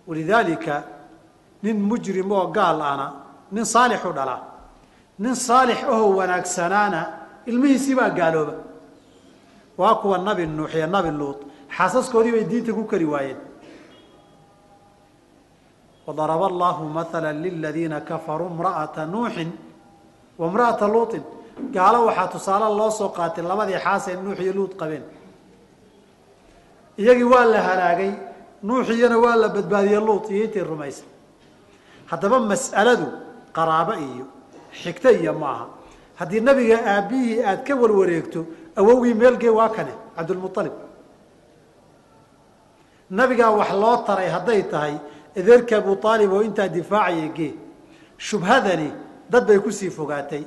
walidaalika 0.09 0.75
nin 1.63 1.77
mujrim 1.89 2.31
oo 2.33 2.47
gaal 2.57 2.81
ana 2.93 3.07
nin 3.53 3.65
saalixu 3.65 4.13
dhalaa 4.19 4.43
nin 5.19 5.35
saalix 5.35 5.81
ahoo 5.93 6.11
wanaagsanaana 6.19 7.01
ilmihiisii 7.47 7.95
baa 7.95 8.11
gaalooba. 8.11 8.55
Waa 9.79 9.95
kuwa 10.01 10.19
nabi 10.19 10.47
nuux 10.47 10.75
iyo 10.75 10.87
nabi 10.87 11.11
luut 11.11 11.39
xaasaskoodii 11.77 12.33
bay 12.33 12.45
diinta 12.51 12.73
ku 12.73 12.85
kari 12.85 13.05
waayeen. 13.05 13.41
Wadaraba 16.07 16.47
allahu 16.47 16.85
maala 16.97 17.33
liladiina 17.33 18.01
kafaruu 18.01 18.49
imra'ata 18.55 19.07
nuuxin 19.07 19.51
wa 20.39 20.47
imra'ata 20.49 20.87
luutin. 20.89 21.23
Gaalo 21.75 22.07
waxaa 22.07 22.29
tusaale 22.33 22.69
loo 22.79 22.91
soo 22.91 23.09
qaatay 23.17 23.45
labadii 23.45 23.79
xaas 23.85 24.09
ee 24.09 24.17
nuux 24.17 24.39
iyo 24.41 24.53
luut 24.53 24.73
qabeen. 24.81 25.05
Iyagii 26.99 27.29
waa 27.33 27.45
la 27.53 27.61
halaagay 27.69 28.13
nuuxiyana 28.67 29.17
waa 29.25 29.37
la 29.43 29.49
badbaadiyey 29.57 30.01
luut 30.07 30.25
iyo 30.31 30.45
intii 30.47 30.65
rumaysa. 30.71 31.05
Haddaba 32.11 32.39
mas'aladu 32.51 33.07
qaraabo 33.57 33.95
iyo 34.09 34.25
xigto 34.83 35.11
iyo 35.21 35.33
maaha 35.43 35.67
haddii 36.19 36.41
nabiga 36.49 36.77
aabbihii 36.93 37.43
aad 37.51 37.61
ka 37.67 37.75
warwareegto 37.81 38.41
awowgii 38.79 39.15
meelgee 39.21 39.53
waa 39.59 39.69
kane 39.77 39.93
cabdulmualib 40.17 40.75
nabigaa 43.11 43.51
wax 43.59 43.71
loo 43.83 43.97
taray 44.07 44.29
hadday 44.37 44.63
tahay 44.73 44.95
adeerka 45.39 45.77
abu 45.77 45.93
aalib 46.09 46.33
oo 46.33 46.43
intaa 46.43 46.69
difaacaya 46.69 47.29
gee. 47.37 47.55
Shubhadani 48.19 48.91
dad 49.31 49.47
bay 49.47 49.59
ku 49.59 49.71
sii 49.73 49.91
fogaatay. 49.91 50.45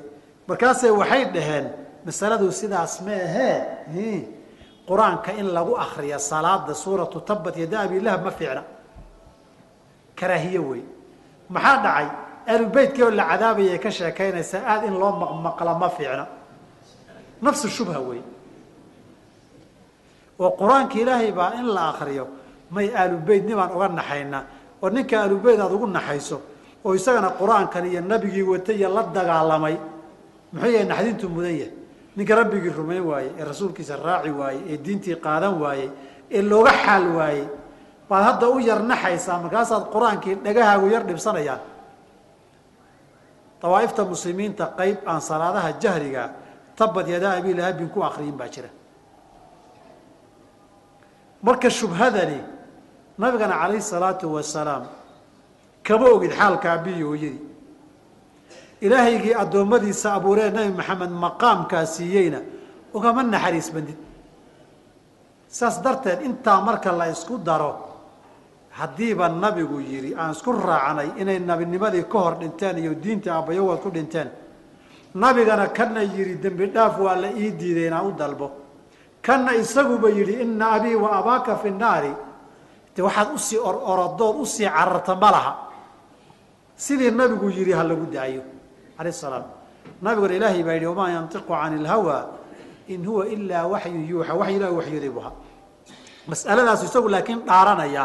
Markaasay 0.47 0.89
waxay 0.91 1.23
dhaheen 1.33 1.65
masaladu 2.05 2.51
sidaas 2.51 3.01
ma 3.05 3.11
ahee 3.27 4.27
qur'aanka 4.89 5.31
in 5.39 5.47
lagu 5.53 5.73
akriya 5.77 6.17
salaada 6.19 6.73
suuratu 6.73 7.21
tabat 7.21 7.55
yada 7.57 7.79
abilahab 7.85 8.23
ma 8.25 8.31
fiicna. 8.31 8.63
Karaahiye 10.17 10.59
wey 10.69 10.81
maxaa 11.49 11.77
dhacay? 11.85 12.07
Ahlubeytkii 12.49 13.03
oo 13.05 13.11
la 13.13 13.23
cadaabayay 13.29 13.77
ka 13.83 13.89
sheekaynaysaa 13.91 14.65
aada 14.71 14.87
in 14.89 14.95
loo 15.01 15.11
maqmaqla 15.21 15.73
ma 15.81 15.89
fiicna. 15.89 16.25
Nafsu 17.41 17.67
shubha 17.69 17.99
wey 18.09 18.21
oo 20.39 20.51
qur'aanka 20.59 20.95
ilaahay 21.01 21.31
baa 21.31 21.53
in 21.59 21.67
la 21.75 21.83
akriyo 21.93 22.25
may 22.71 22.87
aalubeyt 22.93 23.43
nimaan 23.45 23.71
uga 23.75 23.87
naxayna. 23.89 24.39
Oo 24.81 24.89
ninka 24.89 25.15
aalubeyt 25.21 25.59
aada 25.59 25.75
ugu 25.75 25.87
naxayso 25.87 26.37
oo 26.85 26.93
isagana 26.95 27.29
qur'aankan 27.39 27.85
iyo 27.85 28.01
nabigii 28.01 28.41
watay 28.51 28.75
iyo 28.79 28.89
la 28.89 29.03
dagaalamay 29.03 29.75
muxuu 30.53 30.71
yahay 30.73 30.85
naxdintu 30.91 31.25
mudan 31.29 31.53
yahay 31.61 31.73
ninka 32.19 32.35
rabbigii 32.39 32.73
rumayn 32.79 33.03
waayey 33.09 33.31
ee 33.39 33.43
rasuulkiisa 33.51 33.95
raaci 34.07 34.31
waayey 34.39 34.61
ee 34.71 34.77
diintii 34.85 35.15
qaadan 35.25 35.55
waayey 35.63 35.87
ee 36.35 36.41
looga 36.51 36.71
xaal 36.85 37.05
waayey 37.17 37.45
baad 38.09 38.23
hadda 38.27 38.45
u 38.55 38.59
yar 38.69 38.79
naxaysaa 38.91 39.37
markaasaad 39.43 39.83
qur'aankii 39.93 40.35
dhagahaagu 40.45 40.87
yar 40.93 41.03
dhibsanayaan. 41.09 41.61
Dawaaifta 43.61 44.01
muslimiinta 44.11 44.65
qayb 44.79 44.97
aan 45.11 45.21
salaadaha 45.29 45.69
jahriga 45.83 46.23
tabad 46.79 47.07
yadaa 47.13 47.33
abilahabin 47.39 47.89
ku 47.93 47.99
akriyin 48.09 48.35
baa 48.39 48.47
jira. 48.53 48.69
Marka 51.43 51.69
shubhadani 51.69 52.39
nabigana 53.19 53.55
calayhi 53.61 53.81
salaatu 53.93 54.25
wasalaam 54.35 54.83
kama 55.83 56.05
ogid 56.15 56.31
xaalka 56.39 56.67
abiyi 56.77 57.03
hooyadii 57.09 57.48
ilaahaygii 58.81 59.33
addoommadiisa 59.43 60.13
abuuree 60.17 60.49
nabi 60.51 60.71
maxamed 60.79 61.11
maqaamkaa 61.25 61.85
siiyeyna 61.85 62.39
ugama 62.93 63.23
naxariis 63.23 63.69
bandid. 63.73 63.99
Saas 65.47 65.81
darteed 65.83 66.21
intaa 66.21 66.61
marka 66.61 66.91
la 66.91 67.05
isku 67.09 67.37
daro 67.37 67.71
haddiiba 68.79 69.29
nabigu 69.29 69.79
yidhi 69.91 70.15
aan 70.15 70.31
isku 70.31 70.51
raacnay 70.53 71.09
inay 71.21 71.39
nabinimadii 71.39 72.03
ka 72.11 72.19
hor 72.19 72.35
dhinteen 72.39 72.77
iyo 72.77 72.93
diinta 73.03 73.29
aabbayagood 73.33 73.79
ku 73.83 73.89
dhinteen. 73.89 74.29
Nabigana 75.15 75.67
kana 75.77 76.01
yidhi 76.03 76.35
dembi 76.43 76.65
dhaaf 76.75 76.99
waa 76.99 77.15
la 77.15 77.29
ii 77.31 77.51
diiday 77.59 77.87
inaan 77.87 78.05
u 78.07 78.11
dalbo. 78.11 78.47
Kana 79.21 79.55
isaguba 79.55 80.09
yidhi 80.09 80.41
ina 80.43 80.71
abii 80.75 80.95
wa 80.95 81.09
abaaka 81.19 81.55
fi 81.61 81.69
naari 81.71 82.13
de 82.95 83.01
waxaad 83.01 83.29
u 83.35 83.37
sii 83.37 83.57
ororodood 83.57 84.35
u 84.43 84.45
sii 84.45 84.69
cararta 84.69 85.15
ma 85.15 85.29
laha. 85.31 85.53
Sidii 86.75 87.11
nabigu 87.11 87.49
yidhi 87.49 87.71
ha 87.73 87.83
lagu 87.83 88.05
daayo 88.13 88.41
alayh 88.99 89.13
salaam 89.13 89.45
nabiguna 90.03 90.33
ilaahay 90.39 90.61
baa 90.67 90.75
yidhi 90.77 90.87
wamaa 90.91 91.09
yantiqu 91.17 91.47
cani 91.61 91.75
ilhawa 91.81 92.17
in 92.93 93.01
huwa 93.07 93.23
ilaa 93.35 93.65
waxyu 93.73 93.99
yuuxa 94.11 94.33
wax 94.39 94.49
ilahi 94.57 94.73
waxyooday 94.79 95.11
bu 95.15 95.19
ahaa 95.23 95.35
mas'aladaasu 96.31 96.83
isagu 96.89 97.07
laakiin 97.15 97.39
dhaaranaya 97.49 98.03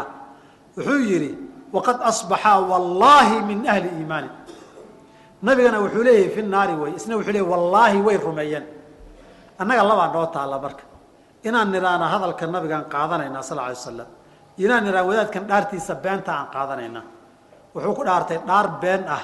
wuxuu 0.77 1.01
yidhi 1.11 1.31
waqad 1.75 1.97
asbaxaa 2.11 2.59
wallaahi 2.71 3.35
min 3.49 3.57
ahli 3.73 3.87
iimaani 3.99 4.29
nabigana 5.47 5.77
wuxuu 5.83 6.03
leeyahay 6.07 6.29
fi 6.35 6.41
naari 6.53 6.73
wey 6.81 6.91
isna 6.99 7.13
wuxuu 7.19 7.33
leeyay 7.35 7.49
wallaahi 7.53 7.97
way 8.07 8.17
rumeeyeen 8.27 8.65
annaga 9.61 9.83
labaa 9.89 10.09
noo 10.15 10.27
taalla 10.35 10.57
marka 10.65 10.83
inaan 11.47 11.67
nidhaana 11.75 12.05
hadalka 12.13 12.43
nabigaan 12.55 12.85
qaadanaynaa 12.93 13.43
sal 13.49 13.59
alay 13.65 13.75
slam 13.87 14.09
inaan 14.63 14.83
nidhaa 14.87 15.03
wadaadkan 15.09 15.43
dhaartiisa 15.49 15.93
beenta 16.03 16.31
aan 16.39 16.47
qaadanaynaa 16.55 17.03
wuxuu 17.75 17.93
ku 17.97 18.03
dhaartay 18.07 18.37
dhaar 18.49 18.67
been 18.81 19.03
ah 19.17 19.23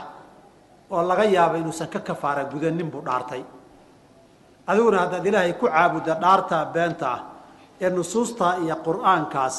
oo 0.92 1.02
laga 1.10 1.24
yaaba 1.36 1.58
inuusan 1.58 1.88
ka 1.94 2.00
kafaara 2.00 2.44
gudanin 2.52 2.90
buu 2.92 3.02
dhaartay. 3.08 3.44
Adiguna 4.68 4.98
haddaad 5.04 5.26
ilaahay 5.26 5.54
ku 5.60 5.66
caabudda 5.68 6.14
dhaartaa 6.24 6.66
beenta 6.74 7.08
ah 7.16 7.20
ee 7.82 7.90
nusuustaa 7.90 8.54
iyo 8.64 8.76
qur'aankaas 8.86 9.58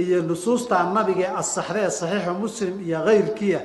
iyo 0.00 0.22
nusuustaa 0.22 0.82
nabigae 0.96 1.28
asaxdee 1.40 1.90
saxiixu 1.98 2.32
muslim 2.44 2.74
iyo 2.86 2.98
kayrkiia 3.06 3.60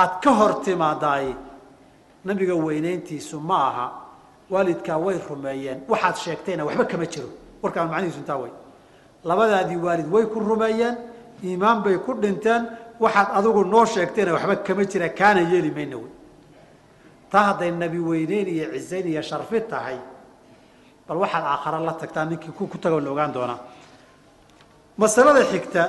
aad 0.00 0.12
ka 0.22 0.30
hor 0.38 0.52
timaadaay 0.64 1.26
nabiga 2.24 2.54
weynayntiisu 2.66 3.36
ma 3.40 3.58
aha. 3.70 3.86
Waalidkaa 4.52 4.98
way 5.04 5.16
rumeeyeen. 5.30 5.78
Waxaad 5.88 6.16
sheegtayna 6.24 6.64
waxba 6.68 6.84
kama 6.84 7.06
jiro. 7.12 7.28
Warkaan 7.62 7.88
macnihiisu 7.92 8.18
intaa 8.22 8.36
way. 8.42 8.50
Labadaadii 9.24 9.76
waalid 9.86 10.08
way 10.14 10.24
ku 10.32 10.38
rumeeyeen 10.40 10.96
iimaan 11.44 11.78
bay 11.84 11.96
ku 12.04 12.12
dhinteen 12.22 12.62
waxaad 13.04 13.28
adigu 13.38 13.62
noo 13.72 13.84
sheegtayna 13.92 14.32
waxba 14.36 14.56
kama 14.66 14.84
jira 14.90 15.08
kaana 15.18 15.40
yeeli 15.52 15.70
mayna 15.76 15.96
wey. 16.02 16.10
Taa 17.30 17.44
hadday 17.48 17.70
nabi 17.70 17.98
weyneyn 18.08 18.48
iyo 18.54 18.66
cizayn 18.74 19.06
iyo 19.12 19.22
sharfi 19.22 19.60
tahay 19.70 19.98
bal 21.08 21.18
waxaad 21.22 21.44
aakhara 21.52 21.78
la 21.80 21.92
tagtaa 22.00 22.24
ninkii 22.24 22.52
ku 22.56 22.78
tago 22.82 23.00
la 23.00 23.10
ogaan 23.10 23.32
doonaa. 23.32 23.58
Masalada 24.98 25.42
xigta 25.50 25.82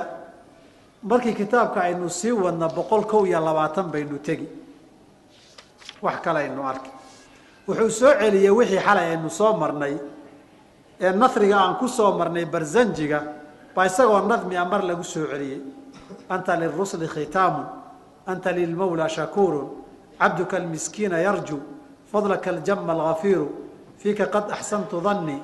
markii 1.02 1.34
kitaabka 1.34 1.80
aynu 1.86 2.08
sii 2.10 2.32
wadna 2.32 2.68
boqol 2.68 3.04
kow 3.10 3.22
iyo 3.26 3.40
labaatan 3.40 3.86
baynu 3.92 4.18
tegi. 4.18 4.48
Wax 6.02 6.16
kale 6.24 6.38
aynu 6.40 6.62
arki. 6.68 6.90
Wuxuu 7.68 7.90
soo 7.90 8.12
celiyey 8.20 8.50
wixii 8.50 8.78
xalay 8.86 9.06
aynu 9.14 9.30
soo 9.30 9.52
marnay 9.56 9.94
ee 11.00 11.12
nasriga 11.12 11.56
aan 11.60 11.76
ku 11.76 11.88
soo 11.88 12.12
marnay 12.18 12.44
barzanjiga 12.44 13.20
baa 13.74 13.86
isagoo 13.86 14.20
nadmia 14.30 14.64
mar 14.64 14.82
lagu 14.84 15.04
soo 15.04 15.26
celiyey 15.32 15.60
anta 16.28 16.56
lirusli 16.56 17.08
khitaamun 17.08 17.66
anta 18.26 18.52
lilmawla 18.52 19.08
shakuurun 19.08 19.68
cabduka 20.18 20.56
almiskiina 20.56 21.18
yarju 21.18 21.60
fadlaka 22.12 22.50
aljama 22.50 22.92
algafiiru 22.92 23.48
fiika 23.98 24.26
qad 24.26 24.50
axsantu 24.50 25.00
dannii 25.00 25.42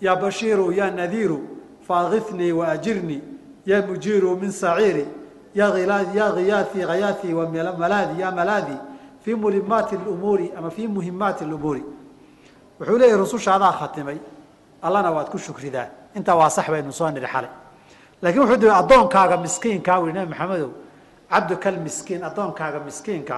ya 0.00 0.16
bashiiru 0.16 0.72
ya 0.72 0.90
nadiiru 0.90 1.40
faakifnii 1.88 2.52
waajirnii 2.52 3.22
ya 3.66 3.82
mujiiru 3.82 4.36
min 4.36 4.50
saciiri 4.50 5.06
ya 5.54 5.70
giyaaثii 6.04 6.80
hayaaثii 6.82 7.32
wamalaadi 7.34 8.20
ya 8.20 8.30
malaadi 8.30 8.76
fii 9.24 9.34
mulimaati 9.34 9.96
umuuri 9.96 10.52
ama 10.58 10.70
fii 10.70 10.88
muhimaati 10.88 11.44
lumuuri 11.44 11.84
wuxuu 12.80 12.98
leeyahy 12.98 13.18
rususha 13.18 13.54
adaa 13.54 13.72
khatimay 13.72 14.16
allana 14.82 15.10
waad 15.10 15.30
ku 15.30 15.38
shukridaa 15.38 15.86
intaa 16.14 16.34
waa 16.34 16.50
sax 16.50 16.70
baynu 16.70 16.92
soo 16.92 17.10
nidhi 17.10 17.26
xalay 17.26 17.50
laakiin 18.22 18.42
wuxuu 18.42 18.60
dii 18.62 18.70
addoonkaaga 18.80 19.36
miskiinkaa 19.36 19.98
wi 20.00 20.12
nabi 20.12 20.30
maxamedow. 20.30 20.70
Cabduka 21.30 21.68
almiskiin 21.68 22.22
addoonkaaga 22.24 22.80
miskiinka 22.80 23.36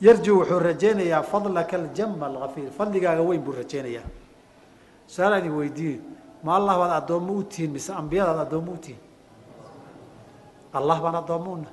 yarju 0.00 0.32
wuxuu 0.38 0.58
rajaynayaa 0.58 1.22
fadlaka 1.22 1.76
aljama 1.76 2.26
algafiir 2.26 2.70
fadligaaga 2.78 3.22
weyn 3.22 3.42
buu 3.44 3.52
rajaynayaa. 3.52 4.06
Su'aal 5.06 5.32
aan 5.34 5.48
weydiiye 5.58 6.00
ma 6.44 6.56
allah 6.56 6.74
baad 6.78 6.92
addoommo 7.02 7.32
u 7.32 7.42
tihiin 7.44 7.72
mise 7.72 7.92
ambiyadaad 7.92 8.38
addoommo 8.46 8.72
u 8.72 8.76
tihiin 8.76 9.00
allah 10.74 11.00
baan 11.02 11.14
addoommuuna 11.14 11.68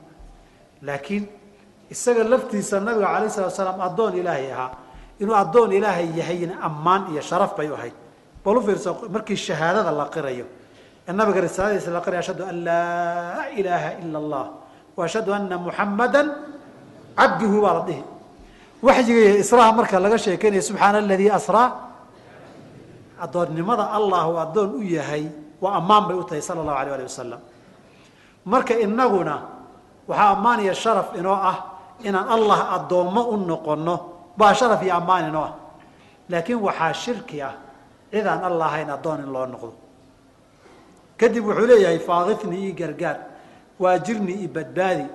laakiin 0.82 1.24
isaga 1.90 2.24
laftiisa 2.24 2.80
nabiga 2.80 3.08
alayh 3.10 3.30
salatu 3.32 3.56
salaam 3.56 3.82
addoon 3.82 4.14
ilaahay 4.16 4.52
ahaa. 4.54 4.72
Inuu 5.20 5.36
addoon 5.36 5.72
ilaahay 5.72 6.08
yahayna 6.20 6.56
ammaan 6.62 7.12
iyo 7.12 7.22
sharaf 7.22 7.56
bay 7.58 7.70
u 7.70 7.74
ahayd. 7.74 7.94
Bal 8.46 8.58
u 8.58 8.62
fiirso 8.62 8.96
markii 9.10 9.36
shahaadada 9.36 9.92
la 9.92 10.06
qirayo 10.06 10.46
nabiga 11.14 11.42
risaaladiisa 11.42 11.92
la 11.92 12.02
qiraya 12.06 12.20
ashhadu 12.24 12.44
an 12.46 12.56
laa 12.68 13.50
ilaaha 13.60 13.90
ila 14.04 14.18
allah 14.24 14.46
wa 14.98 15.02
ashhadu 15.06 15.30
anna 15.34 15.56
muxamada 15.58 16.22
cabduhu 17.18 17.58
baa 17.64 17.74
la 17.80 17.84
dhihi 17.90 18.04
waxyiga 18.84 19.40
israha 19.44 19.72
marka 19.78 19.96
laga 20.00 20.18
sheekeynaya 20.18 20.62
subxaana 20.70 20.98
aladii 21.04 21.32
asraa 21.40 21.68
addoonnimada 23.20 23.92
allah 23.98 24.22
uu 24.32 24.38
addoon 24.46 24.70
u 24.80 24.82
yahay 24.84 25.28
waa 25.62 25.74
ammaan 25.80 26.04
bay 26.08 26.16
u 26.18 26.24
tahay 26.24 26.42
sala 26.42 26.62
allahu 26.64 26.78
alayh 26.82 26.94
alih 26.96 27.08
wasalam 27.12 27.42
marka 28.46 28.74
inaguna 28.80 29.36
waxaa 30.08 30.30
ammaan 30.36 30.60
iyo 30.64 30.74
sharaf 30.74 31.08
inoo 31.20 31.36
ah 31.36 31.58
inaan 32.08 32.28
allah 32.36 32.60
addoommo 32.80 33.22
u 33.34 33.36
noqono 33.50 33.96
baa 34.40 34.54
sharaf 34.56 34.80
iyo 34.84 34.94
ammaan 34.96 35.28
inoo 35.30 35.44
ah 35.44 35.54
laakiin 36.32 36.60
waxaa 36.68 36.94
shirki 36.94 37.42
ah 37.44 37.54
cid 38.12 38.24
aan 38.28 38.42
allah 38.50 38.66
ahayn 38.72 38.90
addoon 38.90 39.20
in 39.28 39.30
loo 39.36 39.46
noqdo 39.52 39.72
kadib 41.20 41.44
wuxuu 41.50 41.68
leeyahay 41.72 42.00
faakifnii 42.10 42.62
ii 42.68 42.74
gargaar 42.82 43.18
waajirnii 43.84 44.38
ii 44.44 44.48
badbaadi 44.58 45.06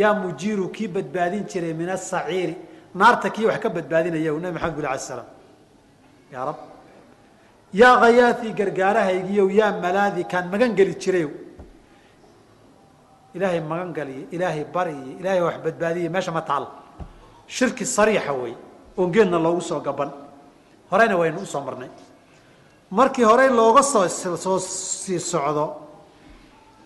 yaa 0.00 0.14
mujiiru 0.22 0.68
kii 0.76 0.88
badbaadin 0.96 1.44
jiray 1.50 1.74
min 1.80 1.88
asaciiri 1.96 2.54
naarta 2.94 3.28
kii 3.34 3.46
wax 3.50 3.58
ka 3.64 3.68
badbaadinaya 3.76 4.32
nabi 4.32 4.54
maxamed 4.56 4.74
bul 4.76 4.86
alay 4.90 5.02
slam 5.08 5.28
yaa 6.32 6.44
rab 6.48 6.58
yaa 7.80 7.94
khayaatii 8.02 8.52
gargaarahaygiiyow 8.60 9.48
yaa 9.60 9.72
malaadi 9.84 10.22
kaan 10.32 10.46
magan 10.52 10.72
geli 10.78 10.94
jirayow 11.02 11.30
ilaahay 13.34 13.60
magan 13.70 13.90
galiyo 13.98 14.24
ilaahay 14.34 14.64
bariyo 14.74 15.12
ilaahay 15.20 15.42
wax 15.46 15.56
badbaadiye 15.64 16.08
meesha 16.14 16.32
ma 16.32 16.42
taal. 16.42 16.64
Shirki 17.46 17.84
sariixa 17.96 18.32
wey 18.42 18.54
oon 18.98 19.10
geedna 19.14 19.38
loogu 19.38 19.60
soo 19.60 19.80
gaban. 19.80 20.10
Horeyna 20.90 21.16
waynu 21.20 21.38
u 21.42 21.46
soo 21.46 21.60
marnay 21.66 21.90
markii 22.90 23.24
horey 23.24 23.48
looga 23.48 23.82
soo 23.82 24.08
soo 24.36 24.58
sii 24.58 25.20
socdo 25.20 25.64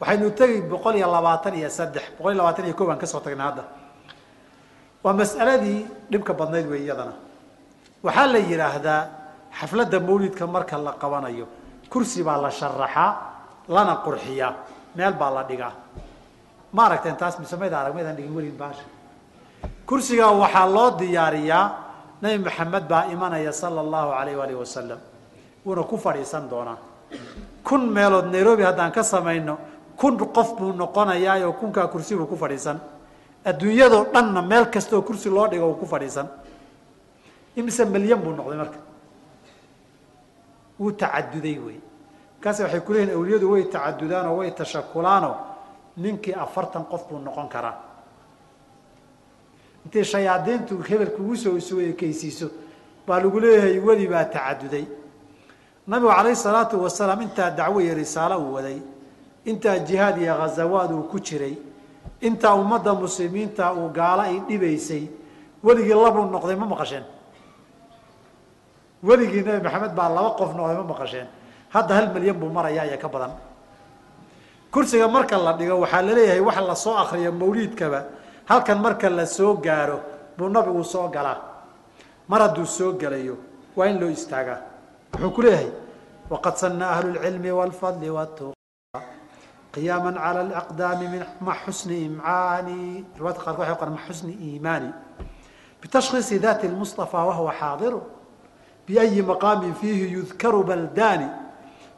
waxaynu 0.01 0.31
tegi 0.39 0.61
boqol 0.71 0.95
iyo 0.97 1.09
labaatan 1.17 1.55
iyo 1.61 1.69
saddex 1.71 2.05
boqol 2.19 2.33
iyo 2.33 2.39
labaatan 2.43 2.65
iyo 2.67 2.75
ko 2.75 2.85
baan 2.87 2.99
ka 2.99 3.07
soo 3.07 3.21
tagnay 3.21 3.47
hadda. 3.49 3.65
Waa 5.05 5.13
mas'aladii 5.13 5.87
dhibka 6.11 6.33
badnayd 6.35 6.67
wey 6.71 6.83
iyadana. 6.85 7.13
Waxaa 8.05 8.27
la 8.27 8.39
yidhaahdaa 8.39 9.01
xafladda 9.59 10.01
mawlidka 10.01 10.47
marka 10.47 10.77
la 10.79 10.93
qabanayo 11.03 11.47
kursi 11.93 12.23
baa 12.23 12.37
la 12.41 12.51
sharaxaa 12.51 13.11
lana 13.69 13.95
qurxiyaa 14.05 14.53
meel 14.97 15.13
baa 15.21 15.31
la 15.31 15.43
dhigaa. 15.45 15.73
Ma 16.73 16.87
aragteen 16.87 17.17
taas 17.17 17.39
mise 17.39 17.57
mayda 17.57 17.81
arag 17.81 17.95
maydaan 17.95 18.17
dhigin 18.17 18.35
welin 18.37 18.57
baasha 18.59 18.85
kursigaa 19.87 20.33
waxaa 20.43 20.67
loo 20.67 20.91
diyaariyaa 21.01 21.65
nabi 22.23 22.39
maxamed 22.45 22.85
baa 22.89 23.05
imanaya 23.15 23.53
sala 23.53 23.81
allahu 23.81 24.11
alayh 24.21 24.35
waalih 24.41 24.57
wasalam 24.59 24.99
wuuna 25.67 25.83
ku 25.83 25.97
fadhiisan 25.99 26.49
doonaa 26.51 26.79
kun 27.65 27.89
meelood 27.89 28.27
nairobi 28.33 28.63
haddaan 28.63 28.93
ka 28.93 29.03
samayno 29.03 29.59
kun 29.97 30.19
qof 30.19 30.57
buu 30.57 30.73
noqonayaa 30.73 31.47
oo 31.47 31.53
kunkaa 31.53 31.89
kursi 31.89 32.17
buu 32.17 32.27
ku 32.27 32.37
fadhiisan. 32.37 32.81
Adduunyadoo 33.45 34.07
dhanna 34.13 34.43
meel 34.43 34.67
kastaoo 34.67 35.03
kursi 35.03 35.31
loo 35.31 35.49
dhigo 35.49 35.69
uu 35.69 35.75
ku 35.75 35.87
fadhiisan. 35.87 36.29
Imise 37.57 37.85
milyan 37.85 38.21
buu 38.21 38.33
noqday 38.33 38.57
marka? 38.57 38.79
Wuu 40.81 40.93
tacaduday 40.93 41.59
wey 41.59 41.81
markaas 42.35 42.61
waxay 42.61 42.81
ku 42.81 42.93
awliyadu 42.93 43.51
way 43.53 43.65
tacadudaanoo 43.65 44.37
way 44.39 44.51
tashakulaanoo 44.51 45.37
ninkii 45.97 46.35
afartan 46.35 46.85
qof 46.85 47.09
buu 47.09 47.19
noqon 47.19 47.49
karaa. 47.49 47.77
Intay 49.85 50.05
shayaadiintu 50.05 50.83
hebel 50.89 51.11
kugu 51.17 51.37
soo 51.37 51.81
ekeysiiso 51.81 52.51
baa 53.07 53.21
lagu 53.21 53.41
leeyahay 53.41 53.79
weli 53.79 54.09
baa 54.09 54.25
tacaduday 54.25 54.85
nabigu 55.87 56.11
calayhi 56.13 56.37
salaatu 56.37 56.81
wasalaam 56.83 57.23
intaa 57.23 57.51
dacwo 57.51 57.81
iyo 57.81 57.95
risaalo 57.95 58.39
uu 58.41 58.55
waday. 58.55 58.79
Intaa 59.45 59.79
jihaad 59.79 60.19
iyo 60.23 60.35
ghazawaad 60.41 60.91
uu 60.93 61.03
ku 61.11 61.21
jiray. 61.21 61.57
Intaa 62.21 62.55
ummadda 62.55 62.95
muslimiinta 62.95 63.73
uu 63.75 63.89
gaalo 63.93 64.23
ay 64.23 64.41
dhibaysay. 64.49 65.09
Weligii 65.65 65.95
labuu 65.95 66.25
noqday 66.31 66.57
ma 66.57 66.67
maqasheen. 66.67 67.05
Weligii 69.03 69.43
nabi 69.45 69.61
maxamed 69.65 69.93
baa 69.95 70.09
laba 70.09 70.31
qof 70.39 70.51
noqday 70.57 70.77
ma 70.77 70.85
maqasheen. 70.93 71.27
Hadda 71.75 71.95
hal 71.95 72.07
milyan 72.15 72.37
buu 72.41 72.49
marayaa 72.49 72.87
iyo 72.87 72.99
ka 72.99 73.09
badan. 73.09 73.33
Kursiga 74.73 75.09
marka 75.09 75.37
la 75.39 75.53
dhigo 75.53 75.77
waxaa 75.85 76.03
la 76.03 76.13
leeyahay 76.15 76.41
wax 76.41 76.57
la 76.69 76.75
soo 76.75 76.97
akriyo 76.97 77.33
mawliidkaba. 77.33 78.01
Halkan 78.49 78.79
marka 78.81 79.11
la 79.11 79.27
soo 79.27 79.55
gaaro 79.61 80.01
buu 80.39 80.49
nabigu 80.49 80.85
soo 80.85 81.09
galaa. 81.09 81.39
Mar 82.29 82.41
hadduu 82.41 82.65
soo 82.67 82.93
gelayo 82.97 83.37
waa 83.77 83.87
in 83.89 84.01
loo 84.01 84.09
istaagaa 84.09 84.61
wuxuu 85.15 85.31
ku 85.31 85.43
leeyahay 85.43 85.71
waqad 86.31 86.57
sana 86.57 86.91
ahlu 86.91 87.15
lcilmi 87.15 87.51
wlfadli 87.51 88.11
wtuqa 88.11 89.01
qiyaama 89.73 90.13
cala 90.13 90.43
laqdaami 90.43 91.07
ma 91.41 91.55
xusni 91.65 92.05
imcaani 92.05 93.05
riwaadka 93.19 93.43
qaarkood 93.45 93.61
waxay 93.63 93.77
qoran 93.79 93.95
ma 93.95 94.03
xusni 94.07 94.33
iimaani. 94.33 94.91
Bitashkhiisi 95.83 96.39
dati 96.39 96.69
lmustafa 96.69 97.25
wahuwa 97.25 97.53
xaadiru 97.61 98.03
biayi 98.87 99.23
maqaamin 99.23 99.75
fiihi 99.75 100.13
yudkaru 100.13 100.65
baldaani 100.65 101.29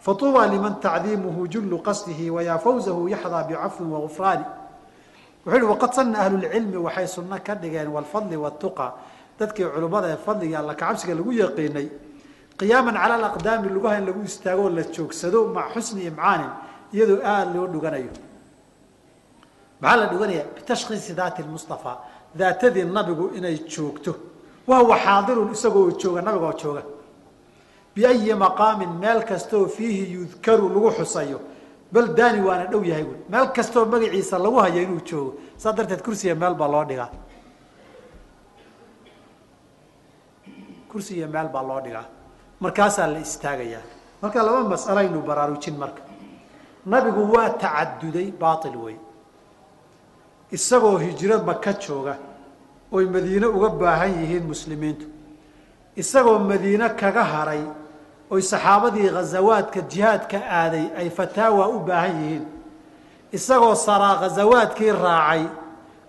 fatuba 0.01 0.47
liman 0.47 0.81
tacdiimuhu 0.81 1.49
jullu 1.49 1.79
qasdihi 1.83 2.31
wayaa 2.31 2.59
fawzahu 2.59 3.09
yaxdaa 3.09 3.45
bicafwin 3.45 3.91
wagufraani 3.93 4.45
wuxuu 5.47 5.57
yihi 5.57 5.67
waqad 5.73 5.93
sana 5.93 6.19
ahlu 6.19 6.37
lcilmi 6.39 6.77
waxay 6.77 7.07
sunno 7.07 7.39
ka 7.45 7.55
dhigeen 7.55 7.89
walfadli 7.89 8.37
watuqa 8.37 8.95
dadkii 9.39 9.65
culummada 9.65 10.09
ee 10.09 10.17
fadliga 10.17 10.59
alla 10.59 10.75
kacabsiga 10.75 11.15
lagu 11.15 11.33
yaqiinay 11.33 11.89
qiyaaman 12.59 12.95
cala 12.95 13.15
alaqdaami 13.21 13.69
lugaha 13.77 13.99
in 14.01 14.07
lagu 14.07 14.23
istaagoo 14.31 14.69
la 14.77 14.83
joogsado 14.95 15.39
maca 15.55 15.71
xusni 15.75 16.03
imcaanin 16.11 16.51
iyadoo 16.95 17.21
aada 17.25 17.51
loo 17.55 17.67
dhuganayo. 17.75 18.13
Maxaa 19.81 19.97
la 20.01 20.07
dhuganaya? 20.13 20.45
Bitashkhiisi 20.57 21.13
daati 21.21 21.43
lmustafaa 21.43 21.97
daatadii 22.39 22.85
nabigu 22.97 23.25
inay 23.39 23.57
joogto. 23.73 24.13
Wahwa 24.69 24.97
xaadirun 25.05 25.53
isagoo 25.53 25.91
jooga 26.01 26.21
nabigoo 26.23 26.53
jooga. 26.63 26.83
Biayi 27.95 28.35
maqaamin 28.35 28.93
meel 29.03 29.21
kastaoo 29.31 29.67
fiihi 29.77 30.13
yudkaru 30.15 30.69
lagu 30.75 30.91
xusayo. 30.99 31.41
Bal 31.93 32.07
daani 32.19 32.41
waana 32.47 32.65
dhow 32.73 32.83
yahay 32.91 33.05
wy 33.11 33.17
meel 33.33 33.47
kastoo 33.57 33.85
magaciisa 33.85 34.39
lagu 34.39 34.57
hayo 34.65 34.83
inuu 34.83 35.01
joogo 35.09 35.31
saa 35.57 35.73
darteed 35.73 36.03
kursiga 36.03 36.35
meel 36.35 36.55
baa 36.55 36.69
loo 36.75 36.85
dhigaa. 36.85 37.11
Kursiga 40.91 41.27
meel 41.35 41.49
baa 41.55 41.63
loo 41.63 41.81
dhigaa 41.85 42.05
markaasaa 42.61 43.07
la 43.07 43.19
istaagayaa. 43.27 43.85
Marka 44.23 44.43
laba 44.43 44.63
mas'alo 44.73 44.99
aynu 45.01 45.21
baraarujin 45.23 45.77
marka. 45.83 46.03
Nabigu 46.87 47.23
waa 47.35 47.51
tacaduday 47.51 48.31
baatil 48.41 48.77
wey 48.85 48.97
isagoo 50.53 50.99
hijro 50.99 51.43
maka 51.43 51.73
jooga 51.73 52.17
oy 52.93 53.05
madiine 53.07 53.47
uga 53.47 53.69
baahan 53.69 54.13
yihiin 54.23 54.45
muslimiintu. 54.53 55.07
Isagoo 55.97 56.39
madiine 56.39 56.89
kaga 57.01 57.25
haray 57.25 57.63
oy 58.31 58.43
saxaabadii 58.43 59.11
ghazawaadka 59.17 59.81
jihaadka 59.93 60.39
aaday 60.61 60.87
ay 61.01 61.11
fataawa 61.11 61.69
u 61.69 61.79
baahan 61.89 62.17
yihiin. 62.23 62.45
Isagoo 63.33 63.75
saraa 63.75 64.17
ghazawaadkii 64.23 64.93
raacay 65.05 65.43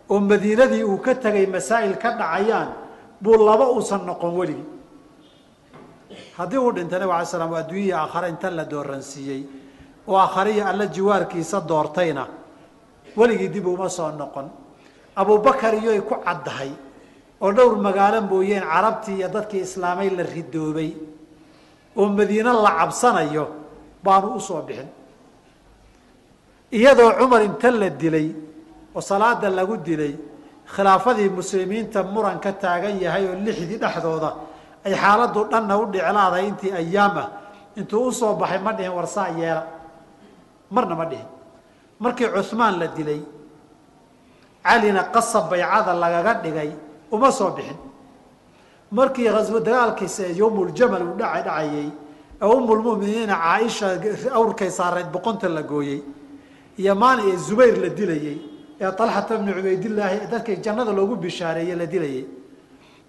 oo 0.09 0.19
madiinadii 0.19 0.83
uu 0.83 0.97
ka 0.97 1.15
tegay 1.15 1.45
masaa'il 1.55 1.95
ka 1.97 2.09
dhacayaan 2.19 2.69
buu 3.21 3.37
laba 3.47 3.65
uusan 3.73 4.05
noqon 4.05 4.33
weligii 4.39 4.76
haddii 6.37 6.57
uu 6.57 6.71
dhintay 6.75 6.99
nabig 6.99 7.13
alay 7.15 7.25
slam 7.25 7.53
adduunyihii 7.53 7.93
aakhare 8.01 8.27
inta 8.33 8.49
la 8.49 8.63
dooransiiyey 8.65 9.41
oo 10.07 10.17
aakhariya 10.17 10.63
alla 10.71 10.85
jiwaarkiisa 10.95 11.61
doortayna 11.69 12.23
weligii 13.17 13.49
dib 13.49 13.65
uma 13.67 13.89
soo 13.89 14.11
noqon. 14.11 14.47
Abubakar 15.15 15.73
iyoy 15.73 16.01
ku 16.01 16.15
caddahay 16.25 16.71
oo 17.41 17.51
dhowr 17.51 17.75
magaalo 17.87 18.21
mooyeen 18.21 18.63
carabtii 18.63 19.17
iyo 19.19 19.27
dadkii 19.35 19.61
islaamay 19.67 20.09
la 20.17 20.23
ridoobay. 20.23 20.91
Oo 21.97 22.07
madiine 22.17 22.51
la 22.65 22.71
cabsanayo 22.79 23.45
baanu 24.03 24.35
u 24.37 24.39
soo 24.39 24.61
bixin. 24.61 24.89
Iyadoo 26.71 27.11
cumar 27.17 27.41
inta 27.43 27.71
la 27.71 27.89
dilay 27.89 28.27
oo 28.95 29.01
salaada 29.01 29.49
lagu 29.49 29.77
dilay 29.77 30.13
khilaafadii 30.73 31.29
muslimiinta 31.29 32.03
muran 32.03 32.39
ka 32.39 32.51
taagan 32.53 32.99
yahay 33.01 33.25
oo 33.27 33.35
lixdii 33.45 33.77
dhexdooda 33.83 34.29
ay 34.87 34.93
xaaladdu 35.03 35.41
dhanna 35.51 35.73
u 35.81 35.85
dhiclaadahay 35.93 36.45
intii 36.51 36.71
ayaam 36.81 37.17
ah. 37.23 37.27
Intuu 37.79 38.07
u 38.07 38.11
soo 38.11 38.33
baxay 38.39 38.59
ma 38.65 38.71
dhihin 38.77 38.93
warsaa 38.97 39.29
yeela. 39.39 39.63
Marna 40.71 40.95
ma 40.95 41.05
dhihin. 41.11 41.27
Markii 41.99 42.29
cuhmaan 42.35 42.79
la 42.79 42.87
dilay 42.87 43.21
calina 44.63 45.03
qasab 45.13 45.49
baycada 45.51 45.93
lagaga 45.93 46.33
dhigay 46.43 46.71
uma 47.11 47.31
soo 47.31 47.51
bixin. 47.55 47.77
Markii 48.91 49.29
dagaalkiisa 49.67 50.33
yowmuljamal 50.41 51.03
uu 51.03 51.17
dhaca 51.19 51.43
dhacayey 51.43 51.91
ee 52.41 52.45
umulmuminiina 52.45 53.35
caaisha 53.35 53.87
awrkay 54.33 54.69
saarayd 54.69 55.11
boqonta 55.11 55.49
la 55.49 55.61
gooyey 55.63 56.01
iyo 56.77 56.95
maani 56.95 57.23
ee 57.31 57.37
zubayr 57.37 57.75
la 57.83 57.89
dilayey 57.89 58.37
ee 58.79 58.85
alxata 58.85 59.37
bni 59.37 59.53
cubaydillaahi 59.53 60.27
dadkii 60.31 60.57
jannada 60.65 60.91
loogu 60.91 61.15
bishaareeye 61.15 61.75
la 61.75 61.85
dilayey 61.85 62.25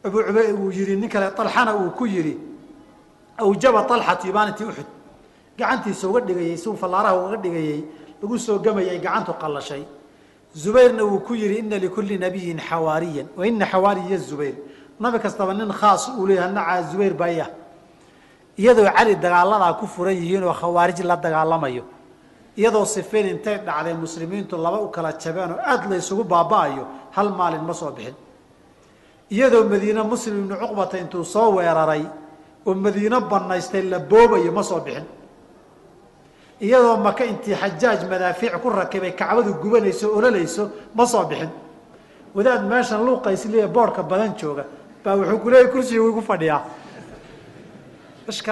abu 0.05 0.19
ub 0.19 0.37
uu 0.61 0.71
yihi 0.71 0.97
nin 0.97 1.09
kale 1.09 1.27
alxana 1.37 1.75
uu 1.77 1.91
ku 1.91 2.07
yihi 2.07 2.35
awjaba 3.39 3.81
alxatu 3.97 4.33
maalintii 4.33 4.65
uxud 4.71 4.89
gacantiisa 5.59 6.09
uga 6.09 6.21
dhigayey 6.21 6.57
si 6.57 6.69
uu 6.69 6.77
fallaaraha 6.77 7.17
uga 7.27 7.37
dhigayey 7.37 7.85
lagu 8.23 8.39
soo 8.39 8.59
gamayay 8.59 8.99
gacantu 8.99 9.33
qallashay. 9.41 9.83
Zubayrna 10.57 11.03
wuu 11.05 11.21
ku 11.21 11.35
yihi 11.35 11.59
ina 11.59 11.79
likulli 11.79 12.19
nabiyin 12.19 12.59
xawaariyan. 12.59 13.27
Wa 13.37 13.47
ina 13.47 13.67
xawaariya 13.67 14.19
zubayr. 14.19 14.55
Nabi 15.01 15.19
kastaba 15.19 15.55
nin 15.55 15.71
khaas 15.71 16.09
uu 16.19 16.27
leeyahay 16.27 16.53
nacaa 16.53 16.83
zubayr 16.91 17.15
baya 17.15 17.47
iyadoo 18.59 18.91
cali 18.97 19.15
dagaaladaa 19.15 19.75
ku 19.79 19.87
furan 19.87 20.17
yihiin 20.17 20.43
oo 20.43 20.53
khawaarij 20.53 20.99
la 21.05 21.17
dagaalamayo. 21.17 21.85
Iyadoo 22.57 22.85
sifeyn 22.85 23.27
intay 23.29 23.59
dhacday 23.67 23.95
muslimiintu 23.95 24.57
laba 24.57 24.79
u 24.83 24.89
kala 24.91 25.13
jabeen 25.23 25.53
oo 25.53 25.61
aada 25.63 25.87
la 25.91 25.97
ysugu 25.97 26.25
baaba'ayo 26.25 26.85
hal 27.15 27.29
maalin 27.39 27.63
ma 27.63 27.73
soo 27.75 27.93
bixin 27.93 28.15
iyadoo 29.31 29.65
madiine 29.65 30.03
muslim 30.03 30.45
ibnu 30.45 30.57
cuqbata 30.57 30.99
intuu 30.99 31.25
soo 31.25 31.57
weeraray 31.57 32.05
oo 32.67 32.75
madiine 32.75 33.21
banaystay 33.21 33.83
la 33.83 33.99
boobayo 33.99 34.53
ma 34.53 34.63
soo 34.63 34.81
bixin. 34.81 35.05
Iyadoo 36.61 36.97
maka 36.97 37.25
intii 37.25 37.55
xajaaj 37.55 38.09
madaafiic 38.09 38.61
ku 38.63 38.71
rakibay 38.71 39.13
kacbadu 39.13 39.55
gubanayso 39.63 40.15
ololayso 40.17 40.71
ma 40.95 41.07
soo 41.07 41.25
bixin. 41.25 41.51
Wadaad 42.35 42.65
meeshan 42.69 43.05
luuqaysliya 43.05 43.69
boorka 43.69 44.03
badan 44.03 44.35
jooga. 44.37 44.65
Baa 45.05 45.17
wuxuu 45.17 45.39
ku 45.39 45.51
leeyay 45.51 45.71
kursigii 45.71 46.09
igu 46.09 46.23
fadhiyaa. 46.23 46.63
Ish 48.29 48.43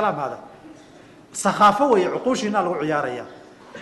sakhaafo 1.37 1.91
weeye 1.91 2.09
cuquushiinaa 2.09 2.63
lagu 2.63 2.77
ciyaaraya 2.81 3.25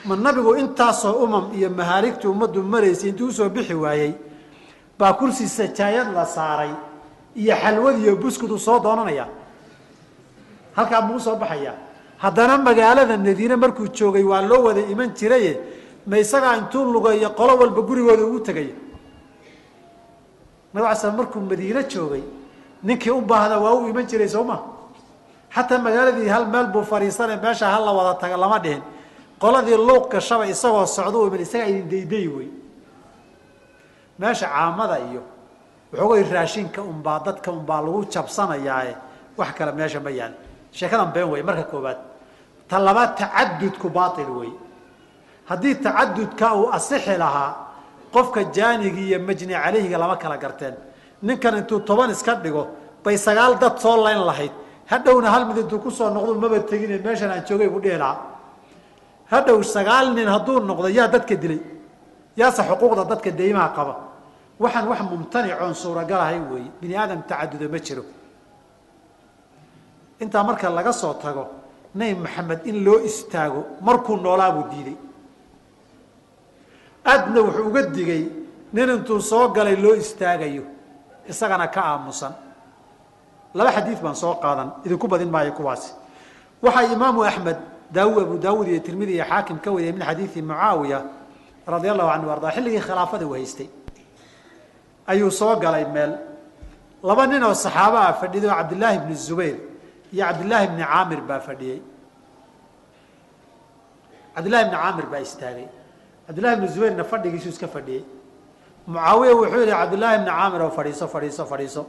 ma 0.05 0.17
nabigu 0.17 0.57
intaasoo 0.57 1.23
umam 1.25 1.55
iyo 1.55 1.71
mahaaligtii 1.71 2.29
ummaddu 2.29 2.63
maraysay 2.63 3.11
intuu 3.11 3.29
u 3.29 3.33
soo 3.33 3.49
bixi 3.49 3.75
waayey 3.75 4.13
baa 4.99 5.13
kursi 5.19 5.49
sajaayad 5.49 6.09
la 6.15 6.25
saaray 6.27 6.71
iyo 7.37 7.55
xalwad 7.63 7.97
iyo 7.99 8.17
buskud 8.17 8.51
uu 8.51 8.59
soo 8.59 8.79
doonanaya. 8.81 9.27
Halkaa 10.77 11.01
muu 11.03 11.19
soo 11.21 11.37
baxaya. 11.37 11.75
Haddana 12.19 12.59
magaalada 12.59 13.17
madiine 13.19 13.57
markuu 13.57 13.89
joogay 13.89 14.23
waa 14.23 14.43
loo 14.43 14.63
wada 14.67 14.81
iman 14.93 15.11
jiraye 15.19 15.53
ma 16.07 16.19
isagaa 16.19 16.57
intuu 16.57 16.85
lugayo 16.93 17.31
qolo 17.39 17.57
walba 17.61 17.81
gurigooda 17.83 18.25
ugu 18.25 18.41
tegay 18.41 18.69
nabig 20.73 20.87
ala 20.87 20.97
slam 20.97 21.17
markuu 21.17 21.41
madiine 21.41 21.83
joogay 21.93 22.23
ninkii 22.83 23.11
u 23.11 23.21
baahda 23.21 23.59
waa 23.59 23.75
u 23.75 23.89
iman 23.89 24.07
jiray 24.07 24.29
soo 24.29 24.45
ma? 24.45 24.57
Xataa 25.55 25.79
magaaladii 25.79 26.29
hal 26.29 26.47
meel 26.47 26.67
buu 26.73 26.83
fadhiisane 26.83 27.37
meesha 27.43 27.67
hala 27.75 27.93
wada 27.93 28.19
taga 28.21 28.37
lama 28.37 28.59
dhihin. 28.59 28.83
Qoladii 29.41 29.77
luuq 29.89 30.11
gashaba 30.13 30.47
isagoo 30.47 30.87
socda 30.87 31.19
u 31.19 31.27
iman 31.29 31.41
isagaa 31.41 31.67
idin 31.69 31.89
dayday 31.89 32.27
wey 32.29 32.49
meesha 34.19 34.47
caamada 34.55 34.99
iyo 35.09 35.23
waxoogay 35.93 36.23
raashinka 36.33 36.81
unbaa 36.83 37.19
dadka 37.27 37.53
unbaa 37.53 37.81
lagu 37.87 38.05
jabsanayaae 38.13 38.95
wax 39.39 39.49
kale 39.57 39.73
meesha 39.73 40.01
ma 40.01 40.11
yaal. 40.11 40.33
Sheekadan 40.73 41.13
been 41.13 41.29
wey 41.31 41.43
marka 41.43 41.65
koobaad 41.71 41.99
ta 42.69 42.79
labaad 42.79 43.11
tacadudku 43.17 43.89
baail 43.91 44.31
wey 44.41 44.53
haddii 45.49 45.75
tacadudka 45.85 46.55
uu 46.57 46.67
asixi 46.73 47.17
lahaa 47.19 47.51
qofka 48.13 48.41
jaanigi 48.57 49.03
iyo 49.09 49.19
majni 49.19 49.55
calayhiga 49.55 49.99
lama 49.99 50.17
kala 50.17 50.37
garteen. 50.39 50.75
Ninkan 51.23 51.55
intuu 51.59 51.81
toban 51.81 52.11
iska 52.11 52.35
dhigo 52.35 52.67
bay 53.05 53.17
sagaal 53.17 53.59
dad 53.59 53.79
soo 53.79 53.97
layn 54.05 54.23
lahayd. 54.31 54.53
Hadhowna 54.91 55.31
hal 55.31 55.47
mid 55.49 55.57
intuu 55.63 55.79
ku 55.79 55.91
soo 55.91 56.11
noqdo 56.11 56.35
maba 56.35 56.59
tegine 56.61 56.99
meeshan 56.99 57.31
aan 57.31 57.45
joogay 57.49 57.69
buu 57.69 57.81
dhihi 57.81 57.99
lahaa. 57.99 58.19
Hadhow 59.33 59.63
sagaal 59.63 60.15
nin 60.15 60.29
hadduu 60.29 60.61
noqdo 60.61 60.89
yaa 60.89 61.09
dadka 61.09 61.35
dilay. 61.43 61.61
Yaase 62.37 62.63
xuquuqda 62.69 63.05
dadka 63.09 63.31
deymaha 63.31 63.69
qaba 63.77 63.95
waxaan 64.63 64.87
wax 64.91 65.01
mumtanicoon 65.11 65.75
suuragalahay 65.75 66.39
weeye. 66.51 66.71
Bini 66.81 66.95
aadam 66.97 67.23
tacaduda 67.29 67.69
ma 67.69 67.79
jiro. 67.79 68.05
Intaa 70.21 70.45
marka 70.45 70.69
laga 70.71 70.93
soo 70.93 71.15
tago 71.15 71.45
nebi 71.95 72.21
maxamed 72.25 72.61
in 72.67 72.85
loo 72.85 72.99
istaago 73.09 73.61
markuu 73.87 74.17
noolaa 74.17 74.51
buu 74.53 74.67
diiday. 74.71 74.97
Aadna 77.07 77.41
wuxuu 77.43 77.69
uga 77.69 77.83
digay 77.97 78.23
nin 78.73 78.89
intuu 78.91 79.21
soo 79.21 79.49
galay 79.49 79.77
loo 79.77 79.95
istaagayo 79.95 80.65
isagana 81.29 81.67
ka 81.69 81.81
aamusan. 81.83 82.33
Laba 83.55 83.71
xadiid 83.77 84.01
baan 84.03 84.17
soo 84.17 84.35
qaadan 84.43 84.69
idinku 84.85 85.07
badin 85.09 85.31
maayo 85.31 85.53
kuwaasi. 85.53 85.93
Waxaa 86.63 86.93
imaamu 86.95 87.23
axmed 87.25 87.59
daawu 87.91 88.21
abu 88.21 88.39
daawuud 88.39 88.69
iyo 88.69 88.81
tirmidi 88.81 89.13
iyo 89.15 89.25
xaakim 89.25 89.59
ka 89.59 89.71
wariyay 89.71 89.93
min 89.93 90.03
xadiidi 90.09 90.43
mucaawiya 90.43 90.99
radia 91.67 91.93
allahu 91.93 92.11
canhu 92.13 92.31
ardaa 92.35 92.51
xilligii 92.57 92.81
khilaafada 92.87 93.27
uu 93.27 93.35
haystay 93.37 93.69
ayuu 95.07 95.31
soo 95.31 95.57
galay 95.57 95.85
meel. 95.85 96.13
Laba 97.03 97.27
nin 97.27 97.43
oo 97.43 97.55
saxaaba 97.55 97.99
ah 98.09 98.13
fadhiday 98.21 98.49
oo 98.51 98.57
cabdillaahi 98.61 98.99
bni 99.05 99.15
zubayr 99.15 99.57
iyo 100.13 100.23
cabdillaahi 100.27 100.67
bni 100.73 100.85
caamir 100.85 101.21
baa 101.29 101.41
fadhiyey 101.41 101.81
cabdillahi 104.35 104.65
bni 104.69 104.77
caamir 104.77 105.07
baa 105.13 105.21
istaagay. 105.21 105.69
Cabdillahi 106.27 106.57
bni 106.59 106.69
zubayrna 106.75 107.05
fadhigiisuu 107.05 107.53
iska 107.55 107.69
fadhiyey 107.69 108.05
mucaawiya 108.87 109.33
wuxuu 109.37 109.61
yihi 109.65 109.71
cabdillaahi 109.81 110.19
bni 110.23 110.31
caamir 110.31 110.61
oo 110.63 110.71
fadhiiso 110.79 111.07
fadhiiso 111.09 111.45
fadhiiso. 111.53 111.83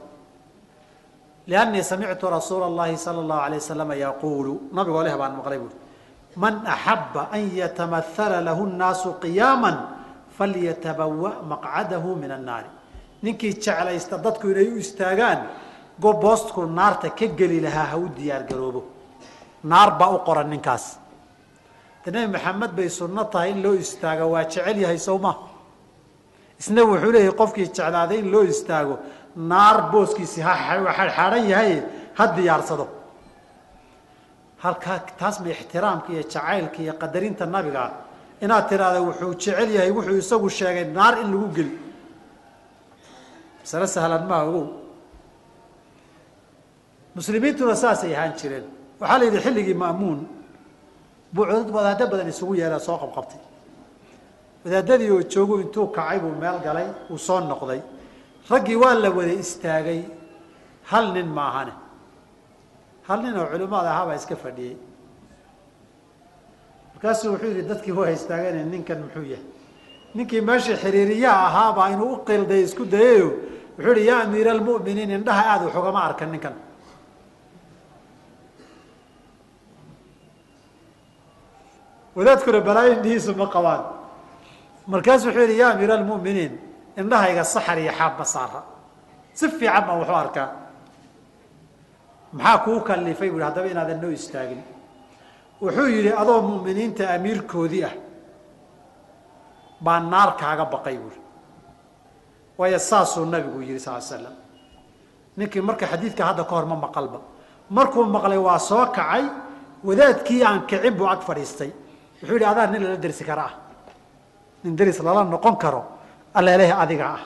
Liannii 1.47 1.83
samictu 1.83 2.25
rasuula 2.29 2.65
allahi 2.65 2.97
sala 2.97 3.19
allahu 3.21 3.41
alay 3.45 3.59
wasalama 3.61 3.95
yaquulu 3.95 4.53
nabigoo 4.73 5.03
leh 5.05 5.13
baan 5.17 5.33
maqlay 5.37 5.59
buuri 5.61 5.77
man 6.35 6.65
axaba 6.65 7.29
an 7.31 7.43
yatamahala 7.61 8.41
lahu 8.41 8.65
nnaasu 8.67 9.09
qiyaama 9.23 9.71
falyatabawa 10.37 11.45
maqcadahu 11.51 12.15
min 12.17 12.31
annaari 12.31 12.69
ninkii 13.25 13.53
jeclaysta 13.63 14.15
dadku 14.25 14.45
inay 14.53 14.67
u 14.73 14.77
istaagaan 14.85 15.39
goboostku 16.03 16.61
naarta 16.77 17.09
ka 17.19 17.25
geli 17.39 17.59
lahaa 17.65 17.87
ha 17.91 17.97
u 17.97 18.07
diyaar 18.17 18.43
garoobo. 18.49 18.81
Naar 19.71 19.89
baa 19.99 20.11
u 20.15 20.19
qoran 20.27 20.49
ninkaas. 20.53 20.85
De 22.03 22.11
nebi 22.11 22.27
maxamed 22.35 22.71
bay 22.77 22.89
sunno 22.89 23.23
tahay 23.33 23.49
in 23.51 23.59
loo 23.63 23.73
istaago 23.85 24.25
waa 24.33 24.43
jecel 24.51 24.77
yahay 24.83 24.99
sowma 25.07 25.31
isna 26.59 26.81
wuxuu 26.89 27.11
leeyahay 27.15 27.35
qofkii 27.41 27.67
jeclaaday 27.75 28.19
in 28.23 28.29
loo 28.33 28.43
istaago 28.53 28.95
naar 29.35 29.77
booskiisi 29.91 30.41
ha 30.47 30.53
xaadhan 31.17 31.45
yahay 31.51 31.71
ha 32.17 32.23
diyaarsado. 32.35 32.85
Halkaa 34.63 34.99
taas 35.19 35.35
ixtiraamka 35.53 36.09
iyo 36.13 36.23
jacaylka 36.33 36.79
iyo 36.83 36.93
qadarinta 37.01 37.45
nabiga 37.45 37.83
inaad 38.43 38.65
tiraahda 38.69 38.99
wuxuu 39.07 39.33
jecel 39.43 39.69
yahay 39.75 39.91
wuxuu 39.97 40.17
isagu 40.23 40.49
sheegay 40.49 40.85
naar 40.97 41.13
in 41.21 41.27
lagu 41.33 41.47
geli 41.55 41.84
masale 43.65 43.87
sahlan 43.87 44.23
maa 44.29 44.43
ogow 44.47 44.65
muslimiintuna 47.15 47.75
saasay 47.75 48.13
ahaan 48.15 48.33
jireen. 48.39 48.65
Waxaa 48.99 49.17
la 49.19 49.25
yidhi 49.25 49.39
xilligii 49.45 49.73
ma'muun 49.83 50.19
buu 51.33 51.45
wadaaddo 51.77 52.05
badan 52.11 52.27
isugu 52.33 52.53
yeelaa 52.61 52.79
soo 52.87 52.97
qabqabtay. 53.03 53.39
Wadaadadii 54.65 55.09
oo 55.15 55.21
joogu 55.33 55.55
intuu 55.63 55.87
kacay 55.95 56.19
buu 56.19 56.33
meel 56.43 56.59
galay 56.65 56.87
uu 57.09 57.17
soo 57.17 57.39
noqday. 57.39 57.81
Raggii 58.51 58.75
waa 58.83 58.93
la 59.03 59.09
wada 59.17 59.33
istaagay 59.43 60.01
hal 60.91 61.05
nin 61.15 61.27
maahane 61.37 61.73
hal 63.07 63.19
nin 63.23 63.37
oo 63.37 63.47
culimmada 63.51 63.89
ahaabaa 63.93 64.15
iska 64.21 64.35
fadhiyey. 64.35 64.77
Markaasuu 66.93 67.31
wuxuu 67.33 67.47
yidhi 67.51 67.63
dadkii 67.71 67.91
waa 67.99 68.09
istaageen 68.17 68.69
ninkan 68.71 68.99
muxuu 69.03 69.25
yahay? 69.33 69.45
Ninkii 70.15 70.41
meeshii 70.41 70.75
xiriiriyaha 70.83 71.41
ahaabaa 71.49 71.89
inuu 71.93 72.11
u 72.13 72.17
qilday 72.27 72.61
isku 72.67 72.85
dayayo 72.85 73.29
wuxuu 73.77 73.93
yihi 73.97 74.07
yaa 74.09 74.21
amiira 74.25 74.51
almu'miniin 74.57 75.11
indhaha 75.17 75.43
aada 75.51 75.63
wax 75.67 75.75
ugama 75.81 75.99
arkan 76.07 76.29
ninkan. 76.33 76.55
Wadaadkuna 82.15 82.59
balaayo 82.61 82.93
indhihiisu 82.97 83.35
ma 83.35 83.47
qabaan. 83.55 83.83
Markaasu 84.87 85.27
wuxuu 85.27 85.41
yihi 85.47 85.59
yaa 85.59 85.71
amiira 85.73 85.93
almu'miniin 85.99 86.53
indhahayga 87.01 87.43
saxar 87.43 87.77
iyo 87.79 87.91
xaab 87.99 88.13
ma 88.19 88.25
saara. 88.25 88.61
Si 89.33 89.45
fiican 89.49 89.83
baan 89.87 89.99
waxu 90.01 90.13
arkaa. 90.23 90.49
Maxaa 92.33 92.57
kuu 92.65 92.79
kalifay 92.87 93.29
bu 93.33 93.39
haddaba 93.45 93.67
inaadan 93.73 93.99
noo 94.01 94.11
istaagin. 94.19 94.61
Wuxuu 95.61 95.87
yidhi 95.95 96.11
adoo 96.21 96.41
mu'miniinta 96.49 97.03
amiirkoodii 97.15 97.83
ah 97.89 97.93
baa 99.85 99.99
naar 99.99 100.31
kaaga 100.41 100.65
baqay 100.73 100.97
buuri 101.01 101.19
waayo 102.57 102.79
saasuu 102.79 103.25
nabigu 103.25 103.61
yihi 103.61 103.79
sal 103.79 104.01
slam 104.01 104.35
ninkii 105.37 105.61
marka 105.61 105.85
xadiidka 105.91 106.23
hadda 106.25 106.43
ka 106.43 106.55
hor 106.55 106.65
ma 106.65 106.75
maqalba. 106.75 107.19
Markuu 107.69 108.05
maqlay 108.05 108.37
waa 108.37 108.59
soo 108.59 108.85
kacay 108.95 109.23
wadaadkii 109.83 110.43
aan 110.43 110.65
kicin 110.69 110.93
buu 110.97 111.07
ag 111.07 111.21
fadhiistay. 111.21 111.71
Wuxuu 112.21 112.35
yidhi 112.35 112.45
adaa 112.45 112.67
nin 112.67 112.83
lala 112.83 112.97
dersi 112.97 113.23
kara 113.25 113.43
ah. 113.49 113.53
Nin 114.63 114.75
deris 114.75 114.99
lala 114.99 115.23
noqon 115.23 115.55
karo 115.57 115.81
alleeleh 116.33 116.71
adiga 116.83 117.07
ah. 117.17 117.23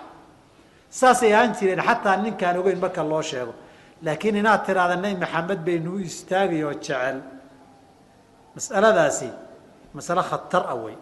Saasay 0.90 1.34
ahaan 1.34 1.54
jireen 1.54 1.82
xataa 1.88 2.18
ninkaan 2.18 2.58
ogeyn 2.58 2.80
marka 2.80 3.04
loo 3.04 3.22
sheego. 3.22 3.54
Laakiin 4.02 4.36
inaad 4.42 4.66
tiraahda 4.66 4.96
nabi 4.96 5.16
maxamed 5.24 5.60
baynuu 5.68 6.00
istaagay 6.00 6.64
oo 6.64 6.74
jecel. 6.74 7.18
Mas'aladaasi 8.56 9.30
masale 9.94 10.24
khatar 10.30 10.64
ah 10.74 10.76
wey 10.76 10.98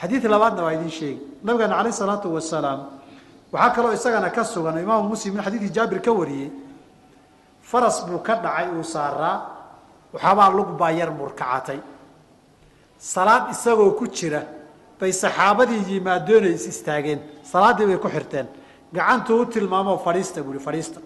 xadiid 0.00 0.24
labaadna 0.34 0.62
waa 0.66 0.72
idiin 0.76 0.90
sheegi 0.90 1.20
nabigeena 1.44 1.76
alayh 1.80 1.92
isalaatu 1.96 2.34
wasalaam 2.34 2.80
waxaa 3.52 3.74
kaloo 3.76 3.92
isagana 3.98 4.30
ka 4.30 4.44
sugan 4.44 4.78
imaamu 4.84 5.08
muslim 5.14 5.36
in 5.36 5.42
xadiidkii 5.46 5.74
jaabir 5.76 6.00
ka 6.06 6.12
wariyey 6.12 6.50
faras 7.70 7.96
buu 8.06 8.18
ka 8.26 8.34
dhacay 8.44 8.68
uu 8.76 8.82
saaraa 8.94 9.36
waxaabaa 10.12 10.50
lug 10.58 10.70
baa 10.78 10.90
yar 10.92 11.10
murkacatay. 11.10 11.80
Salaad 12.98 13.50
isagoo 13.54 13.90
ku 13.98 14.06
jira 14.06 14.42
bay 15.00 15.12
saxaabadii 15.12 15.82
yimaadeen 15.90 16.44
is 16.54 16.66
istaageen 16.72 17.20
salaaddii 17.52 17.86
bay 17.86 17.98
ku 17.98 18.08
xirteen. 18.08 18.46
Gacantuu 18.94 19.40
u 19.42 19.46
tilmaamoo 19.46 19.98
fadhiista 19.98 20.42
buu 20.42 20.54
ihi 20.54 20.64
fadhiista 20.68 21.00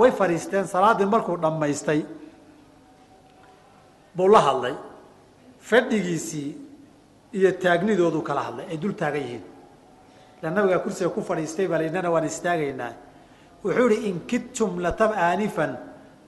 way 0.00 0.10
fadhiisteen 0.20 0.66
salaaddii 0.74 1.06
markuu 1.14 1.36
dhammaystay 1.44 2.00
buu 4.16 4.28
la 4.28 4.40
hadlay. 4.40 4.74
Fadhigiisii 5.70 6.48
iyo 7.32 7.52
taagnidoodu 7.52 8.22
kala 8.22 8.40
hadlay 8.40 8.66
ay 8.70 8.76
dul 8.76 8.94
taagan 8.94 9.22
yihiin. 9.22 9.44
Ila 10.42 10.50
nabigaa 10.50 10.78
kursiga 10.78 11.10
ku 11.10 11.22
fadhiistay 11.22 11.66
baa 11.68 11.78
lainana 11.78 12.10
waan 12.10 12.24
istaagaynaa. 12.24 12.92
Wuxuu 13.64 13.88
ihi 13.90 14.08
in 14.08 14.20
kidtum 14.26 14.78
aanifan 14.84 15.76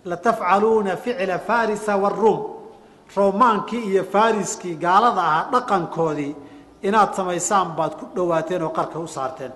latafcaluuna 0.04 0.96
ficla 0.96 1.38
farisa 1.38 1.96
waruum 1.96 2.40
roomaankii 3.16 3.84
iyo 3.90 4.04
fariskii 4.04 4.74
gaalada 4.76 5.22
ahaa 5.22 5.48
dhaqankoodii 5.52 6.36
inaad 6.82 7.14
samaysaan 7.14 7.68
baad 7.76 7.92
ku 7.98 8.04
dhawaateen 8.14 8.62
oo 8.62 8.70
qarka 8.70 8.98
u 8.98 9.06
saarteen. 9.08 9.52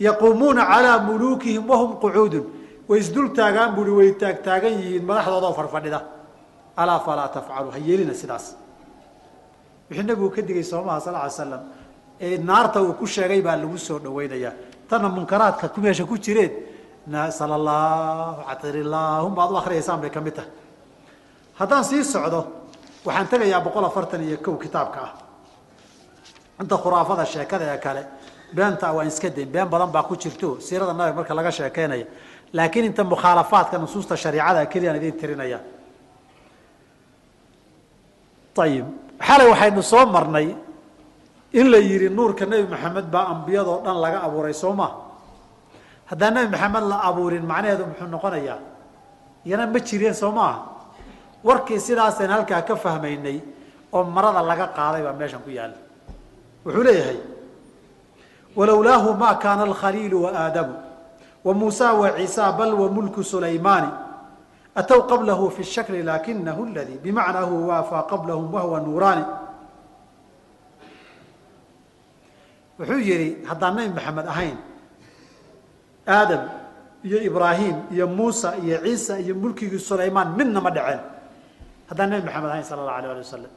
Yaquumuuna 0.00 0.62
calaa 0.66 0.98
muluukihim 0.98 1.68
wahum 1.70 1.96
qucuudun. 2.02 2.44
Way 2.88 3.00
isdul 3.00 3.28
taagaan 3.34 3.74
buui 3.74 3.90
way 3.90 4.10
taagtaagan 4.12 4.72
yihiin 4.80 5.04
madaxdoodoo 5.04 5.52
farfadhida. 5.58 6.00
Alaa 6.76 7.00
falaa 7.00 7.28
tafcalu 7.28 7.70
ha 7.74 7.78
yeelina 7.78 8.14
sidaas 8.14 8.56
wixii 9.90 10.04
nabigu 10.08 10.30
ka 10.34 10.42
digay 10.42 10.62
soomaha 10.62 11.00
sal 11.00 11.14
ly 11.14 11.30
slam 11.30 11.62
ee 12.20 12.38
naarta 12.38 12.82
uu 12.82 12.92
ku 13.00 13.06
sheegay 13.06 13.40
baa 13.42 13.56
lagu 13.56 13.78
soo 13.78 13.98
dhawaynayaa 13.98 14.52
tanna 14.88 15.08
munkaraadka 15.08 15.68
ku 15.68 15.80
meesha 15.80 16.04
ku 16.04 16.16
jireen 16.18 16.52
sal 17.38 17.52
allahu 17.52 18.42
atirlaahum 18.52 19.34
baad 19.34 19.50
u 19.52 19.56
akriyaysaan 19.56 20.00
bay 20.00 20.10
ka 20.10 20.20
mid 20.20 20.34
tahay. 20.34 20.50
Haddaan 21.58 21.84
sii 21.84 22.04
socdo 22.04 22.40
waxaan 23.04 23.28
tegayaa 23.28 23.60
boqol 23.66 23.84
afartan 23.84 24.22
iyo 24.26 24.38
kow 24.44 24.56
kitaabka 24.58 25.00
ah. 25.06 25.12
Inta 26.60 26.76
khuraafada 26.76 27.24
sheekada 27.24 27.64
ee 27.74 27.78
kale 27.78 28.02
beenta 28.54 28.92
waan 28.92 29.06
iska 29.08 29.28
dayn 29.30 29.48
been 29.54 29.68
badan 29.68 29.90
baa 29.94 30.02
ku 30.02 30.16
jirto 30.16 30.58
siirada 30.60 30.92
nabiga 30.92 31.16
marka 31.16 31.34
laga 31.34 31.50
sheekeynaya. 31.50 32.06
Laakiin 32.52 32.84
inta 32.90 33.04
mukhaalafaadka 33.04 33.78
nusuusta 33.78 34.16
shariicada 34.16 34.66
keliyaan 34.66 34.96
idin 34.96 35.12
tirinaya. 35.20 35.60
Ayib 38.58 38.86
xalay 39.20 39.48
waxaynu 39.52 39.82
soo 39.82 40.06
marnay 40.06 40.48
in 41.52 41.66
la 41.70 41.78
yidhi 41.78 42.08
nuurka 42.10 42.44
nebi 42.46 42.68
maxamed 42.72 43.06
baa 43.10 43.26
ambiyadoo 43.32 43.80
dhan 43.84 43.96
laga 44.00 44.18
abuuray 44.26 44.54
soo 44.54 44.72
ma? 44.72 44.88
Haddaan 46.10 46.34
nebi 46.34 46.48
maxamed 46.54 46.84
la 46.90 46.96
abuurin 47.08 47.44
macnaheedu 47.50 47.84
muxuu 47.90 48.08
noqonayaa? 48.14 48.58
Iyana 49.46 49.66
ma 49.66 49.78
jireen 49.80 50.14
soo 50.14 50.32
maaha 50.32 50.58
warkii 51.44 51.80
sidaasaan 51.80 52.30
halkaa 52.30 52.62
ka 52.68 52.74
fahmaynay 52.76 53.38
oo 53.92 54.02
marada 54.04 54.42
laga 54.42 54.66
qaaday 54.76 55.02
baa 55.06 55.12
meeshan 55.20 55.40
ku 55.44 55.50
yaalla 55.50 55.78
wuxuu 56.66 56.82
leeyahay 56.82 57.18
walowlaahu 58.56 59.14
ma 59.14 59.34
kaana 59.38 59.62
alkhaliilu 59.62 60.22
waaadamu 60.26 60.74
wa 61.44 61.54
muusa 61.54 61.92
wa 61.94 62.10
ciisa 62.16 62.52
bal 62.58 62.74
wa 62.74 62.88
mulku 62.90 63.22
sulaymaani 63.24 63.88
atw 64.76 65.08
qablahu 65.08 65.48
fi 65.50 65.64
shakli 65.64 66.04
lakinahu 66.04 66.68
ladii 66.76 67.00
bimacnaahu 67.00 67.68
waafaa 67.68 68.04
qablahum 68.12 68.52
wahuwa 68.52 68.80
nuuraani 68.84 69.24
wuxuu 72.78 73.00
yihi 73.00 73.28
haddaan 73.48 73.72
nabi 73.76 73.90
maxamed 73.96 74.26
ahayn 74.28 74.56
aadam 76.04 76.42
iyo 77.00 77.18
ibraahim 77.24 77.76
iyo 77.88 78.04
muusa 78.04 78.60
iyo 78.60 78.84
ciisa 78.84 79.16
iyo 79.16 79.32
mulkigii 79.34 79.80
sulaymaan 79.80 80.36
midna 80.36 80.60
ma 80.60 80.70
dhaceen 80.70 81.00
haddaan 81.88 82.08
nabi 82.12 82.22
maxamed 82.28 82.50
ahayn 82.52 82.64
sala 82.68 82.80
allahu 82.84 82.98
alay 83.00 83.10
ali 83.16 83.24
wasalam 83.24 83.52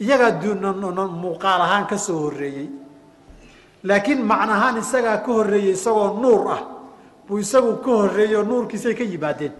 iyagaa 0.00 1.06
muuqaal 1.20 1.60
ahaan 1.60 1.84
ka 1.84 2.00
soo 2.00 2.32
horeeyey 2.32 2.68
laakiin 3.84 4.24
macnahaan 4.24 4.80
isagaa 4.80 5.20
ka 5.20 5.30
horeeyey 5.32 5.76
isagoo 5.76 6.16
nuur 6.16 6.42
ah 6.48 6.62
buu 7.26 7.38
isagu 7.38 7.76
ka 7.84 7.90
horeeyey 7.90 8.36
oo 8.36 8.42
nuurkiisay 8.44 8.94
ka 8.94 9.04
yimaadeen. 9.04 9.52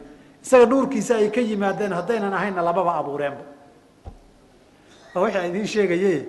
Isaga 0.43 0.67
nuurkiisa 0.67 1.17
ay 1.17 1.31
ka 1.31 1.41
yimaadeen 1.41 1.93
haddaynan 1.93 2.35
ahaynna 2.35 2.63
lababa 2.63 2.95
abuureenba. 2.99 3.45
Waa 5.15 5.23
waxaa 5.23 5.47
idiin 5.47 5.67
sheegaye 5.67 6.27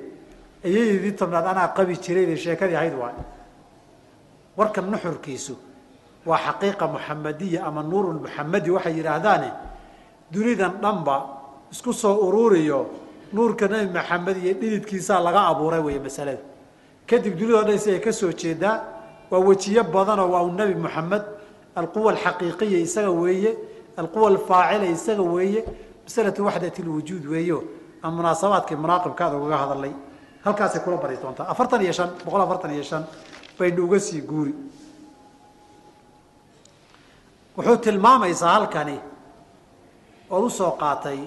ayaydii 0.65 1.11
tobnaad 1.17 1.45
anaa 1.47 1.67
qabi 1.77 1.97
jiray 1.97 2.37
sheekadii 2.37 2.75
ahayd 2.75 2.93
waay. 2.93 3.15
Warka 4.57 4.81
nuxurkiisu 4.81 5.55
waa 6.25 6.37
xaqiiqa 6.37 6.87
muxamadiya 6.87 7.65
ama 7.65 7.83
nuurulmuxamadi 7.83 8.69
waxay 8.71 8.93
yidhaahdaane 8.97 9.49
dunidan 10.31 10.73
dhanba 10.81 11.17
isku 11.71 11.93
soo 11.93 12.15
ururiyo 12.27 12.85
nuurka 13.33 13.67
nebi 13.67 13.91
maxamed 13.93 14.37
iyo 14.43 14.53
dhididkiisaa 14.53 15.19
laga 15.19 15.41
abuuray 15.49 15.79
wey 15.81 15.99
masalada. 15.99 16.41
Kadib 17.07 17.33
dunidao 17.39 17.63
dhan 17.63 17.75
isagay 17.75 17.99
ka 17.99 18.11
soo 18.13 18.31
jeedaa 18.31 18.92
waa 19.33 19.41
wejiyo 19.49 19.83
badanoo 19.95 20.29
waa 20.33 20.43
u 20.45 20.51
nebi 20.53 20.75
moxamed 20.85 21.23
alquwa 21.79 22.11
alxaqiiqiya 22.13 22.79
isaga 22.87 23.09
weeye 23.21 23.51
alquwa 23.97 24.27
alfaacila 24.33 24.85
isaga 24.95 25.23
weeye 25.35 25.61
masalatu 26.05 26.45
waxdat 26.47 26.77
lwujuud 26.85 27.25
weeyo 27.33 27.57
aan 28.03 28.13
munaasabaadkii 28.17 28.77
munaaqibkaada 28.83 29.35
ugaga 29.41 29.57
hadalay 29.63 29.93
halkaasay 30.45 30.81
kula 30.85 30.97
bari 31.03 31.17
doontaa. 31.23 31.47
Afartan 31.53 31.81
iyo 31.81 31.93
shan 31.97 32.09
boqol 32.25 32.41
afartan 32.45 32.71
iyo 32.75 32.83
shan 32.83 33.03
baynu 33.57 33.85
uga 33.85 33.99
sii 33.99 34.21
guuri. 34.21 34.53
Wuxuu 37.57 37.77
tilmaamaysaa 37.85 38.53
halkani 38.57 38.97
ood 40.29 40.43
u 40.43 40.49
soo 40.49 40.71
qaatay 40.81 41.19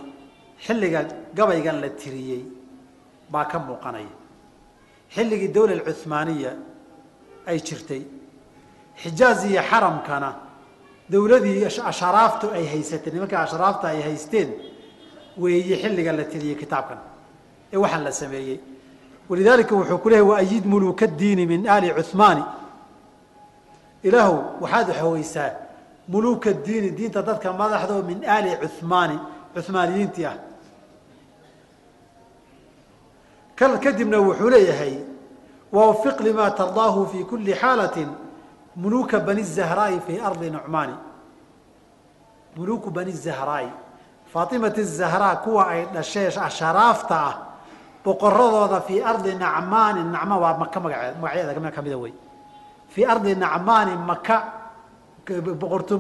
xilliga 0.65 1.01
gabaygan 1.35 1.81
la 1.83 1.89
tiriyey 2.01 2.43
baa 3.33 3.45
ka 3.51 3.59
muuqanaya. 3.59 4.13
Xilligii 5.15 5.49
dawla 5.55 5.75
cuhmaaniya 5.87 6.53
ay 7.47 7.59
jirtay. 7.61 8.03
Xijaaz 9.03 9.45
iyo 9.45 9.63
xaramkana 9.63 10.31
dawladii 11.09 11.65
asharaaftu 11.65 12.51
ay 12.51 12.67
haysatay 12.67 13.13
nimanka 13.13 13.41
ashraafta 13.41 13.89
ay 13.89 14.03
haysteen 14.03 14.49
weeye 15.39 15.77
xilliga 15.83 16.13
la 16.13 16.25
tiriyey 16.25 16.57
kitaabkan 16.57 16.99
ee 17.73 17.77
waxaan 17.77 18.05
la 18.05 18.13
sameeyey. 18.13 18.61
Walidaalika 19.29 19.75
wuxuu 19.75 19.99
ku 19.99 20.09
leeyahy 20.09 20.29
waayid 20.29 20.65
muluka 20.67 21.07
diini 21.07 21.47
min 21.47 21.69
ali 21.69 21.91
cuhmaani 21.91 22.45
ilaahu 24.03 24.63
waxaad 24.63 24.93
xaweysaa 25.01 25.51
muluuka 26.09 26.53
diini 26.53 26.91
diinta 26.91 27.23
dadka 27.23 27.53
madaxda 27.53 27.95
oo 27.95 28.03
min 28.03 28.25
aali 28.25 28.51
cumaani 28.79 29.19
cumaaniyiintii 29.55 30.27
ah. 30.27 30.37
Kadibna 33.57 34.19
wuxuu 34.21 34.51
leeyahay 34.51 34.95
wawfiq 35.73 36.21
lima 36.21 36.51
tardaahu 36.51 37.07
fi 37.07 37.25
kuli 37.25 37.55
xaalati 37.55 38.07
muluuka 38.77 39.21
bani 39.21 39.43
zahraai 39.43 40.01
fi 40.07 40.21
ardi 40.21 40.51
nucmaani 40.51 40.95
muluuku 42.57 42.91
bani 42.91 43.13
zahraai 43.13 43.69
faatimati 44.33 44.85
zahraa 44.85 45.37
kuwa 45.37 45.69
ay 45.69 45.85
dhashee 45.95 46.31
sharaafta 46.31 47.15
ah 47.15 47.35
boqoradooda 48.05 48.81
fii 48.81 49.01
ardi 49.03 49.35
nacmaani 49.35 50.05
nacmaan 50.05 50.41
waa 50.41 50.59
maka 50.59 50.81
magaceed 50.81 51.17
magacyaeda 51.21 51.71
kamida 51.71 51.97
wey 51.99 52.13
fii 52.89 53.05
ardi 53.05 53.35
nacmaani 53.35 53.97
maka 53.97 54.37
boqorto 55.61 55.99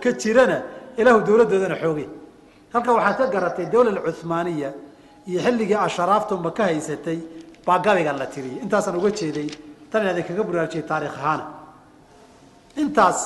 ka 0.00 0.12
jirana 0.12 0.62
ilaahu 0.96 1.20
dawladdoodana 1.26 1.76
xooge 1.82 2.06
halka 2.72 2.92
waxaad 2.92 3.16
ka 3.18 3.26
garatay 3.26 3.66
dawla 3.66 4.12
cumaaniya 4.20 4.72
iyo 5.26 5.40
xilligii 5.40 5.74
asharaaftu 5.74 6.38
maka 6.38 6.64
haysatay 6.64 7.18
baa 7.66 7.78
gabaygan 7.78 8.16
la 8.18 8.26
tiriyay 8.26 8.62
intaasaan 8.64 8.96
uga 9.00 9.10
jeeday 9.18 9.48
tan 9.90 10.02
inaad 10.02 10.20
kaga 10.28 10.42
buraarjiyay 10.48 10.86
taarikh 10.90 11.16
ahaana 11.18 11.44
intaas 12.82 13.18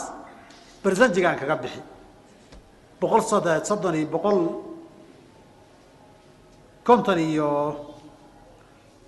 bersanjigaan 0.83 1.37
kaga 1.41 1.57
bixi. 1.63 1.81
Boqol 3.01 3.23
sod 3.31 3.47
soddon 3.69 3.95
iyo 3.95 4.09
boqol 4.15 4.39
konton 6.87 7.19
iyo 7.19 7.49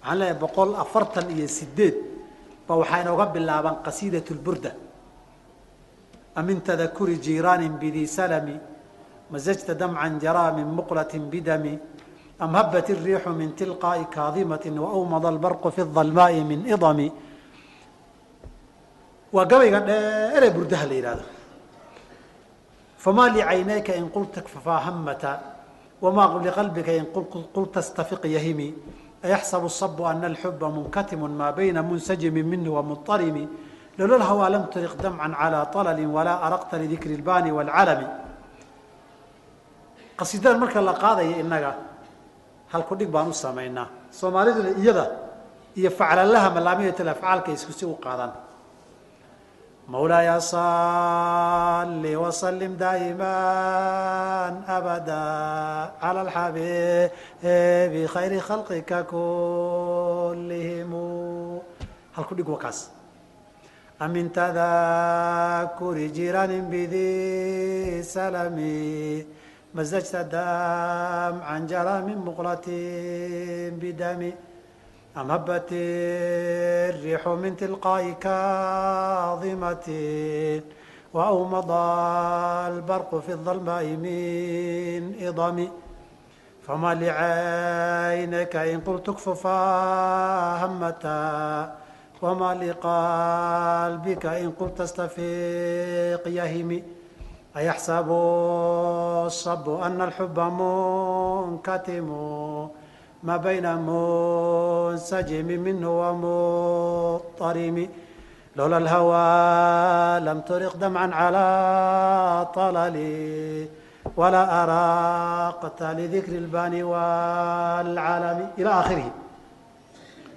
waxaan 0.03 0.19
leeyahay 0.19 0.39
boqol 0.45 0.71
afartan 0.83 1.27
iyo 1.31 1.47
sideed 1.49 1.97
ba 2.67 2.75
waxaa 2.81 3.03
inooga 3.03 3.27
bilaaban 3.35 3.77
qasiidat 3.85 4.27
lburda 4.31 4.73
amin 6.37 6.61
tadakuri 6.61 7.17
jiiraanin 7.25 7.75
bidi 7.81 8.07
salami 8.07 8.57
mazajta 9.31 9.75
damcan 9.75 10.19
jaraa 10.21 10.53
min 10.53 10.67
muqlatin 10.79 11.31
bidami 11.33 11.79
am 12.40 12.54
habat 12.56 12.90
الriixu 12.90 13.30
min 13.30 13.56
tilqaaءi 13.56 14.06
kaadimati 14.10 14.70
waawmada 14.70 15.28
albarqu 15.30 15.72
fi 15.72 15.82
الظalmaaءi 15.82 16.44
min 16.44 16.66
idami 16.68 17.12
waa 19.34 19.46
gabayga 19.46 19.80
dheeree 19.80 20.52
burdaha 20.52 20.86
la 20.86 20.94
yihahdo 20.94 21.24
famaa 22.98 23.30
licaynayka 23.30 23.96
in 23.96 24.10
qulta 24.10 24.42
fafahamata 24.42 25.40
wamaa 26.02 26.40
liqalbika 26.44 26.92
in 26.94 27.06
qulta 27.54 27.82
stafiq 27.82 28.26
yahimi 28.26 28.74
ayaxsabu 29.24 29.66
الصabu 29.72 30.06
ana 30.06 30.28
alxuba 30.28 30.70
munkatimu 30.70 31.28
maa 31.28 31.52
bayna 31.52 31.82
munsajimi 31.82 32.44
minhu 32.44 32.76
wamuطarimi 32.76 33.48
lola 33.98 34.18
lhawaa 34.18 34.50
lam 34.50 34.64
turiq 34.74 34.96
damca 35.02 35.30
calى 35.32 35.60
طalali 35.74 36.06
walaa 36.06 36.42
araqta 36.48 36.78
lidikri 36.78 37.16
اlbani 37.16 37.52
wاlcalami 37.52 38.08
qasiidadan 40.18 40.60
marka 40.60 40.82
la 40.82 40.94
qaadaya 40.94 41.40
inaga 41.40 41.87
halku 42.73 42.95
dhig 42.99 43.11
baan 43.15 43.29
u 43.33 43.35
samaynaa 43.45 43.87
soomaaliduna 44.21 44.71
iyada 44.83 45.05
iyo 45.79 45.91
faclalaha 45.99 46.49
malaamiyat 46.57 46.99
afcaalka 47.01 47.51
isku 47.57 47.73
si 47.79 47.85
u 47.87 47.95
qaadaan 48.05 48.33
mawlaaya 49.93 50.37
salli 50.41 52.13
wasalim 52.23 52.73
daa'ima 52.85 53.33
abada 54.77 55.23
cala 56.01 56.21
alxabibi 56.27 58.03
khayri 58.15 58.39
khalqika 58.49 58.99
kullihim 59.13 60.93
halku 62.17 62.33
dhig 62.37 62.49
waa 62.53 62.61
kaas 62.65 62.79
amin 64.05 64.29
tadakuri 64.39 66.07
jiraanin 66.17 66.65
bidi 66.73 68.05
salami 68.05 69.25
مزجت 69.75 70.15
الدم 70.15 71.43
عن 71.43 71.67
جرام 71.67 72.29
مقلة 72.29 72.67
بدم 73.83 74.33
أم 75.17 75.31
هبت 75.31 75.69
الريح 75.73 77.29
من 77.29 77.57
تلقاء 77.57 78.11
كاظمة 78.11 79.89
وأومض 81.15 81.71
البرق 82.73 83.21
في 83.27 83.33
الظلماء 83.33 83.85
من 83.85 85.27
إضم 85.27 85.69
فما 86.67 86.95
لعينك 86.95 88.57
إن 88.57 88.81
قلت 88.81 89.09
اكفف 89.09 89.47
همتا 90.63 91.75
وما 92.23 92.55
لقلبك 92.55 94.27
إن 94.27 94.51
قلت 94.51 94.81
استفيق 94.81 96.29
يهمي 96.29 96.98
أيحسب 97.58 98.08
الصب 99.30 99.66
أن 99.70 100.02
الحب 100.02 100.40
منكتم 100.40 102.08
ما 103.24 103.38
بين 103.38 103.66
منسجم 103.90 105.46
منه 105.68 105.90
ومضطرم 106.02 107.78
لولا 108.56 108.78
الهوى 108.78 109.28
لم 110.28 110.40
ترق 110.50 110.74
دمعا 110.76 111.08
على 111.22 111.46
طللي 112.56 113.68
ولا 114.18 114.44
أراقت 114.64 115.80
لذكر 115.84 116.32
البان 116.44 116.84
والعالم 116.84 118.40
إلى 118.58 118.70
آخره 118.82 119.12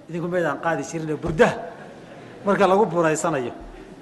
idinku 0.07 0.27
maydaan 0.31 0.57
qaadi 0.63 0.83
jirin 0.87 1.19
burdah 1.19 1.51
marka 2.47 2.63
lagu 2.63 2.87
buraysanayo 2.87 3.51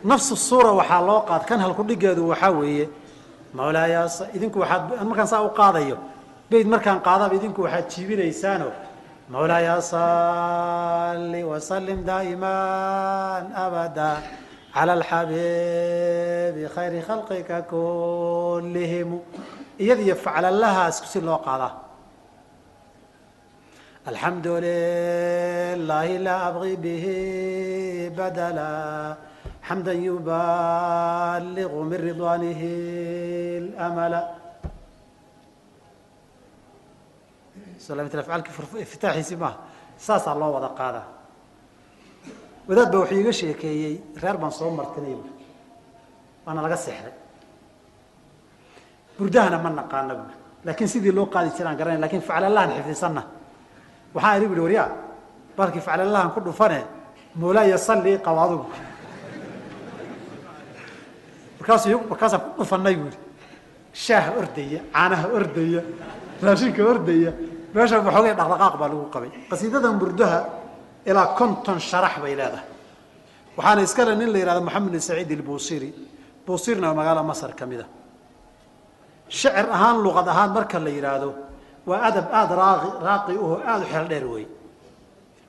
nafsu 0.06 0.38
suura 0.38 0.70
waxaa 0.80 1.02
loo 1.02 1.26
qaad 1.30 1.42
kan 1.50 1.58
halku 1.66 1.82
dhigeedu 1.90 2.30
waxaa 2.30 2.54
weeye 2.60 2.86
mawlaaya 3.59 4.03
idinku 4.37 4.59
waxaad 4.63 4.83
markaan 5.11 5.29
saa 5.33 5.43
u 5.49 5.51
qaadayo 5.61 5.97
bayd 6.51 6.67
markaan 6.75 6.99
qaadaba 7.07 7.35
idinku 7.39 7.61
waxaad 7.67 7.87
jiibinaysaano. 7.93 8.69
Mawlaaya 9.31 9.77
salli 9.93 11.41
wasalim 11.51 11.99
daa'iman 12.11 13.45
abada 13.65 14.11
cala 14.75 14.93
alxabiibi 14.99 16.63
khayri 16.75 17.01
khalqika 17.09 17.57
kullihimu 17.71 19.19
iyada 19.83 20.03
iyo 20.07 20.17
faclalahaas 20.25 20.97
si 21.13 21.19
loo 21.27 21.39
qaadaa 21.47 21.73
alxamdu 24.11 24.53
lilahi 24.67 26.15
laa 26.27 26.41
abgi 26.51 26.75
bihi 26.85 27.19
badala 28.19 28.69
xamda 29.71 29.93
yubaligu 29.95 31.79
min 31.91 31.99
ridwaanihi 32.09 32.71
اlamala 33.79 34.21
afcaalkii 38.23 39.37
maaha 39.43 39.59
saasaa 40.07 40.35
loo 40.41 40.51
wada 40.57 40.69
qaadaa 40.79 41.07
wadaad 42.69 42.91
ba 42.93 42.99
wuxuu 42.99 43.21
iga 43.23 43.33
sheekeeyey 43.41 43.95
reer 44.23 44.37
baan 44.43 44.53
soo 44.59 44.71
martinay 44.79 45.15
buui 45.21 45.33
waana 46.45 46.61
laga 46.67 46.77
seexday 46.85 47.15
burdahana 49.19 49.57
ma 49.65 49.71
naqaana 49.71 50.13
buui 50.19 50.35
laakiin 50.67 50.89
sidii 50.93 51.15
loo 51.19 51.27
qaadi 51.35 51.51
jiraan 51.57 51.77
garanay 51.79 52.01
laakiin 52.03 52.23
faclalahan 52.29 52.71
xifdisanna 52.77 53.23
waxaan 54.15 54.37
idhi 54.39 54.47
buhi 54.51 54.63
waryaa 54.67 54.89
balkii 55.57 55.83
faclalahan 55.89 56.31
ku 56.35 56.41
dhufane 56.47 56.81
moolaaya 57.41 57.79
salli 57.89 58.13
qabo 58.27 58.41
adugu 58.47 58.67
markaasaan 62.11 62.41
ku 62.57 62.63
dhufanay 62.63 62.97
buui 62.97 63.17
shaaha 63.93 64.31
ordaya 64.41 64.81
caanaha 64.95 65.27
ordaya 65.39 65.81
raashinka 66.43 66.83
ordaya 66.93 67.31
meesha 67.75 67.97
waxoogay 68.07 68.35
dhaqdhaqaaq 68.35 68.75
baa 68.81 68.89
lagu 68.93 69.07
qabay. 69.15 69.31
Qasiidadan 69.51 69.95
burdaha 70.01 70.41
ilaa 71.07 71.35
konton 71.39 71.79
sharax 71.79 72.15
bay 72.23 72.35
leedahay. 72.35 72.67
Waxaana 73.57 73.83
iskale 73.83 74.15
nin 74.19 74.33
la 74.33 74.39
yihahdo 74.39 74.61
moxamed 74.67 74.91
bin 74.91 75.01
saciid 75.01 75.31
ilbusiri 75.31 75.89
busirna 76.47 76.87
waa 76.91 76.99
magaalo 77.01 77.23
masar 77.31 77.53
ka 77.55 77.67
mid 77.67 77.81
a 77.81 77.87
shicir 79.29 79.67
ahaan 79.71 80.03
luqad 80.05 80.27
ahaan 80.29 80.51
marka 80.57 80.79
la 80.79 80.91
yidhaahdo 80.91 81.31
waa 81.87 82.01
adab 82.09 82.27
aada 82.39 82.55
raaqi 82.63 82.89
raaqi 83.07 83.33
uho 83.45 83.55
aada 83.71 83.85
u 83.85 83.89
xeel 83.93 84.07
dheer 84.09 84.27
wey 84.27 84.47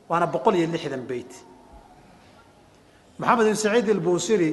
waana 0.09 0.25
boqol 0.33 0.55
iyo 0.55 0.67
lixdan 0.73 1.03
beyt. 1.09 1.31
Maxamed 3.19 3.45
bin 3.45 3.55
saciid 3.55 3.87
ilbusiri 3.89 4.49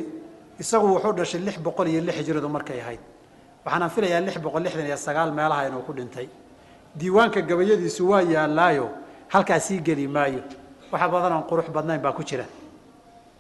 isagu 0.59 0.87
wuxuu 0.95 1.13
dhashay 1.13 1.41
lix 1.41 1.59
boqol 1.59 1.89
iyo 1.89 2.01
lix 2.01 2.17
hijradu 2.19 2.49
markay 2.49 2.81
ahayd. 2.81 3.01
Waxaanaan 3.65 3.91
filayaa 3.91 4.21
lix 4.21 4.39
boqol 4.39 4.63
lixdan 4.63 4.87
iyo 4.87 4.97
sagaal 4.97 5.33
meelaha 5.33 5.69
inuu 5.69 5.83
ku 5.83 5.93
dhintay. 5.93 6.29
Diiwaanka 6.95 7.43
gabayadiisu 7.43 8.09
waa 8.09 8.23
yaalaayo 8.23 8.91
halkaa 9.29 9.59
geli 9.83 10.09
maayo. 10.09 10.43
Waxa 10.93 11.09
badan 11.09 11.33
aan 11.33 11.45
qurux 11.45 11.71
badnayn 11.71 12.01
baa 12.01 12.13
ku 12.13 12.23
jira. 12.23 12.45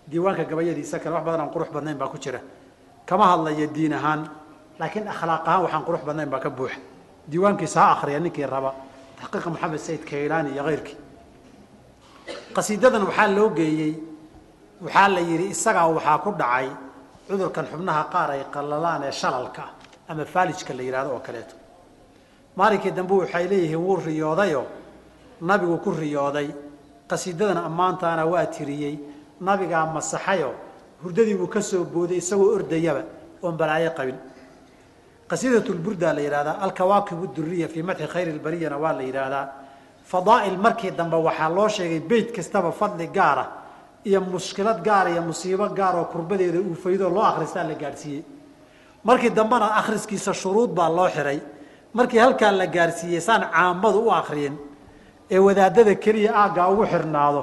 Diiwaanka 0.06 0.44
gabayadiisa 0.44 0.98
kale 0.98 1.14
wax 1.14 1.24
badan 1.24 1.40
aan 1.40 1.50
qurux 1.50 1.70
badnayn 1.72 1.96
baa 1.98 2.08
ku 2.08 2.18
jira. 2.18 2.40
Kama 3.06 3.24
hadlayo 3.24 3.66
diin 3.66 3.92
ahaan 3.92 4.28
laakiin 4.78 5.08
akhlaaq 5.08 5.42
ahaan 5.46 5.62
waxaan 5.62 5.84
qurux 5.84 6.02
badnayn 6.06 6.30
baa 6.30 6.40
ka 6.40 6.50
buuxa 6.50 6.78
diiwaankiisa 7.30 7.80
ha 7.80 7.92
akriya 7.92 8.20
ninkii 8.20 8.46
raba 8.46 8.74
taxqiiqa 9.20 9.50
maxamed 9.50 9.78
sayid 9.80 10.02
kaylaani 10.04 10.50
iyo 10.54 10.64
keyrkii 10.64 10.96
qasiidadan 12.54 13.02
waxaa 13.08 13.28
loo 13.36 13.48
geeyey 13.58 13.92
waxaa 14.84 15.08
la 15.08 15.20
yidhi 15.20 15.46
isagaa 15.54 15.86
waxaa 15.88 16.18
ku 16.24 16.30
dhacay 16.32 16.68
cudurkan 17.28 17.66
xubnaha 17.70 18.02
qaar 18.12 18.30
ay 18.30 18.42
qallalaan 18.54 19.02
ee 19.08 19.12
shalalka 19.12 19.62
ama 20.08 20.24
faalijka 20.24 20.72
la 20.74 20.82
yidhahdo 20.82 21.10
oo 21.14 21.20
kaleeto. 21.26 21.54
Maalinkii 22.56 22.90
dambe 22.92 23.14
waxay 23.14 23.44
leeyihiin 23.50 23.78
wuu 23.86 23.96
riyoodayo 23.96 24.62
nabigu 25.40 25.76
ku 25.84 25.90
riyooday. 25.92 26.48
Qasiidadan 27.10 27.58
ammaantaana 27.68 28.24
waa 28.26 28.46
tiriyey. 28.46 28.98
Nabigaa 29.40 29.86
masaxayo 29.86 30.50
hurdadii 31.02 31.34
buu 31.34 31.46
ka 31.46 31.60
soo 31.62 31.84
booday 31.84 32.16
isagoo 32.18 32.54
ordayaba 32.56 33.02
oon 33.42 33.56
balaayo 33.56 33.90
qabin. 33.98 34.18
Qasiidatulburda 35.30 36.12
la 36.14 36.20
yidhahdaa 36.20 36.58
alkawaakib 36.64 37.34
duriya 37.36 37.68
fii 37.68 37.82
madxi 37.82 38.06
khayri 38.12 38.32
lbariyana 38.32 38.76
waa 38.78 38.92
la 38.92 39.02
yidhaahdaa 39.02 39.46
fadaa'il 40.04 40.56
markii 40.58 40.90
dambe 40.90 41.16
waxaa 41.16 41.48
loo 41.48 41.68
sheegay 41.68 42.00
beyt 42.00 42.32
kastaba 42.36 42.72
fadli 42.72 43.06
gaara 43.08 43.44
iyo 44.08 44.20
mushkilad 44.20 44.78
gaara 44.86 45.10
iyo 45.14 45.22
musiibo 45.30 45.66
gaar 45.78 45.94
oo 46.00 46.04
kurbadeeda 46.12 46.58
uu 46.68 46.74
faydoo 46.82 47.10
loo 47.16 47.24
akhristaa 47.30 47.64
la 47.70 47.74
gaadhsiiyey 47.82 48.22
markii 49.04 49.30
dambena 49.38 49.66
akhriskiisa 49.80 50.32
shuruud 50.40 50.70
baa 50.78 50.88
loo 50.98 51.08
xiray. 51.16 51.40
Markii 51.96 52.18
halkaa 52.24 52.52
la 52.60 52.66
gaadhsiiyey 52.66 53.20
saan 53.20 53.42
caamadu 53.54 53.98
u 54.06 54.10
akriyin 54.20 54.54
ee 55.30 55.38
wadaadada 55.46 55.94
keliya 56.04 56.30
aaggaa 56.42 56.68
ugu 56.72 56.84
xirnaado 56.92 57.42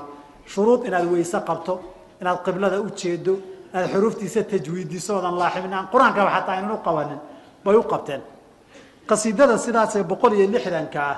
shuruud 0.53 0.81
inaad 0.87 1.05
weyse 1.13 1.39
qabto 1.47 1.73
inaad 2.21 2.39
qiblada 2.45 2.77
u 2.81 2.87
jeedo 2.99 3.33
inaad 3.73 3.87
xuruuftiisa 3.93 4.41
tajwiidiso 4.51 5.11
oodan 5.17 5.35
laaximin 5.41 5.73
aan 5.77 5.87
qur'aankaba 5.93 6.29
xataa 6.35 6.53
aynan 6.55 6.71
u 6.71 6.77
qabanin 6.87 7.19
bay 7.65 7.75
u 7.75 7.83
qabteen. 7.91 8.21
Qasiidada 9.09 9.57
sidaasee 9.65 10.03
boqol 10.11 10.33
iyo 10.37 10.47
lixdanka 10.53 10.99
ah 11.11 11.17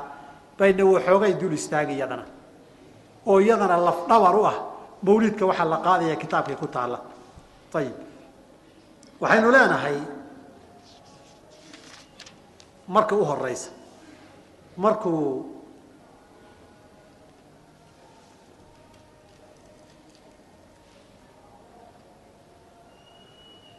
bayna 0.59 0.83
waxoogay 0.93 1.33
dul 1.41 1.53
istaagi 1.59 1.93
iyadana 1.97 2.25
oo 3.29 3.37
iyadana 3.45 3.75
lafdhabar 3.87 4.35
u 4.41 4.43
ah 4.51 4.57
mawlidka 5.05 5.43
waxaa 5.49 5.65
la 5.73 5.77
qaadaya 5.85 6.15
kitaabkii 6.23 6.55
ku 6.61 6.67
taalla. 6.75 6.99
Ayib 7.77 7.95
waxaynu 9.21 9.47
leenahay 9.55 9.97
marka 12.95 13.13
u 13.15 13.23
horeysa 13.29 13.69
markuu 14.83 15.23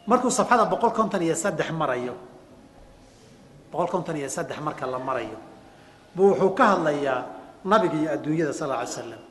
markuu 0.09 0.31
safxada 0.37 0.65
boqol 0.71 0.91
konton 0.97 1.21
iyo 1.21 1.35
saddex 1.43 1.69
marayo 1.81 2.15
boqol 3.71 3.87
konton 3.93 4.15
iyo 4.19 4.29
saddex 4.29 4.57
marka 4.67 4.85
la 4.93 4.99
marayo 4.99 5.37
buu 6.15 6.29
wuxuu 6.33 6.51
ka 6.57 6.65
hadlayaa 6.75 7.19
nabiga 7.71 7.97
iyo 8.01 8.09
adduunyada 8.15 8.53
sal 8.59 8.67
lla 8.69 8.77
alay 8.81 8.87
slam 8.95 9.21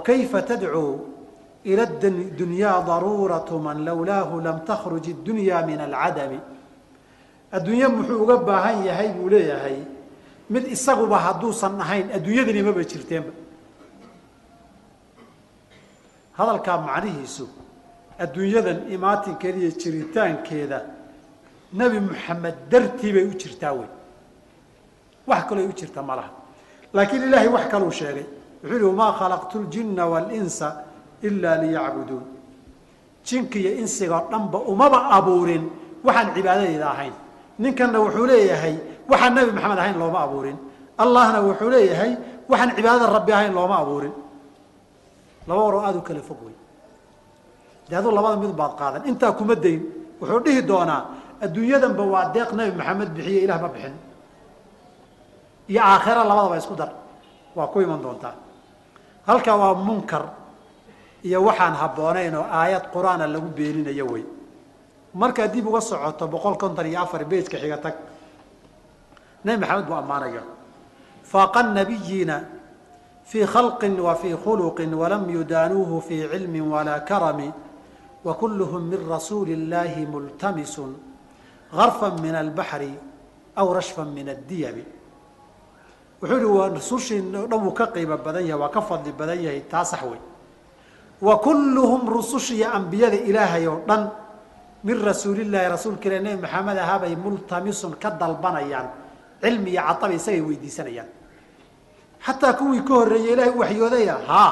kayfa 0.00 0.42
tadcuu 0.42 1.14
ila 1.64 1.86
dunyaa 1.86 2.82
daruuratu 2.86 3.58
man 3.58 3.84
lowlaahu 3.84 4.40
lam 4.40 4.64
takhruj 4.64 5.08
iddunya 5.08 5.62
min 5.66 5.80
alcadami 5.80 6.38
adduunye 7.52 7.86
muxuu 7.88 8.22
uga 8.24 8.36
baahan 8.36 8.84
yahay 8.84 9.08
buu 9.16 9.28
leeyahay 9.28 9.78
mid 10.50 10.64
isaguba 10.74 11.18
hadduusan 11.26 11.80
ahayn 11.80 12.10
adduunyadani 12.16 12.62
maba 12.62 12.82
jirteenba 12.84 13.32
hadalkaa 16.38 16.78
macnihiisu 16.88 17.46
adduunyadan 18.24 18.78
imaatinkeeda 18.96 19.58
iyo 19.58 19.70
jiritaankeeda 19.82 20.78
nebi 21.80 21.98
moxamed 22.08 22.56
dartii 22.70 23.12
bay 23.12 23.24
u 23.24 23.34
jirtaa 23.42 23.72
wey 23.78 23.90
wax 25.26 25.42
kaloo 25.48 25.66
u 25.72 25.74
jirta 25.80 26.02
ma 26.02 26.14
laha 26.18 26.30
laakiin 26.96 27.22
ilaahay 27.28 27.48
wax 27.56 27.64
kaluu 27.72 27.92
sheegay 28.00 28.26
wuxuu 28.64 28.76
yihi 28.80 28.86
wamaa 28.88 29.12
khalaqtu 29.20 29.56
ljinna 29.68 30.02
waalinsa 30.12 30.68
ilaa 31.22 31.60
liyacbuduun 31.62 32.24
jinka 33.24 33.58
iyo 33.58 33.72
dhanba 34.30 34.58
umaba 34.72 34.98
abuurin 35.16 35.64
waxaan 36.04 36.34
cibaadadayda 36.36 36.86
ahayn. 36.90 37.14
Ninkanna 37.58 37.98
wuxuu 38.00 38.26
leeyahay 38.26 38.76
waxaan 39.08 39.34
nebi 39.34 39.50
maxamed 39.56 39.78
ahayn 39.78 39.96
looma 39.98 40.20
abuurin. 40.26 40.56
Allahna 40.98 41.38
wuxuu 41.40 41.70
leeyahay 41.70 42.12
waxaan 42.48 42.76
cibaadada 42.76 43.06
rabbi 43.16 43.32
ahayn 43.32 43.52
looma 43.54 43.76
abuurin. 43.80 44.12
Laba 45.48 45.60
waroo 45.64 45.80
aada 45.80 45.98
u 45.98 46.02
kala 46.02 46.20
fog 46.20 46.40
wey 46.44 46.56
dee 47.88 47.96
aduu 47.96 48.12
labada 48.12 48.36
mid 48.36 48.52
baad 48.52 48.72
qaadan. 48.76 49.02
Intaa 49.08 49.32
kuma 49.32 49.54
dayn 49.54 49.80
wuxuu 50.20 50.40
dhihi 50.44 50.62
doonaa 50.62 51.02
adduunyadanba 51.44 52.02
waa 52.04 52.24
deeq 52.34 52.50
nebi 52.52 52.72
maxamed 52.76 53.08
bixiye 53.16 53.40
ilah 53.44 53.58
ma 53.62 53.68
bixin. 53.68 53.94
Iyo 55.68 55.80
aakhira 55.80 56.24
labadaba 56.24 56.56
isku 56.60 56.74
dar. 56.76 56.92
Waa 57.56 57.66
ku 57.72 57.80
iman 57.80 58.02
doontaa 58.02 58.43
halkaa 59.26 59.56
waa 59.56 59.74
munkar 59.74 60.24
iyo 61.24 61.44
waxaan 61.44 61.74
habboonayn 61.74 62.34
oo 62.34 62.46
aayad 62.50 62.84
qur'aana 62.92 63.26
lagu 63.26 63.48
beeninayo 63.48 64.06
wey. 64.06 64.24
Markaa 65.14 65.48
dib 65.48 65.66
uga 65.66 65.80
socoto 65.80 66.26
boqol 66.28 66.56
konton 66.58 66.86
iyo 66.86 67.00
afar 67.00 67.24
beytka 67.24 67.56
xiga 67.58 67.78
tag 67.78 67.94
nebi 69.44 69.60
maxamed 69.60 69.86
buu 69.86 69.94
ammaanaya 69.94 70.42
faaqa 71.22 71.62
nabiyiina 71.62 72.36
fii 73.24 73.46
khalqin 73.46 74.00
wa 74.00 74.14
fii 74.14 74.34
khuluqin 74.44 74.92
walam 74.94 75.30
yudaanuuhu 75.30 76.00
fii 76.00 76.28
cilmin 76.32 76.66
walaa 76.72 77.00
karami 77.00 77.52
wa 78.24 78.34
kulluhum 78.34 78.82
min 78.88 79.00
rasuuli 79.08 79.52
illaahi 79.52 80.06
multamisun 80.06 80.96
garfan 81.72 82.20
min 82.20 82.34
albaxri 82.34 82.92
aw 83.56 83.72
rashfan 83.72 84.08
min 84.12 84.28
addiyami 84.28 84.84
wuxuu 86.22 86.36
yihi 86.38 86.50
waa 86.58 86.68
rasushii 86.68 87.20
o 87.36 87.46
dhan 87.50 87.60
wuu 87.64 87.72
ka 87.78 87.86
qiimo 87.94 88.16
badan 88.16 88.44
yahay 88.46 88.60
waa 88.62 88.68
ka 88.74 88.80
fadli 88.80 89.12
badan 89.12 89.38
yahay 89.44 89.60
taa 89.70 89.84
sax 89.84 90.02
wey 90.02 90.20
wa 91.22 91.34
kulluhum 91.38 92.02
rusushiiyo 92.08 92.68
ambiyada 92.72 93.16
ilaahay 93.16 93.66
oo 93.66 93.80
dhan 93.88 94.10
min 94.84 94.96
rasuulillaahi 95.08 95.68
rasuulka 95.74 96.04
ilah 96.08 96.20
nebi 96.22 96.42
maxamed 96.44 96.78
ahaabay 96.78 97.16
multamisun 97.16 97.92
ka 98.02 98.10
dalbanayaan 98.20 98.88
cilmi 99.42 99.70
iyo 99.72 99.82
catabay 99.88 100.16
isagay 100.16 100.40
weydiisanayaan. 100.40 101.08
Xataa 102.26 102.52
kuwii 102.58 102.80
ka 102.88 102.92
horreeyey 102.94 103.32
ilaahay 103.32 103.52
u 103.56 103.58
waxyoodaya 103.60 104.14
haa 104.28 104.50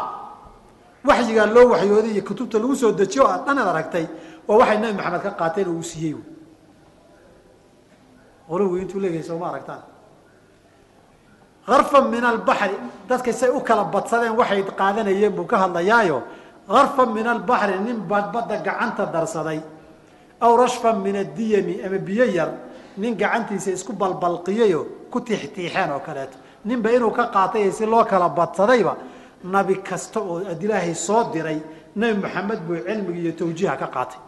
waxyigaa 1.05 1.47
loo 1.55 1.69
waxyooday 1.73 2.13
iyo 2.17 2.23
kutubta 2.29 2.59
lagu 2.59 2.77
soo 2.77 2.93
dejiyo 2.93 3.25
aad 3.29 3.45
dhan 3.47 3.59
ad 3.59 3.69
aragtay 3.73 4.07
waa 4.49 4.57
waxay 4.61 4.79
nebi 4.81 4.95
maxamed 4.99 5.23
ka 5.23 5.31
qaateen 5.41 5.69
oo 5.69 5.77
uu 5.81 5.83
siiyey. 5.85 6.17
Qolugu 8.49 8.77
intuu 8.83 9.01
leeyahay 9.01 9.25
sooma 9.29 9.49
aragtaan 9.53 9.83
arfan 11.67 12.11
min 12.11 12.25
albaxri 12.25 12.77
dadkay 13.09 13.33
say 13.33 13.49
u 13.51 13.61
kala 13.61 13.85
badsadeen 13.85 14.35
waxay 14.37 14.63
qaadanayeen 14.65 15.33
buu 15.33 15.47
ka 15.47 15.57
hadlayaayo. 15.59 16.23
Arfan 16.69 17.13
min 17.15 17.27
albaxri 17.27 17.79
nin 17.81 17.99
baad 18.09 18.33
badda 18.33 18.57
gacanta 18.63 19.07
darsaday. 19.07 19.61
Aw 20.41 20.57
rashfan 20.57 21.01
min 21.03 21.17
addiyami 21.17 21.83
ama 21.85 21.99
biyo 21.99 22.25
yar 22.25 22.51
nin 22.97 23.15
gacantiisa 23.17 23.71
isku 23.71 23.93
balbalqiyayo 23.93 24.87
ku 25.11 25.21
tiixtiixeen 25.21 25.91
oo 25.91 26.01
kaleeto. 26.01 26.37
Ninba 26.65 26.91
inuu 26.93 27.11
ka 27.11 27.31
qaatay 27.35 27.71
si 27.73 27.87
loo 27.87 28.05
kala 28.05 28.29
badsadayba 28.29 28.97
nabi 29.45 29.75
kasta 29.83 30.21
oo 30.21 30.39
ad 30.47 30.63
ilaahay 30.63 30.95
soo 30.95 31.31
diray 31.33 31.61
nebi 31.97 32.21
maxamed 32.23 32.61
buu 32.67 32.77
cilmiga 32.87 33.19
iyo 33.21 33.33
tawjiiha 33.33 33.77
ka 33.77 33.87
qaatay. 33.87 34.19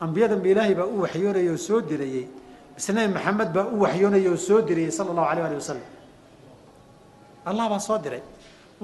Ambiyadan 0.00 0.40
ba 0.42 0.48
ilaahay 0.48 0.74
baa 0.74 0.86
u 0.86 1.00
waxyoonaya 1.02 1.50
oo 1.52 1.56
soo 1.56 1.80
dirayey 1.80 2.26
bise 2.78 2.90
nebi 2.94 3.10
maxamed 3.16 3.48
baa 3.56 3.66
u 3.74 3.76
waxyoonaya 3.84 4.30
oo 4.30 4.38
soo 4.48 4.60
dirayey 4.68 4.92
sala 4.98 5.10
allahu 5.12 5.28
alayh 5.32 5.44
ali 5.48 5.56
wasalam 5.60 5.86
allah 7.50 7.64
baa 7.72 7.82
soo 7.88 7.98
diray. 8.04 8.22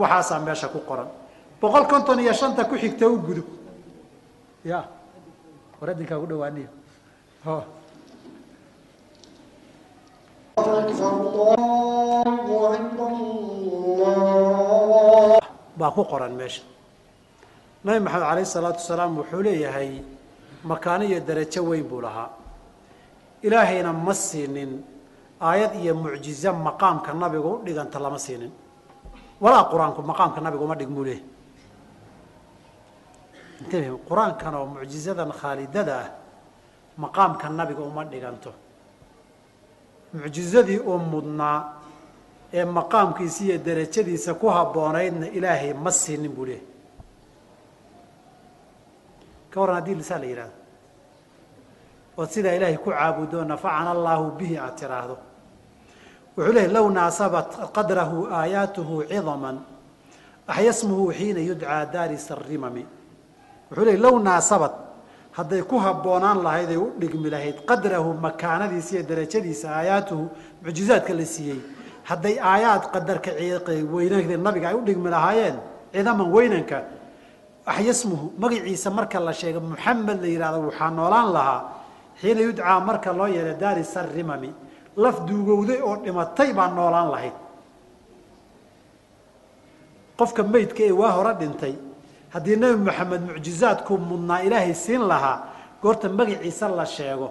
Waxaasaa 0.01 0.41
meesha 0.47 0.69
ku 0.75 0.79
qoran. 0.89 1.09
Boqol 1.61 1.85
konton 1.93 2.19
iyo 2.25 2.33
shanta 2.41 2.65
ku 2.71 2.75
xigta 2.83 3.07
u 3.15 3.17
gudub. 3.27 3.47
Ya. 4.71 4.81
War 5.79 5.89
adinkaa 5.95 6.19
ku 6.23 6.27
dhawaaniyo 6.31 6.69
baa 15.79 15.91
ku 15.97 16.03
qoran 16.11 16.33
meesha. 16.41 16.63
Nabi 17.85 18.01
maxamed 18.07 18.27
alayh 18.33 18.45
salaatu 18.57 18.79
wasalaam 18.83 19.13
wuxuu 19.21 19.43
leeyahay 19.47 19.91
makaano 20.65 21.05
iyo 21.05 21.21
darajo 21.29 21.61
weyn 21.71 21.85
buu 21.91 22.01
lahaa 22.07 22.31
ilaahayna 23.47 23.93
ma 23.93 24.15
siinin. 24.15 24.73
Aayad 25.41 25.73
iyo 25.83 25.95
mucjize 25.95 26.51
maqaamka 26.67 27.11
nabiga 27.23 27.49
u 27.49 27.63
dhiganta 27.67 27.99
lama 28.05 28.19
siinin. 28.19 28.53
Walaa 29.43 29.65
qur'aanku 29.73 30.01
maqaamka 30.11 30.41
nabiga 30.41 30.65
uma 30.65 30.77
dhigmuu 30.81 31.07
intabi 33.61 33.87
qur'aankan 34.09 34.55
oo 34.55 34.67
mucjizadan 34.67 35.31
khaalidada 35.41 35.95
ah 36.03 36.09
maqaamka 37.03 37.49
nabiga 37.49 37.83
uma 37.91 38.05
dhiganto. 38.05 38.53
Mucjizadii 40.15 40.81
uu 40.91 40.99
mudnaa 40.99 41.59
ee 42.53 42.65
maqaamkiisa 42.65 43.45
iyo 43.45 43.59
derajadiisa 43.67 44.35
ku 44.35 44.47
habboonaydna 44.57 45.27
ilaahay 45.37 45.73
ma 45.75 45.91
siinin 45.91 46.33
buu 46.37 46.47
leeyahy 46.47 46.67
ka 49.51 49.61
warran 49.61 49.77
haddii 49.79 49.95
lisaa 50.01 50.19
la 50.23 50.27
yidhahdo 50.27 50.57
ood 52.19 52.29
sidaa 52.35 52.55
ilaahay 52.59 52.77
ku 52.85 52.91
caabudo 52.91 53.45
nafacana 53.45 53.91
allaahu 53.97 54.25
bihi 54.39 54.57
aad 54.59 54.75
tiraahdo 54.81 55.17
wuxuu 56.37 56.53
leeyahy 56.53 56.73
low 56.77 56.87
naasabat 56.91 57.49
qadrahu 57.77 58.19
aayaatuhu 58.39 58.95
cidaman 59.11 59.57
axya 60.49 60.73
smuhu 60.73 61.13
xiina 61.19 61.41
yudcaa 61.41 61.85
daari 61.95 62.19
sarimami 62.19 62.85
wuxuu 63.71 63.85
leey 63.89 63.97
low 64.05 64.17
naasabad 64.29 64.73
hadday 65.37 65.63
ku 65.71 65.77
habboonaan 65.79 66.39
lahayd 66.47 66.71
ay 66.71 66.79
u 66.79 66.87
dhigmi 67.01 67.29
lahayd 67.35 67.57
qadrahu 67.71 68.15
makaanadiisa 68.27 68.91
iyo 68.97 69.03
darajadiisa 69.11 69.67
aayaatuhu 69.79 70.25
mucjizaadka 70.65 71.13
la 71.21 71.27
siiyey 71.35 71.61
hadday 72.11 72.35
aayaad 72.53 72.83
qadarka 72.95 73.31
weynanka 73.95 74.37
nabiga 74.47 74.67
ay 74.71 74.77
u 74.79 74.83
dhigmi 74.89 75.09
lahaayeen 75.11 75.57
ciidaman 75.93 76.29
weynanka 76.37 76.79
axyasmuhu 77.67 78.27
magaciisa 78.43 78.91
marka 78.99 79.19
la 79.21 79.33
sheego 79.33 79.61
muxamed 79.61 80.19
la 80.23 80.29
yidhahdo 80.35 80.59
waxaa 80.69 80.91
noolaan 80.99 81.29
lahaa 81.37 81.61
xiina 82.21 82.41
yudcaa 82.41 82.81
marka 82.81 83.13
loo 83.19 83.27
yeeha 83.37 83.55
daari 83.63 83.85
sarimami 83.85 84.51
laf 84.97 85.17
duugowday 85.29 85.81
oo 85.83 85.97
dhimatay 86.05 86.53
baa 86.59 86.69
noolaan 86.77 87.11
lahayd. 87.15 87.37
Qofka 90.19 90.43
meydka 90.43 90.83
ee 90.89 90.93
waa 91.01 91.11
hore 91.17 91.33
dhintay. 91.41 91.75
Haddii 92.35 92.57
nebi 92.57 92.77
moxamed 92.87 93.23
mucjizaadku 93.29 93.93
mudnaa 94.09 94.41
ilaahay 94.47 94.75
siin 94.75 95.03
lahaa 95.09 95.37
goorta 95.83 96.09
magaciisa 96.09 96.69
la 96.69 96.87
sheego 96.87 97.29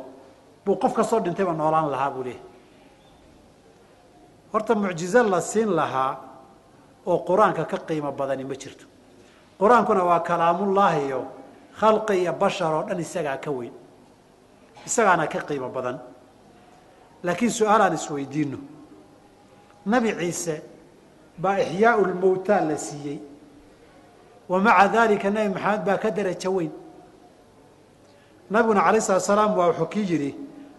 buu 0.66 0.76
qof 0.82 0.94
kastoo 0.94 1.20
dhintayba 1.26 1.54
noolaan 1.54 1.88
lahaa 1.92 2.12
buu 2.12 2.24
leehay 2.24 2.42
horta 4.54 4.76
mucjizo 4.76 5.24
la 5.24 5.42
siin 5.42 5.70
lahaa 5.80 6.12
oo 7.06 7.18
qur'aanka 7.28 7.64
ka 7.72 7.78
qiimo 7.88 8.12
badani 8.12 8.44
ma 8.44 8.56
jirto. 8.62 8.86
Qur'aankuna 9.60 10.04
waa 10.10 10.20
kalaamullaahi 10.20 11.02
iyo 11.08 11.22
khalqi 11.80 12.14
iyo 12.22 12.34
bashar 12.34 12.74
oo 12.74 12.84
dhan 12.88 13.00
isagaa 13.00 13.38
ka 13.44 13.52
weyn 13.52 13.74
isagaana 14.88 15.28
ka 15.28 15.40
qiimo 15.48 15.70
badan. 15.70 15.98
Laakiin 17.24 17.52
su'aalaan 17.52 17.94
isweydiino 17.94 18.58
nabi 19.86 20.10
ciise 20.20 20.62
baa 21.38 21.58
ixyaau 21.60 22.06
lmowtaa 22.06 22.62
la 22.70 22.78
siiyey. 22.78 23.20
Wa 24.50 24.60
maca 24.60 24.88
daalika 24.94 25.30
nebi 25.30 25.54
maxamed 25.56 25.86
baa 25.86 25.98
ka 25.98 26.10
darajo 26.12 26.52
weyn. 26.58 26.72
Nabiguna 28.52 28.84
alayh 28.86 29.02
salatu 29.02 29.26
salaam 29.26 29.58
waa 29.58 29.68
wuxuu 29.72 29.86
kii 29.94 30.06
yidhi 30.12 30.36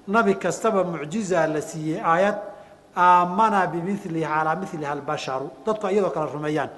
nabi 0.08 0.34
kastaba 0.34 0.84
mucjizaa 0.84 1.46
la 1.46 1.60
siiyey 1.62 2.00
aayad 2.00 2.36
aamana 2.96 3.66
bimilihi 3.66 4.24
calaa 4.24 4.56
miliha 4.56 4.92
albasharu 4.92 5.50
dadku 5.66 5.86
iyadoo 5.88 6.10
kale 6.10 6.30
rumeeyaan. 6.32 6.70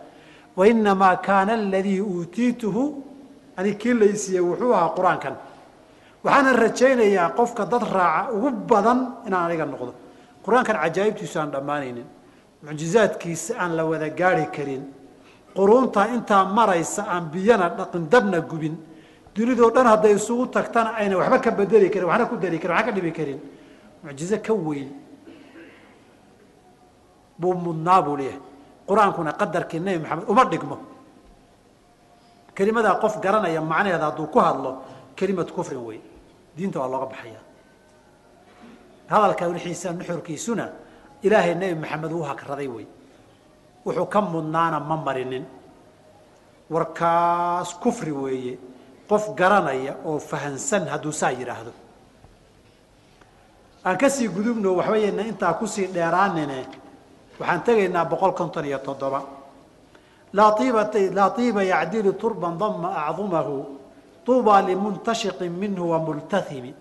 Wainamaa 0.57 1.17
kaana 1.17 1.53
aladii 1.53 2.01
uutiituhu 2.01 2.83
ani 3.57 3.75
kii 3.75 3.95
laysiiyey 3.95 4.41
wuxuu 4.41 4.73
ahaa 4.75 4.95
qur'aankan 4.97 5.35
waxaana 6.27 6.51
rajaynayaa 6.65 7.29
qofka 7.39 7.63
dad 7.73 7.83
raaca 7.97 8.33
ugu 8.37 8.49
badan 8.71 8.99
inaan 9.27 9.45
aniga 9.47 9.65
noqdo. 9.73 9.93
Qur'aankan 10.45 10.77
cajaa'ibtiisu 10.83 11.37
aan 11.41 11.51
dhammaanaynin 11.55 12.07
mucjizaadkiisa 12.67 13.53
aan 13.63 13.71
la 13.79 13.83
wada 13.91 14.09
gaari 14.21 14.47
karin 14.57 14.83
quruunta 15.57 16.01
intaa 16.15 16.45
maraysa 16.59 17.03
aan 17.13 17.25
biyana 17.33 17.67
dhaqin 17.79 18.05
dabna 18.13 18.41
gubin 18.51 18.75
dunidoo 19.35 19.71
dhan 19.75 19.87
hadday 19.93 20.15
isugu 20.19 20.45
tagtana 20.57 20.91
ayna 21.01 21.15
waxba 21.21 21.39
ka 21.45 21.51
bedeli 21.59 21.89
karin 21.95 22.09
waxna 22.11 22.27
ku 22.31 22.37
dari 22.43 22.59
karin 22.63 22.75
waxna 22.77 22.87
ka 22.89 22.93
dhibi 22.97 23.13
karin. 23.19 23.39
Mucjizo 24.05 24.37
ka 24.47 24.53
weyn 24.67 24.91
buu 27.41 27.55
mudnaa 27.55 28.03
buu 28.03 28.17
leeyahay. 28.17 28.41
Qur'aankuna 28.89 29.31
qadarkii 29.41 29.81
nebi 29.81 29.99
maxamed 30.03 30.25
uma 30.33 30.45
dhigmo. 30.45 30.77
Kelimadaa 32.57 32.95
qof 33.03 33.15
garanaya 33.25 33.61
macnaheeda 33.61 34.07
hadduu 34.11 34.27
ku 34.35 34.39
hadlo 34.47 34.71
kelimatu 35.17 35.53
kufrin 35.57 35.83
wey 35.89 36.01
diinta 36.57 36.81
waa 36.81 36.89
looga 36.89 37.07
baxaya. 37.13 37.41
Hadalka 39.11 39.49
wixiisa 39.49 39.93
nuxurkiisuna 39.93 40.67
ilaahay 41.23 41.55
nebi 41.55 41.75
maxamed 41.81 42.13
uu 42.13 42.23
hakraday 42.23 42.69
wey 42.69 42.87
wuxuu 43.85 44.07
ka 44.07 44.21
mudnaana 44.21 44.81
ma 44.81 44.97
marinin. 44.97 45.45
Warkaas 46.71 47.75
kufri 47.83 48.13
weeye 48.13 48.59
qof 49.09 49.35
garanaya 49.39 49.97
oo 50.05 50.19
fahansan 50.19 50.89
hadduu 50.93 51.13
saa 51.13 51.31
yidhaahdo 51.31 51.73
aan 53.87 53.97
ka 53.99 54.11
sii 54.11 54.29
gudubno 54.29 54.75
waxbayna 54.75 55.23
intaa 55.23 55.55
ku 55.55 55.67
sii 55.67 55.87
dheeraanine 55.95 56.67
waxaan 57.39 57.63
tegaynaa 57.63 58.05
boqol 58.05 58.33
konton 58.35 58.65
iyo 58.65 58.79
toddoba. 58.79 59.23
Laa 60.33 60.57
iiba 61.39 61.63
yacdilu 61.63 62.13
turban 62.19 62.59
dama 62.59 62.89
acdumahu 63.07 63.79
tuuba 64.27 64.61
limuntashiqin 64.63 65.53
minhu 65.63 65.91
wamultahimi 65.93 66.75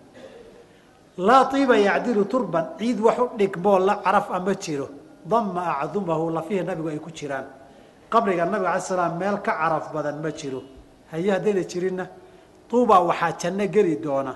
laa 1.18 1.48
iiba 1.54 1.76
yacdilu 1.78 2.24
turban 2.32 2.66
ciid 2.78 2.98
wax 3.00 3.18
u 3.18 3.26
dhigmoo 3.38 3.78
la 3.78 3.94
caraf 4.04 4.26
ama 4.36 4.54
jiro 4.54 4.88
dama 5.24 5.62
acdumahu 5.80 6.30
lafihi 6.30 6.62
nabigu 6.64 6.88
ay 6.88 6.98
ku 6.98 7.10
jiraan 7.10 7.46
qabriga 8.10 8.44
nabiga 8.44 8.70
alay 8.74 8.80
slam 8.82 9.16
meel 9.18 9.36
ka 9.46 9.52
caraf 9.60 9.92
badan 9.94 10.20
ma 10.22 10.30
jiro 10.30 10.60
haye 11.12 11.30
haddayna 11.30 11.62
jirinna 11.70 12.04
tuuba 12.68 13.00
waxaa 13.00 13.32
janno 13.40 13.64
geli 13.74 13.96
doona 14.04 14.32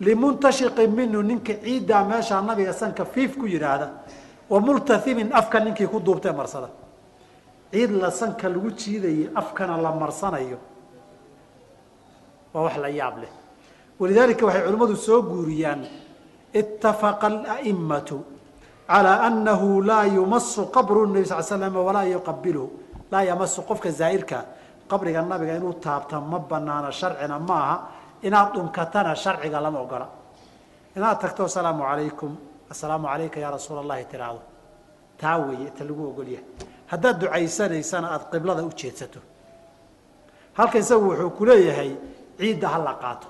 limuntashiqin 0.00 0.90
minhu 0.98 1.22
ninka 1.22 1.54
ciiddaa 1.64 2.04
meeshaa 2.04 2.40
nabiga 2.42 2.72
sanka 2.72 3.04
fiif 3.04 3.36
ku 3.36 3.46
yidhaahda 3.46 3.86
wa 4.50 4.58
multahimin 4.60 5.28
afka 5.32 5.60
ninkii 5.60 5.86
ku 5.86 5.98
duubtee 6.00 6.32
marsada 6.32 6.68
ciid 7.72 7.90
la 7.90 8.10
sanka 8.10 8.48
lagu 8.48 8.70
jiidayo 8.70 9.30
afkana 9.34 9.76
la 9.76 9.90
marsanayo 9.92 10.58
waa 12.56 12.64
wax 12.66 12.76
la 12.80 12.88
yaab 12.88 13.14
leh. 13.22 13.32
Walidaalika 14.00 14.42
waxay 14.48 14.62
culimmadu 14.64 14.96
soo 14.96 15.20
guuriyaan 15.30 15.84
ittafaqa 16.60 17.26
ala'immatu 17.32 18.16
calaa 18.88 19.18
annahu 19.28 19.68
laa 19.88 20.04
yumasu 20.16 20.60
qabru 20.74 21.04
nabi 21.06 21.26
sal 21.28 21.44
slam 21.44 21.76
walaa 21.88 22.06
yuqabilhu 22.14 22.64
laa 23.12 23.22
yamasu 23.30 23.58
qofka 23.68 23.90
zaa'irka 24.00 24.38
qabriga 24.90 25.20
nabiga 25.22 25.52
inuu 25.60 25.74
taabta 25.84 26.16
ma 26.20 26.38
banaano 26.50 26.90
sharcina 27.00 27.36
ma 27.48 27.56
aha. 27.64 27.76
Inaad 28.26 28.48
dhunkatana 28.54 29.12
sharciga 29.14 29.60
lama 29.60 29.78
ogola. 29.84 30.06
Inaad 30.96 31.18
tagto 31.20 31.44
asalaamu 31.44 31.82
calaykum 31.84 32.32
assalaamu 32.72 33.06
calayka 33.12 33.38
yaa 33.44 33.52
rasuula 33.56 33.80
allahi 33.84 34.04
tiraahdo. 34.10 34.40
Taa 35.20 35.36
weeye 35.44 35.70
ta 35.76 35.84
lagu 35.84 36.02
ogolyahay. 36.10 36.44
Haddaad 36.90 37.16
ducaysanaysana 37.20 38.06
aada 38.14 38.24
qiblada 38.32 38.62
u 38.64 38.70
jeedsato. 38.80 39.20
Halka 40.58 40.78
isagu 40.78 41.04
wuxuu 41.10 41.30
ku 41.36 41.44
leeyahay 41.44 41.90
ciidda 42.38 42.68
ha 42.68 42.78
la 42.78 42.94
qaato. 43.02 43.26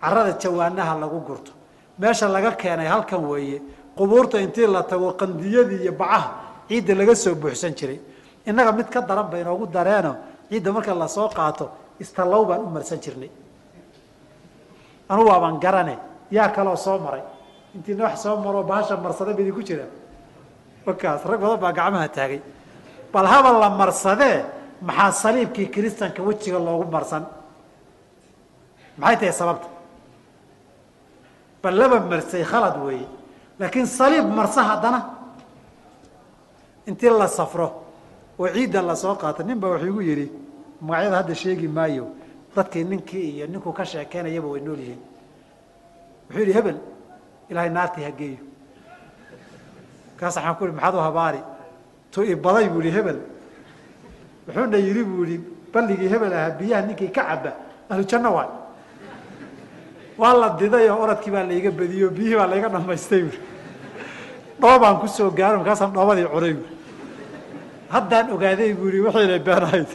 Carada 0.00 0.32
jawaanaha 0.38 0.94
lagu 1.00 1.20
gurto. 1.26 1.52
Meesha 1.98 2.28
laga 2.28 2.52
keenay 2.52 2.86
halkan 2.86 3.24
weeye 3.24 3.60
qubuurta 3.96 4.40
intii 4.40 4.66
la 4.66 4.82
tago 4.82 5.12
qandiyadii 5.20 5.82
iyo 5.82 5.92
bacaha 5.92 6.30
ciidda 6.68 6.94
laga 6.94 7.14
soo 7.14 7.34
buuxsan 7.34 7.74
jiray. 7.74 8.00
Innaga 8.46 8.72
mid 8.72 8.88
ka 8.90 9.00
daran 9.00 9.28
ba 9.30 9.38
inoogu 9.38 9.66
dareeno 9.66 10.16
ciidda 10.50 10.72
marka 10.72 10.94
la 10.94 11.08
soo 11.08 11.28
qaato 11.28 11.70
istallow 12.00 12.44
baan 12.46 12.60
u 12.62 12.66
marsan 12.70 13.00
jirnay. 13.00 13.30
Anu 15.08 15.22
waabaan 15.26 15.58
garane 15.60 15.98
yaa 16.30 16.48
kaloo 16.48 16.76
soo 16.76 16.98
maray. 16.98 17.22
Intiina 17.74 18.04
wax 18.04 18.22
soo 18.22 18.36
maroo 18.36 18.62
bahasha 18.62 18.96
marsada 18.96 19.32
ba 19.34 19.40
idinku 19.42 19.62
jira. 19.62 19.84
Wakaas 20.86 21.24
rag 21.24 21.40
badan 21.40 21.58
baa 21.60 21.72
gacmaha 21.72 22.08
taagay. 22.08 22.40
Bal 23.12 23.26
haba 23.26 23.50
la 23.58 23.68
marsadee 23.70 24.44
maxaa 24.82 25.12
saliibkii 25.12 25.66
kiristanka 25.74 26.22
wejiga 26.22 26.58
loogu 26.58 26.84
marsan 26.90 27.26
maxay 28.98 29.16
tahay 29.16 29.32
sababta? 29.32 29.68
Bal 31.62 31.74
laba 31.74 32.00
marsay 32.00 32.44
khalad 32.44 32.76
weeye. 32.84 33.06
Laakiin 33.58 33.86
saliib 33.86 34.26
marsa 34.26 34.62
haddana 34.62 35.00
intii 36.86 37.10
la 37.10 37.26
safro 37.28 37.68
oo 38.38 38.48
ciidda 38.48 38.82
la 38.82 38.94
soo 38.96 39.14
qaato 39.14 39.42
nin 39.42 39.58
baa 39.58 39.70
wuxuu 39.74 39.88
igu 39.88 40.00
yidhi 40.02 40.26
magacyada 40.80 41.16
hadda 41.16 41.34
sheegi 41.34 41.68
maayo 41.68 42.06
dadkii 42.56 42.84
ninkii 42.84 43.30
iyo 43.36 43.46
ninkuu 43.46 43.72
ka 43.72 43.84
sheekeynayaba 43.84 44.48
way 44.48 44.60
nool 44.60 44.78
yihiin. 44.78 45.00
Wuxuu 46.28 46.40
yidhi 46.40 46.52
hebel 46.52 46.76
ilaahay 47.50 47.70
naartii 47.70 48.04
ha 48.04 48.10
geeyo. 48.10 48.38
Kaas 50.18 50.36
waxaan 50.36 50.54
ku 50.56 50.64
ihi 50.64 50.72
maxaad 50.72 50.94
u 50.94 50.98
habaari? 50.98 51.40
Tu 52.12 52.22
i 52.22 52.34
baday 52.34 52.68
buu 52.68 52.80
ihi 52.80 52.90
hebel. 52.90 53.18
Wuxuuna 54.46 54.76
yidhi 54.76 55.04
buu 55.04 55.24
ihi 55.24 55.38
balligii 55.72 56.08
hebel 56.08 56.32
ahaa 56.32 56.50
biyaha 56.50 56.82
ninkii 56.86 57.10
ka 57.10 57.22
caba 57.24 57.52
ahlu 57.90 58.04
janno 58.04 58.30
waay 58.34 58.48
waa 60.18 60.34
la 60.40 60.48
diday 60.60 60.86
oo 60.90 60.98
oradkii 61.04 61.30
baa 61.34 61.44
layga 61.50 61.70
badiyo 61.78 62.08
biyihii 62.16 62.36
baa 62.40 62.46
layga 62.52 62.68
dhamaystay 62.74 63.22
buui 63.22 63.38
dhoobaan 64.60 64.96
ku 65.00 65.06
soo 65.16 65.30
gaaro 65.38 65.56
markaasaan 65.60 65.92
dhoobadii 65.96 66.26
cunay 66.34 66.54
buui 66.58 66.70
haddaan 67.94 68.26
ogaaday 68.34 68.70
buu 68.78 68.88
ihi 68.92 69.00
waxayna 69.06 69.38
beenahayd 69.46 69.90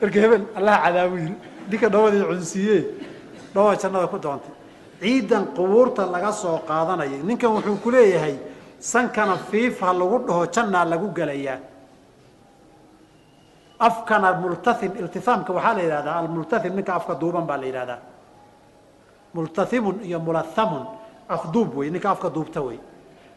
marka 0.00 0.18
hebel 0.22 0.42
allaha 0.58 0.78
cadaabu 0.84 1.16
yiri 1.22 1.34
ninka 1.70 1.88
dhoobadii 1.94 2.22
cunsiiye 2.30 2.78
dhooba 3.54 3.72
jannada 3.82 4.06
ku 4.12 4.18
doontay. 4.24 4.54
Ciidan 5.00 5.44
qubuurta 5.56 6.02
laga 6.14 6.32
soo 6.32 6.58
qaadanaya 6.68 7.18
ninkan 7.28 7.50
wuxuu 7.54 7.76
ku 7.84 7.90
leeyahay 7.94 8.34
sankana 8.92 9.34
fiif 9.50 9.80
ha 9.80 9.92
lagu 10.00 10.16
dhaho 10.26 10.42
jannaa 10.54 10.84
lagu 10.92 11.08
gelayaa 11.18 11.58
afkana 13.78 14.28
multathim 14.42 14.92
iltihaamka 15.00 15.50
waxaa 15.56 15.74
la 15.78 15.82
yidhahdaa 15.86 16.16
almultathim 16.22 16.72
ninka 16.76 16.92
afka 16.98 17.14
duuban 17.20 17.44
baa 17.50 17.56
la 17.62 17.66
yidhahdaa 17.70 17.98
multathimun 19.34 19.96
iyo 20.04 20.18
mulathamun 20.20 20.84
afduub 21.28 21.76
wey 21.78 21.90
ninka 21.90 22.10
afka 22.10 22.28
duubta 22.30 22.60
wey. 22.62 22.78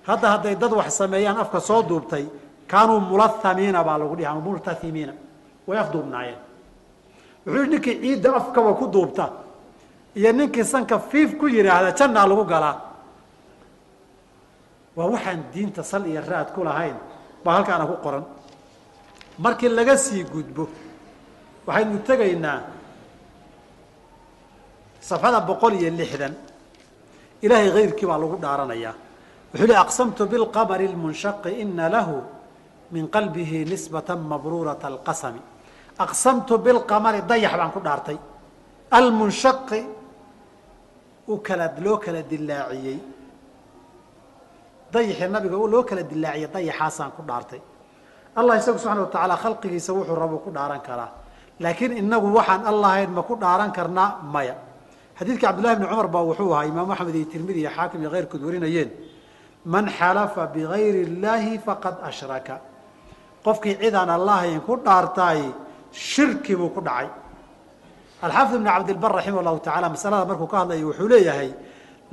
Hadda 0.07 0.27
hadday 0.33 0.55
dad 0.55 0.71
wax 0.73 0.97
sameeyaan 0.97 1.37
afka 1.37 1.59
soo 1.59 1.81
duubtay 1.83 2.25
kaanuu 2.67 2.99
mulathamiina 2.99 3.83
baa 3.83 3.97
lagu 3.97 4.15
dhihi 4.15 4.25
ama 4.25 4.41
multathimiina 4.41 5.13
way 5.67 5.77
afduubnaayeen 5.83 6.39
wuxuu 7.45 7.65
ninkii 7.71 7.95
ciidda 8.01 8.35
afkaba 8.35 8.73
ku 8.73 8.87
duubta 8.87 9.25
iyo 10.15 10.31
ninkii 10.31 10.63
sanka 10.63 10.99
fiif 10.99 11.37
ku 11.37 11.45
yidhaahda 11.47 11.91
jannaa 11.91 12.27
lagu 12.27 12.43
galaa. 12.45 12.75
Waa 14.95 15.07
waxaan 15.13 15.43
diinta 15.53 15.83
sal 15.83 16.03
iyo 16.07 16.21
raad 16.29 16.49
ku 16.55 16.63
lahayn 16.63 16.95
baa 17.43 17.53
halkaana 17.55 17.85
ku 17.85 17.95
qoran. 18.03 18.23
Markii 19.39 19.69
laga 19.69 19.97
sii 19.97 20.23
gudbo 20.23 20.67
waxaynu 21.67 21.99
tegaynaa 22.07 22.59
safxada 25.09 25.39
boqol 25.49 25.73
iyo 25.79 25.89
lixdan 25.99 26.33
ilaahay 27.45 27.69
hayrkii 27.77 28.07
baa 28.11 28.19
lagu 28.23 28.35
dhaaranayaa 28.43 28.95
wuxuu 29.51 29.67
hi 29.71 29.75
aqsamtu 29.85 30.21
bilqamari 30.31 30.85
lmunshaqi 30.93 31.49
ina 31.63 31.85
lahu 31.95 32.15
min 32.91 33.07
qalbihi 33.15 33.65
nisbata 33.71 34.15
mabruurata 34.15 34.87
alqasami. 34.87 35.41
Aqsamtu 36.05 36.57
bilqamari 36.65 37.21
dayax 37.31 37.53
baan 37.59 37.71
ku 37.71 37.79
dhaartay. 37.79 38.17
Almunshaqi 38.91 39.81
u 41.27 41.37
kala 41.45 41.65
loo 41.85 41.97
kala 42.03 42.21
dilaaciyey 42.31 42.99
dayaxii 44.93 45.29
nabiga 45.35 45.55
loo 45.73 45.83
kala 45.89 46.03
dilaaciyey 46.11 46.49
dayaxaasaan 46.55 47.11
ku 47.15 47.21
dhaartay. 47.29 47.61
Allah 48.39 48.53
isagu 48.59 48.77
subxana 48.79 49.01
wa 49.05 49.11
tacaala 49.13 49.35
khalqigiisa 49.43 49.91
wuxuu 49.97 50.15
rabo 50.15 50.37
ku 50.45 50.49
dhaaran 50.51 50.81
karaa. 50.87 51.11
Laakiin 51.63 51.91
inagu 52.01 52.27
waxaan 52.37 52.61
allahayn 52.71 53.09
ma 53.17 53.21
ku 53.23 53.35
dhaaran 53.43 53.71
karnaa 53.77 54.19
maya 54.33 54.55
xadiidka 55.21 55.47
cabdullahi 55.47 55.75
bni 55.79 55.87
cumar 55.91 56.07
baa 56.15 56.23
wuxuu 56.29 56.51
ahaa 56.53 56.65
imaamu 56.71 56.91
axmed 56.93 57.15
iyo 57.15 57.25
tirmidi 57.33 57.59
iyo 57.63 57.71
xaakim 57.77 57.99
iyo 58.01 58.09
keyrkood 58.15 58.41
warinayeen 58.47 58.89
man 59.73 59.85
xalafa 59.97 60.47
bigayri 60.55 61.01
illaahi 61.07 61.59
faqad 61.65 61.95
ashraka. 62.09 62.55
Qofkii 63.45 63.75
cidaan 63.81 64.09
allahayn 64.17 64.59
ku 64.67 64.73
dhaartaay 64.85 65.41
shirki 65.91 66.53
buu 66.59 66.69
ku 66.75 66.81
dhacay. 66.87 67.09
Alxaafid 68.25 68.55
ibn 68.59 68.65
cabdilbar 68.65 69.11
raximah 69.17 69.41
llahu 69.47 69.59
tacala 69.67 69.87
masalada 69.95 70.25
markuu 70.29 70.47
ka 70.51 70.57
hadlayo 70.61 70.85
wuxuu 70.89 71.07
leeyahay 71.13 71.49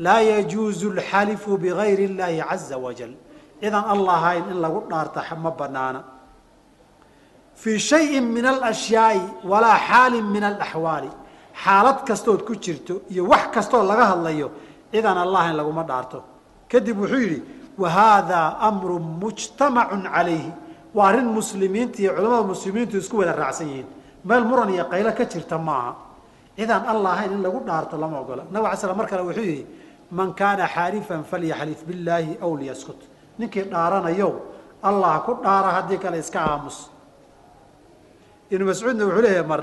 laa 0.07 0.21
yajuuzu 0.33 0.87
alxalifu 0.97 1.51
bigayri 1.65 2.05
illaahi 2.09 2.41
caza 2.49 2.77
wajal 2.85 3.13
cidaan 3.61 3.85
allahayn 3.95 4.45
in 4.53 4.59
lagu 4.65 4.81
dhaarta 4.91 5.37
ma 5.45 5.51
banaana 5.51 6.01
fii 7.63 7.79
shayin 7.79 8.25
min 8.37 8.45
alashyaai 8.55 9.21
walaa 9.51 9.79
xaalin 9.89 10.27
min 10.35 10.45
alaxwaali 10.51 11.11
xaalad 11.65 11.99
kastood 12.09 12.41
ku 12.49 12.55
jirto 12.65 12.95
iyo 13.13 13.23
wax 13.33 13.45
kastoo 13.55 13.83
laga 13.91 14.05
hadlayo 14.13 14.49
cidaan 14.93 15.19
allahayn 15.27 15.57
laguma 15.57 15.83
dhaarto. 15.91 16.19
Kadib 16.71 16.97
wuxuu 17.03 17.21
yidhi 17.25 17.41
wa 17.79 17.89
haadaa 17.97 18.49
amru 18.69 18.99
mujtamacun 18.99 20.03
calayhi. 20.15 20.53
Waa 20.95 21.09
arrin 21.11 21.29
muslimiinta 21.39 21.99
iyo 22.03 22.11
culamada 22.17 22.43
muslimiintu 22.53 22.97
isku 23.03 23.17
wada 23.21 23.33
raacsan 23.33 23.69
yihiin. 23.69 23.89
Meel 24.25 24.45
muran 24.45 24.71
iyo 24.75 24.85
qaylo 24.93 25.11
ka 25.19 25.25
jirta 25.33 25.59
maaha. 25.59 25.93
Cidaan 26.57 26.85
allahayn 26.93 27.33
in 27.33 27.43
lagu 27.43 27.61
dhaarto 27.69 27.97
lama 28.03 28.17
ogola. 28.23 28.43
Nabig 28.53 28.67
ala 28.69 28.77
slam 28.77 28.97
mar 28.97 29.07
kale 29.11 29.23
wuxuu 29.29 29.45
yidhi 29.51 29.67
man 30.11 30.33
kaana 30.35 30.65
xaalifan 30.75 31.23
falyaxlif 31.31 31.81
billaahi 31.89 32.39
aw 32.45 32.51
liyaskut 32.61 33.01
ninkii 33.39 33.65
dhaaranayo 33.73 34.31
allah 34.83 35.15
ku 35.27 35.33
dhaara 35.45 35.71
haddii 35.77 35.99
kale 36.05 36.19
iska 36.19 36.41
aamus. 36.41 36.79
Ibnu 38.51 38.65
mascuudna 38.71 39.05
wuxuu 39.05 39.23
leeyahay 39.23 39.47
mar 39.53 39.61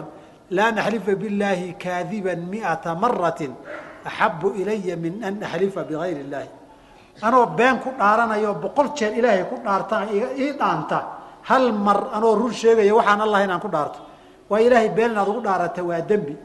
laa 0.52 0.72
naxlifa 0.72 1.16
billaahi 1.16 1.76
kaadiban 1.84 2.40
miata 2.52 2.96
maratin 2.96 3.54
axabu 4.06 4.48
ilaya 4.62 4.96
min 4.98 5.24
an 5.24 5.42
axlifa 5.44 5.84
bigayri 5.84 6.22
illaahi 6.26 6.50
anoo 7.22 7.46
been 7.58 7.80
ku 7.84 7.90
dhaaranayo 8.00 8.54
boqol 8.64 8.88
jeer 8.98 9.14
ilaahay 9.20 9.44
ku 9.52 9.56
dhaarta 9.66 9.96
ii 10.14 10.52
dhaanta 10.60 10.98
hal 11.50 11.72
mar 11.74 12.00
anoo 12.14 12.36
run 12.36 12.54
sheegaya 12.54 12.94
waxaan 12.96 13.22
allah 13.22 13.40
inaan 13.46 13.62
ku 13.62 13.70
dhaarto. 13.76 14.00
Waa 14.50 14.60
ilaahay 14.60 14.90
been 14.98 15.12
inaad 15.12 15.28
ugu 15.28 15.42
dhaarata 15.48 15.82
waa 15.84 16.02
dembi. 16.02 16.36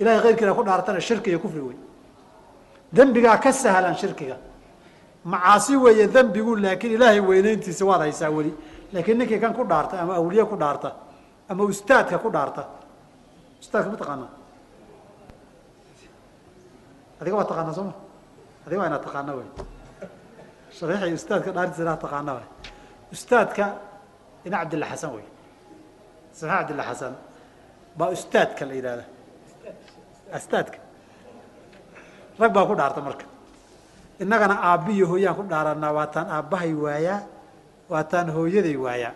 Ilahay 0.00 0.20
kayrkiina 0.24 0.52
ku 0.54 0.62
dhaartana 0.68 1.00
shirki 1.00 1.28
iyo 1.30 1.38
kufri 1.40 1.60
wey 1.60 1.76
dembigaa 2.96 3.36
ka 3.40 3.52
sahlan 3.52 3.94
shirkiga. 3.96 4.36
Macaasi 5.24 5.76
weeye 5.76 6.06
dembigu 6.08 6.56
laakiin 6.56 6.92
ilaahay 6.96 7.20
weynayntiisa 7.20 7.84
waad 7.84 8.00
haysaa 8.00 8.30
weli. 8.30 8.52
Laakiin 8.92 9.18
ninkii 9.18 9.38
kan 9.40 9.52
ku 9.54 9.64
dhaarta 9.64 10.00
ama 10.00 10.14
awliye 10.20 10.44
ku 10.44 10.56
dhaarta 10.56 10.92
ama 11.48 11.62
ustaadka 11.64 12.18
ku 12.18 12.28
dhaarta 12.30 12.62
ustaadka 13.62 13.88
ma 13.92 13.96
taqaanaa 14.02 14.30
adiga 17.20 17.36
waa 17.38 17.48
taqaanaa 17.50 17.74
sooma 17.78 17.94
adiga 18.66 18.80
waa 18.80 18.88
inaad 18.90 19.02
taqaana 19.06 19.32
wey 19.38 19.48
shariixi 20.78 21.14
ustaadka 21.20 21.50
dhaartiisa 21.56 21.82
inaad 21.86 22.00
taqaana 22.04 22.32
wey 22.38 22.46
ustaadka 23.14 23.64
ina 24.46 24.56
cabdilla 24.62 24.86
xasan 24.92 25.10
wey 25.16 25.26
saxiix 26.38 26.50
cabdilla 26.58 26.82
xasan 26.90 27.14
baa 27.98 28.08
ustaadka 28.16 28.62
la 28.68 28.74
yidhahda 28.78 29.04
astaadka 30.38 30.78
rag 32.40 32.52
baa 32.56 32.66
ku 32.70 32.74
dhaarta 32.80 33.00
marka. 33.08 33.24
Innagana 34.22 34.54
aabbiyo 34.70 35.04
hooyaan 35.10 35.34
ku 35.38 35.42
dhaaranaa 35.52 35.92
waataan 35.98 36.26
aabbahay 36.36 36.72
waayaa 36.84 37.18
waataan 37.92 38.28
hooyaday 38.36 38.76
waayaa 38.84 39.12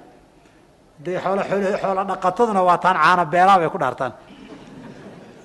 dee 1.04 1.18
xoolo 1.24 1.42
xoola 1.82 2.02
dhaqataduna 2.10 2.60
waataan 2.68 2.96
caano 3.02 3.24
beelaa 3.32 3.58
bay 3.60 3.70
ku 3.74 3.78
dhaartaan 3.82 4.12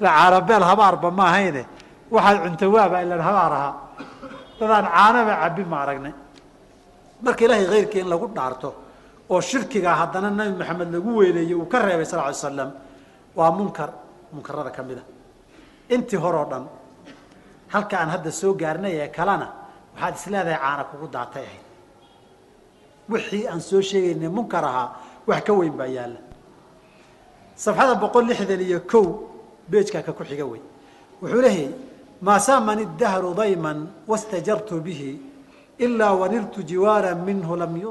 caano 0.05 0.41
beel 0.47 0.63
habaarba 0.63 1.11
ma 1.11 1.23
ahayne. 1.31 1.63
Waxaad 2.11 2.37
cunta 2.43 2.65
waaba 2.69 3.01
ilan 3.03 3.19
habaar 3.27 3.53
ahaa. 3.57 3.73
Dadaan 4.59 4.85
caanoba 4.95 5.33
cabbi 5.41 5.63
ma 5.71 5.77
aragnay. 5.83 6.13
Marka 7.23 7.41
ilaahay 7.45 7.65
khayrkii 7.71 7.99
in 8.01 8.07
lagu 8.09 8.27
dhaarto 8.37 8.69
oo 9.29 9.41
shirkigaa 9.41 9.95
haddana 10.01 10.29
nabi 10.29 10.53
maxamed 10.59 10.89
lagu 10.95 11.09
weyneeyey 11.19 11.53
uu 11.55 11.65
ka 11.71 11.77
reebay 11.79 12.05
sal 12.05 12.19
ly 12.27 12.33
slam 12.33 12.71
waa 13.35 13.51
munkar. 13.51 13.89
Munkarada 14.33 14.71
ka 14.71 14.83
mid 14.83 14.97
a. 14.97 15.03
Intii 15.93 16.17
hore 16.23 16.37
oo 16.37 16.45
dhan 16.51 16.65
halka 17.73 17.95
aan 17.99 18.09
hadda 18.09 18.31
soo 18.31 18.53
gaarnay 18.53 18.93
ee 19.01 19.07
kalena 19.17 19.47
waxaad 19.95 20.15
isleedahay 20.15 20.59
caana 20.63 20.83
kugu 20.89 21.07
daatay 21.15 21.43
ahayd. 21.49 21.65
Wixii 23.09 23.47
aan 23.47 23.61
soo 23.61 23.81
sheegaynay 23.81 24.29
munkar 24.29 24.63
ahaa 24.65 24.87
wax 25.27 25.41
ka 25.47 25.53
weyn 25.53 25.73
baa 25.79 25.87
yaalla. 25.97 26.19
Safxada 27.55 27.95
boqol 27.95 28.25
lixdan 28.29 28.61
iyo 28.61 28.79
kow 28.91 29.05
beejkaa 29.69 30.01
ka 30.01 30.11
ku 30.13 30.23
xiga 30.23 30.45
wey 30.45 30.61
wuxuu 31.21 31.41
leeyahy 31.41 31.69
maa 32.21 32.39
saamani 32.39 32.85
dahru 32.97 33.33
dayman 33.33 33.87
wastajartu 34.07 34.81
bihi 34.81 35.21
ilaa 35.85 36.13
waniltu 36.13 36.63
jiwaara 36.63 37.15
minhu 37.15 37.55
lam 37.55 37.73
yu 37.77 37.89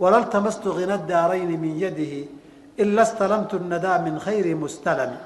walaltamastu 0.00 0.72
hina 0.78 0.96
daarayni 0.98 1.56
min 1.56 1.78
yadihi 1.78 2.28
ila 2.82 3.04
stalamtu 3.04 3.58
nadaa 3.58 3.98
min 3.98 4.18
khayri 4.18 4.54
mustalami. 4.54 5.18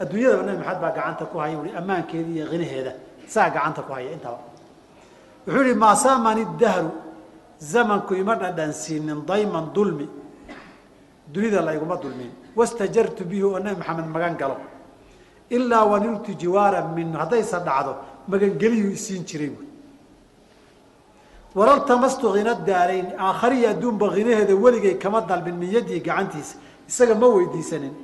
Adduunyadaba 0.00 0.42
nabi 0.42 0.58
maxamed 0.58 0.80
baa 0.80 0.92
gacanta 0.96 1.24
ku 1.30 1.38
haya 1.38 1.58
ui 1.58 1.70
ammaankeeda 1.80 2.30
iyo 2.30 2.46
hinaheeda 2.52 2.92
saa 3.28 3.50
gacanta 3.50 3.82
ku 3.82 3.92
haya 3.92 4.10
intaba. 4.16 4.40
Wuxuu 5.46 5.64
ihi 5.64 5.74
maa 5.74 5.94
saamani 5.94 6.44
dahru 6.58 6.90
zamanku 7.60 8.14
ima 8.14 8.34
dhadhansiinin 8.34 9.20
dayman 9.26 9.72
dulmi. 9.74 10.08
Dunida 11.32 11.60
layguma 11.62 11.96
dulmin 12.02 12.32
wastajartu 12.56 13.24
bihi 13.30 13.42
oo 13.42 13.58
nabi 13.58 13.76
maxamed 13.80 14.08
magan 14.14 14.34
galo. 14.40 14.56
Ilaa 15.50 15.84
waniltu 15.92 16.34
jiwaara 16.42 16.80
minhu 16.96 17.18
haddaysa 17.22 17.58
dhacdo 17.66 17.92
magangeliyuu 18.28 18.92
isiin 18.98 19.24
jiray 19.28 19.50
buui 19.54 19.68
walaltamastu 21.54 22.32
hina 22.36 22.54
daarayn 22.54 23.08
aakhariya 23.18 23.70
adduunba 23.74 24.06
hinaheeda 24.14 24.54
weligay 24.64 24.94
kama 25.02 25.20
dalbin 25.30 25.56
min 25.62 25.70
yadii 25.76 26.00
gacantiisa 26.00 26.56
isaga 26.88 27.14
ma 27.14 27.26
weydiisanin. 27.26 27.94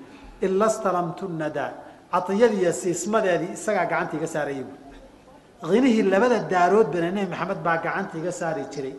Ila 0.42 0.68
stalamtu 0.68 1.28
nadaa 1.28 1.72
caiyadiiyo 2.12 2.72
siismadeedii 2.72 3.52
isagaa 3.58 3.86
gacanta 3.92 4.16
iga 4.16 4.26
saarayay 4.34 4.64
buui 4.68 5.76
hinihii 5.76 6.02
labada 6.12 6.38
daarood 6.52 6.88
bana 6.94 7.10
nebi 7.16 7.30
maxamed 7.32 7.60
baa 7.66 7.78
gacanta 7.84 8.18
iga 8.18 8.32
saari 8.32 8.64
jiray. 8.72 8.94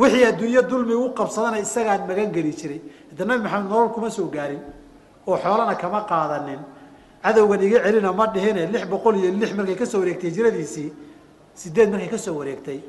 Wixii 0.00 0.24
adduunyo 0.30 0.62
dulmi 0.70 0.94
u 0.94 1.12
qabsadana 1.18 1.58
isagaan 1.66 2.06
magan 2.08 2.32
jiray 2.32 2.80
hadda 3.12 3.24
nabi 3.28 3.42
maxamed 3.44 3.68
nolol 3.70 3.90
kuma 3.94 4.10
soo 4.10 4.28
gaarin 4.34 4.62
oo 5.28 5.36
xoolana 5.44 5.74
kama 5.82 6.00
qaadanin 6.10 6.60
cadowgan 7.22 7.62
iga 7.62 7.78
celina 7.84 8.12
ma 8.12 8.26
dhihine 8.34 8.62
lix 8.72 8.84
boqol 8.92 9.14
iyo 9.20 9.30
lix 9.40 9.50
markay 9.58 9.76
ka 9.80 9.86
soo 9.86 10.00
wareegtay 10.02 10.30
hijradiisii 10.30 10.88
sideed 11.60 11.88
markay 11.92 12.08
ka 12.08 12.18
soo 12.18 12.34
wareegtay. 12.40 12.80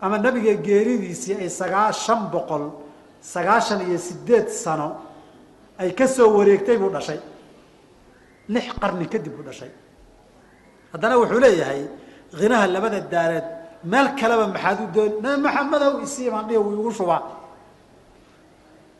Ama 0.00 0.18
nabiga 0.18 0.52
geeridiisii 0.66 1.34
ay 1.42 1.48
sagaa 1.60 1.90
shan 1.92 2.20
boqol 2.34 2.64
sagaashan 3.32 3.80
iyo 3.88 3.98
sideed 3.98 4.48
sano 4.48 4.88
ay 5.78 5.90
ka 5.98 6.06
soo 6.06 6.28
wareegtay 6.38 6.76
buu 6.78 6.90
dhashay. 6.94 7.18
Lix 8.48 8.66
qarni 8.80 9.06
kadib 9.12 9.32
buu 9.36 9.42
dhashay. 9.48 9.70
Haddana 10.92 11.16
wuxuu 11.20 11.40
leeyahay 11.44 11.82
hinaha 12.40 12.66
labada 12.74 13.00
daareed 13.12 13.46
meel 13.84 14.08
kaleba 14.20 14.46
maxaad 14.54 14.78
u 14.84 14.86
doon 14.94 15.12
nabi 15.22 15.42
maxamedow 15.46 15.92
isiimaan 16.06 16.46
dhihi 16.48 16.58
uu 16.64 16.72
igu 16.80 16.90
shubaa 16.98 17.22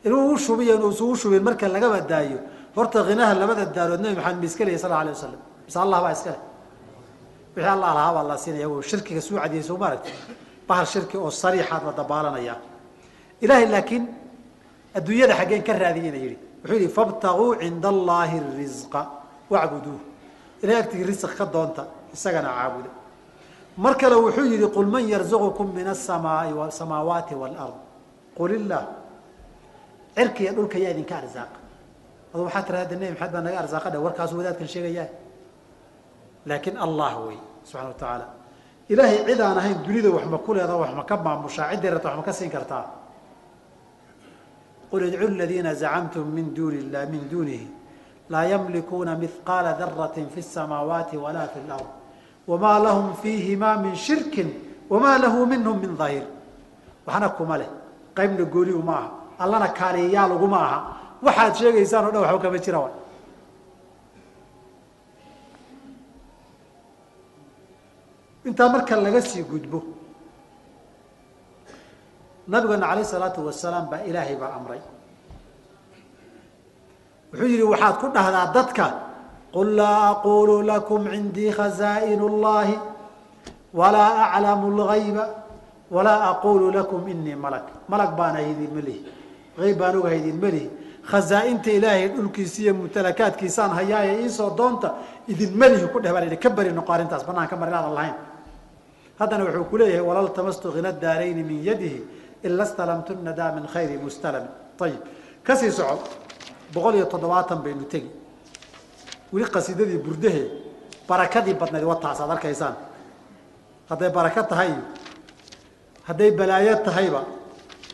inuu 0.07 0.21
ugu 0.25 0.37
shubiyo 0.45 0.75
inuu 0.79 0.91
isugu 0.95 1.15
shubin 1.21 1.43
marka 1.43 1.67
lagaba 1.67 1.99
daayo. 2.01 2.39
Horta 2.75 3.03
hinaha 3.09 3.33
labada 3.41 3.65
daarood 3.65 4.01
nabi 4.01 4.15
maxamed 4.15 4.39
ma 4.41 4.45
iska 4.45 4.63
leeyay 4.65 4.79
sal 4.79 4.91
alay 4.91 5.13
wasalam 5.13 5.41
mise 5.65 5.77
allah 5.85 5.99
baa 6.01 6.11
iska 6.17 6.29
leh. 6.33 6.41
Wixii 7.55 7.71
allah 7.75 7.91
lahaa 7.97 8.13
baa 8.15 8.23
la 8.29 8.37
siinaya 8.37 8.67
w 8.69 8.81
shirkiga 8.81 9.21
suu 9.21 9.37
cadiyay 9.41 9.63
soo 9.63 9.77
ma 9.77 9.87
aragti 9.89 10.11
bahal 10.67 10.85
shirki 10.85 11.17
oo 11.17 11.31
sariixaad 11.31 11.83
la 11.87 11.91
dabaalanaya. 11.99 12.55
Ilaahay 13.41 13.67
laakiin 13.75 14.03
adduunyada 14.97 15.33
xaggeen 15.39 15.63
ka 15.63 15.73
raadiyeyna 15.73 16.17
yidhi. 16.17 16.37
Wuxuu 16.63 16.75
yidhi 16.79 16.89
fabtaguu 16.97 17.55
cinda 17.61 17.89
allaahi 17.89 18.37
risqa 18.57 19.01
wacbuduuh 19.49 19.99
ilahay 20.63 20.81
agtigii 20.83 21.05
risq 21.11 21.31
ka 21.37 21.45
doonta 21.45 21.83
isagana 22.13 22.49
caabuda. 22.57 22.89
Mar 23.77 23.93
kale 23.97 24.15
wuxuu 24.15 24.45
yihi 24.53 24.67
qul 24.75 24.85
man 24.85 25.03
yarzuqukum 25.13 25.73
min 25.73 25.87
asamaai 25.87 26.53
samaawaati 26.79 27.33
waalard 27.41 27.77
qul 28.37 28.51
illaah 28.51 28.85
cirka 30.17 30.39
iyo 30.43 30.51
dhulka 30.57 30.77
yaa 30.83 30.91
idinka 30.95 31.15
arzaaqa 31.21 31.57
ado 32.33 32.43
waxaa 32.47 32.63
tira 32.67 32.77
hadda 32.81 32.95
nebi 32.95 33.11
maxamed 33.13 33.33
baa 33.33 33.41
naga 33.47 33.57
arzaqa 33.63 33.87
dhe 33.93 33.97
warkaasu 34.05 34.33
wadaadkan 34.39 34.67
sheegayaa. 34.73 35.09
Laakiin 36.49 36.77
allah 36.85 37.13
wey 37.27 37.39
subxana 37.63 37.89
watacaala 37.91 38.25
ilaahay 38.89 39.19
cid 39.27 39.39
aan 39.41 39.57
ahayn 39.57 39.77
dunida 39.85 40.09
wax 40.15 40.25
ku 40.45 40.53
leedaha 40.53 40.77
wax 40.83 40.91
ka 41.09 41.15
maamushaa 41.17 41.71
ciddii 41.71 41.91
rabta 41.93 42.15
wax 42.17 42.25
ka 42.25 42.33
siin 42.33 42.51
kartaa? 42.51 42.85
Qul 44.91 45.01
idcu 45.07 45.27
ladiina 45.41 45.73
zacamtum 45.75 46.25
min 46.37 46.53
duuni 46.55 46.79
lah 46.91 47.05
min 47.05 47.27
duunihi. 47.31 47.67
Laa 48.29 48.45
yamlikuuna 48.45 49.15
mihqaala 49.15 49.73
darati 49.79 50.25
fi 50.33 50.41
samaawaati 50.41 51.15
walaa 51.17 51.47
fi 51.53 51.59
lard 51.67 51.87
wamaa 52.47 52.79
lahum 52.79 53.07
fiihimaa 53.21 53.77
min 53.83 53.95
shirkin 53.95 54.49
wamaa 54.89 55.17
lahu 55.23 55.45
minhum 55.45 55.75
min 55.83 55.91
dahiir 55.97 56.25
waxna 57.05 57.29
kuma 57.37 57.57
leh. 57.57 57.69
Qaybna 58.15 58.43
gooliyu 58.45 58.81
ma 58.83 58.95
aha 58.99 59.16
allana 59.43 59.67
kaaliyayaal 59.79 60.31
uguma 60.37 60.57
aha 60.67 60.79
waxaad 61.25 61.53
sheegaysaan 61.59 62.05
o 62.07 62.11
dhan 62.13 62.21
waxba 62.25 62.39
kama 62.45 62.57
jira 62.65 62.79
wa 62.85 62.89
intaa 68.47 68.69
marka 68.73 68.95
laga 68.95 69.21
sii 69.21 69.43
gudbo 69.43 69.79
nabigeena 72.47 72.87
alayh 72.91 73.05
salaatu 73.05 73.39
wasalaam 73.47 73.85
baa 73.91 74.03
ilaahay 74.09 74.35
baa 74.41 74.53
amray. 74.57 74.81
Wuxuu 77.31 77.47
yihi 77.51 77.63
waxaad 77.71 77.95
ku 78.01 78.07
dhahdaa 78.15 78.47
dadka 78.55 78.85
qul 79.55 79.69
laa 79.79 79.99
aqulu 80.15 80.55
lakum 80.63 81.01
cindii 81.11 81.51
khazaain 81.57 82.21
اllahi 82.29 82.75
walaa 83.79 84.31
aclamu 84.31 84.65
اlgayba 84.71 85.23
walaa 85.95 86.21
aqulu 86.31 86.71
lakum 86.71 87.03
inii 87.13 87.35
malak. 87.35 87.65
Malag 87.91 88.11
baan 88.17 88.35
ahay 88.39 88.47
idinma 88.55 88.81
lihi 88.87 88.99
ayb 89.59 89.77
baan 89.77 89.95
ogahay 89.95 90.19
idinma 90.19 90.49
lihi 90.51 90.69
khazaainta 91.09 91.71
ilaahay 91.71 92.07
dhulkiisa 92.15 92.61
iyo 92.61 92.73
mutalakaadkiisaan 92.73 93.71
hayaaye 93.71 94.21
iisoo 94.23 94.51
doonta. 94.57 94.95
Idinma 95.27 95.67
lihi 95.69 95.87
ku 95.87 95.99
dheh 95.99 96.11
baa 96.11 96.35
ka 96.35 96.49
beri 96.49 96.71
noqo 96.71 96.91
arrintaas 96.93 97.23
banaan 97.25 97.47
ka 97.47 97.55
mar 97.55 97.69
inaadan 97.69 97.93
lahayn. 97.93 98.15
Haddana 99.19 99.43
wuxuu 99.45 99.65
ku 99.69 99.77
leeyahay 99.77 100.01
walal 100.03 100.29
tamastu 100.33 100.71
hina 100.71 100.91
daarayni 100.91 101.43
min 101.43 101.63
yadihi 101.63 102.03
ila 102.43 102.65
stalamtu 102.65 103.15
nadaa 103.23 103.51
min 103.55 103.65
khayri 103.67 103.97
mustalami 103.97 104.47
ayib 104.81 105.01
ka 105.43 105.55
sii 105.55 105.71
soco 105.71 106.03
boqol 106.73 106.95
iyo 106.95 107.05
toddobaatan 107.05 107.63
baynu 107.63 107.85
tegi. 107.87 108.11
Weli 109.33 109.45
qasiidadii 109.49 109.97
burdahe 109.97 110.43
barakadii 111.07 111.53
badnayd 111.53 111.83
wataas 111.83 112.19
aad 112.21 112.31
arkaysaan. 112.31 112.75
Hadday 113.89 114.09
barako 114.11 114.43
tahay 114.43 114.75
hadday 116.07 116.31
balaayo 116.31 116.75
tahayba 116.83 117.23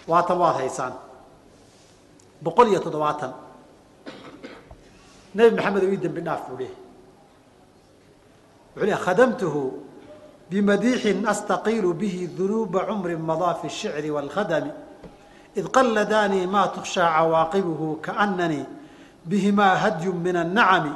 waatan 0.07 0.37
waad 0.37 0.55
haysaan 0.61 0.93
boqol 2.43 2.67
iyo 2.71 2.79
toddobaatan. 2.79 3.31
Nebi 5.35 5.55
maxamed 5.55 5.83
ii 5.83 5.97
dembi 5.97 6.21
dhaaf 6.21 6.41
buu 6.49 6.57
leehay 6.57 6.75
wuxuu 8.75 8.85
leehay 8.85 9.03
khadamtuhu 9.05 9.61
bimadiixin 10.49 11.25
astaqiilu 11.25 11.93
bihi 11.93 12.27
dunuuba 12.37 12.85
cumrin 12.87 13.19
madaa 13.19 13.53
fi 13.61 13.69
shicri 13.69 14.09
wاlkhadami 14.11 14.71
id 15.55 15.65
qalladanii 15.75 16.47
ma 16.47 16.67
tukhshaa 16.67 17.09
cawaaqibuhu 17.17 18.01
kaananii 18.01 18.65
bihimaa 19.25 19.75
hadyu 19.75 20.13
min 20.13 20.35
annacami 20.35 20.93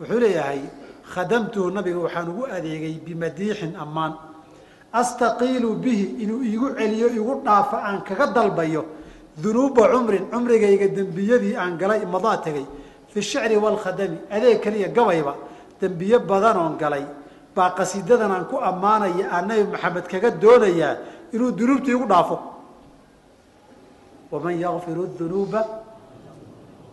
wuxuu 0.00 0.20
leeyahay 0.20 0.60
khadamtuhu 1.12 1.70
nabiga 1.70 1.98
waxaan 1.98 2.28
ugu 2.28 2.44
adeegay 2.56 2.94
bimadiixin 3.06 3.76
ammaan 3.76 4.12
astaqiilu 4.92 5.74
bihi 5.84 6.22
inuu 6.22 6.42
iigu 6.42 6.68
celiyo 6.78 7.08
igu 7.18 7.42
dhaafo 7.44 7.76
aan 7.76 8.00
kaga 8.04 8.26
dalbayo 8.32 8.84
dunuuba 9.42 9.88
cumrin 9.92 10.24
cumrigayga 10.32 10.88
dembiyadii 10.96 11.54
aan 11.56 11.78
galay 11.78 12.00
madaa 12.14 12.36
tegay 12.44 12.66
fi 13.12 13.20
shicri 13.22 13.56
waalkhadami 13.56 14.18
adeeg 14.30 14.60
keliya 14.64 14.88
gabayba 14.88 15.34
dembiye 15.80 16.18
badanoon 16.18 16.76
galay. 16.78 17.04
Baa 17.56 17.70
qasiidadan 17.78 18.30
aan 18.32 18.44
ku 18.50 18.56
ammaanaya 18.60 19.24
aan 19.34 19.48
nabi 19.48 19.64
maxamed 19.72 20.06
kaga 20.12 20.30
doonayaa 20.30 20.96
inuu 21.34 21.50
dunuubta 21.58 21.90
igu 21.90 22.06
dhaafo. 22.12 22.36
Waman 24.30 24.54
yakfiru 24.60 25.06
dunuuba 25.18 25.60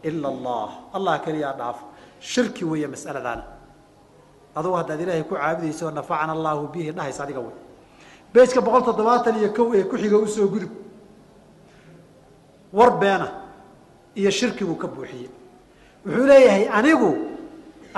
ila 0.03 0.27
allah. 0.33 0.69
Allah 0.93 1.19
keliyaa 1.25 1.53
dhaafo. 1.59 1.83
Shirki 2.19 2.63
weeye 2.65 2.87
mas'aladaana 2.87 3.43
adugu 4.55 4.75
haddaad 4.79 4.99
ilaahay 5.01 5.23
ku 5.23 5.35
caabudaysa 5.35 5.91
nafacana 5.91 6.31
allahu 6.37 6.67
bihi 6.73 6.91
dhahaysa 6.91 7.23
adiga 7.25 7.39
wey 7.41 7.55
bejka 8.33 8.61
boqol 8.61 8.83
toddobaatan 8.87 9.35
iyo 9.41 9.49
kow 9.51 9.73
ee 9.75 9.83
ku-xiga 9.83 10.17
u 10.17 10.27
soo 10.27 10.47
gudub 10.47 10.69
war 12.73 12.91
beena 13.01 13.27
iyo 14.19 14.29
shirki 14.37 14.63
buu 14.67 14.77
ka 14.81 14.87
buuxiyey 14.93 15.29
wuxuu 16.05 16.25
leeyahay 16.29 16.65
anigu 16.77 17.11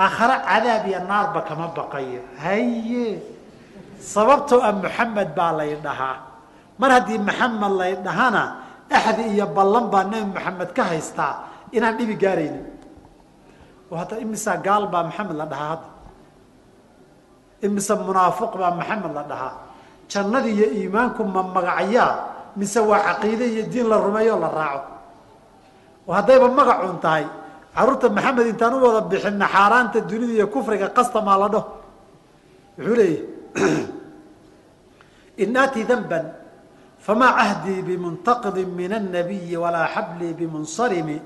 aakhare 0.04 0.36
cadaab 0.48 0.84
iyo 0.90 1.00
naarba 1.08 1.40
kama 1.48 1.66
baqayo. 1.76 2.20
Haye 2.44 3.06
sababtoo 4.12 4.60
ah 4.68 4.72
maxamed 4.82 5.30
baa 5.38 5.52
lay 5.58 5.72
dhahaa. 5.84 6.16
Mar 6.80 6.90
haddii 6.94 7.18
maxamed 7.28 7.72
lay 7.80 7.92
dhahana 8.06 8.42
axdi 8.98 9.24
iyo 9.34 9.46
ballan 9.56 9.86
baa 9.92 10.04
nebi 10.10 10.28
maxamed 10.36 10.70
ka 10.76 10.82
haystaa 10.92 11.34
inaan 11.76 11.96
dhibi 11.98 12.14
gaaraynin. 12.22 12.66
Oo 13.90 13.96
hadda 14.00 14.16
imisaa 14.24 14.56
gaal 14.66 14.84
baa 14.92 15.04
maxamed 15.08 15.36
la 15.40 15.46
dhahaa 15.52 15.68
hadda 15.74 15.88
imise 17.66 17.94
munaafiq 18.06 18.52
baa 18.60 18.72
maxamed 18.80 19.12
la 19.16 19.22
dhahaa. 19.30 19.54
Jannadi 20.12 20.50
iyo 20.56 20.66
iimaanku 20.78 21.24
ma 21.34 21.40
magacyaa 21.56 22.12
mise 22.56 22.80
waa 22.80 23.00
caqiide 23.06 23.44
iyo 23.52 23.62
diin 23.72 23.88
la 23.88 23.96
rumeeyo 24.00 24.34
oo 24.34 24.40
la 24.40 24.48
raaco. 24.48 24.90
Haddayba 26.08 26.48
magac 26.48 26.80
un 26.84 26.98
tahay. 27.00 27.26
Caruurta 27.76 28.08
maxamed 28.08 28.46
intaan 28.46 28.74
u 28.74 28.80
wada 28.80 29.00
bixinna 29.04 29.46
xaaraanta 29.46 30.00
dunida 30.00 30.32
iyo 30.32 30.46
kufriga 30.48 30.88
qastamaa 30.88 31.38
la 31.38 31.48
dhaho 31.48 31.76
wuxuu 32.78 32.96
leeyahy 32.96 33.24
in 35.42 35.56
aati 35.56 35.84
danban 35.84 36.32
famaa 36.98 37.32
cahdii 37.36 37.82
bimuntaqidin 37.82 38.68
min 38.68 38.92
annabiyi 38.92 39.56
walaa 39.56 39.88
xablii 39.94 40.32
bimunsarimi 40.34 41.20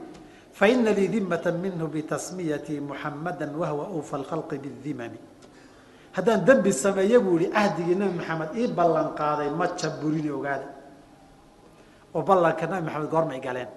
faina 0.53 0.91
lii 0.91 1.09
dimata 1.09 1.53
minhu 1.53 1.87
bitasmiyatii 1.87 2.81
muxamada 2.81 3.47
wahwa 3.61 3.89
ufa 3.99 4.17
alkhalqi 4.17 4.59
bidimami 4.59 5.19
haddaan 6.13 6.45
dembi 6.45 6.73
sameeye 6.73 7.19
buu 7.19 7.39
yihi 7.39 7.53
cahdigii 7.53 7.95
nebi 7.95 8.15
maxamed 8.19 8.51
ii 8.59 8.69
ballan 8.75 9.09
ma 9.59 9.67
jaburin 9.79 10.31
ogaada 10.33 10.80
oo 12.15 12.23
ballanka 12.23 12.67
nabi 12.67 12.83
maxamed 12.87 13.11
goormay 13.11 13.41
galeen. 13.41 13.69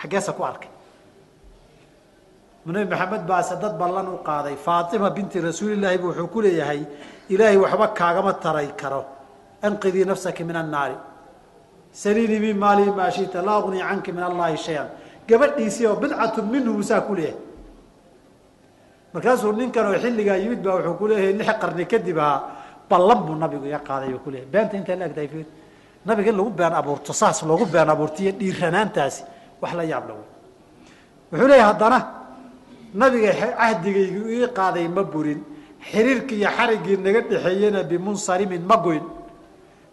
Xaggeesa 0.00 0.32
ku 0.32 0.42
arkay. 0.50 0.70
Nabi 2.66 2.84
maxamed 2.92 3.22
baase 3.26 3.54
dad 3.62 3.74
ballan 3.78 4.08
u 4.08 4.18
qaaday. 4.28 4.56
Faatima 4.56 5.10
binti 5.10 5.40
rasuulilaahi 5.40 5.98
bu 5.98 6.06
wuxuu 6.08 6.28
ku 6.28 6.40
leeyahay 6.42 6.80
ilaahay 7.28 7.56
waxba 7.56 7.86
kaagama 7.98 8.32
taray 8.44 8.68
karo. 8.80 9.04
Anqidii 9.62 10.04
nafsaki 10.04 10.44
min 10.44 10.56
annaari. 10.56 10.96
Saliinii 11.92 12.40
min 12.40 12.56
maalii 12.58 12.90
maa 12.98 13.10
shita 13.10 13.42
laa 13.42 13.58
ugni 13.60 13.80
canki 13.80 14.12
min 14.12 14.22
allahi 14.30 14.56
shay-an. 14.56 14.88
Gabadhiisii 15.28 15.86
oo 15.86 15.96
bidcatu 15.96 16.42
minhu 16.42 16.82
saa 16.82 17.00
ku 17.00 17.14
leeyahay. 17.14 17.40
Markaasuu 19.14 19.52
ninkan 19.52 19.86
oo 19.86 19.98
xilligaa 20.02 20.36
yimid 20.36 20.60
baa 20.62 20.74
wuxuu 20.76 20.94
ku 21.00 21.06
leeyahay 21.08 21.32
lix 21.40 21.48
qarni 21.60 21.84
kadib 21.92 22.18
ahaa 22.18 22.40
ballan 22.90 23.18
buu 23.26 23.34
nabigu 23.42 23.66
iga 23.66 23.80
qaaday 23.88 24.08
buu 24.12 24.22
kuleyahay 24.24 24.48
beenta 24.52 24.76
intaa 24.76 24.96
la 25.00 25.04
egtahay 25.08 25.28
fiir 25.32 25.46
nabiga 26.06 26.30
in 26.30 26.36
lagu 26.36 26.50
been 26.50 26.72
abuurto 26.72 27.12
saas 27.12 27.42
loogu 27.42 27.66
been 27.66 27.88
abuurtiyo 27.88 28.32
dhiiranaantaasi 28.32 29.24
wax 29.62 29.72
la 29.74 29.84
yaab 29.84 30.04
la 30.08 30.14
wey 30.14 30.26
wuxuu 31.32 31.48
leeyahay 31.48 31.66
haddana 31.70 31.98
nabiga 32.94 33.32
cahdigaygu 33.32 34.20
ii 34.36 34.48
qaaday 34.58 34.88
ma 34.88 35.02
burin 35.02 35.40
xiriirkii 35.90 36.38
iyo 36.40 36.50
xariggii 36.56 36.96
naga 36.96 37.20
dhexeeyena 37.20 37.82
bimunsarimin 37.82 38.62
ma 38.70 38.76
goyn. 38.76 39.04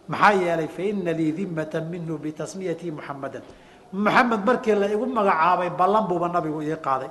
Maxaa 0.08 0.32
yeelay 0.34 0.68
faina 0.68 1.12
lii 1.12 1.32
dimata 1.32 1.80
minhu 1.80 2.18
bitasmiyatii 2.18 2.90
muxamadan 2.90 3.42
maxamed 3.92 4.40
markii 4.46 4.74
la 4.74 4.86
igu 4.94 5.06
magacaabay 5.06 5.70
ballan 5.70 6.04
buuba 6.08 6.28
nabigu 6.28 6.62
ii 6.62 6.78
qaaday. 6.86 7.10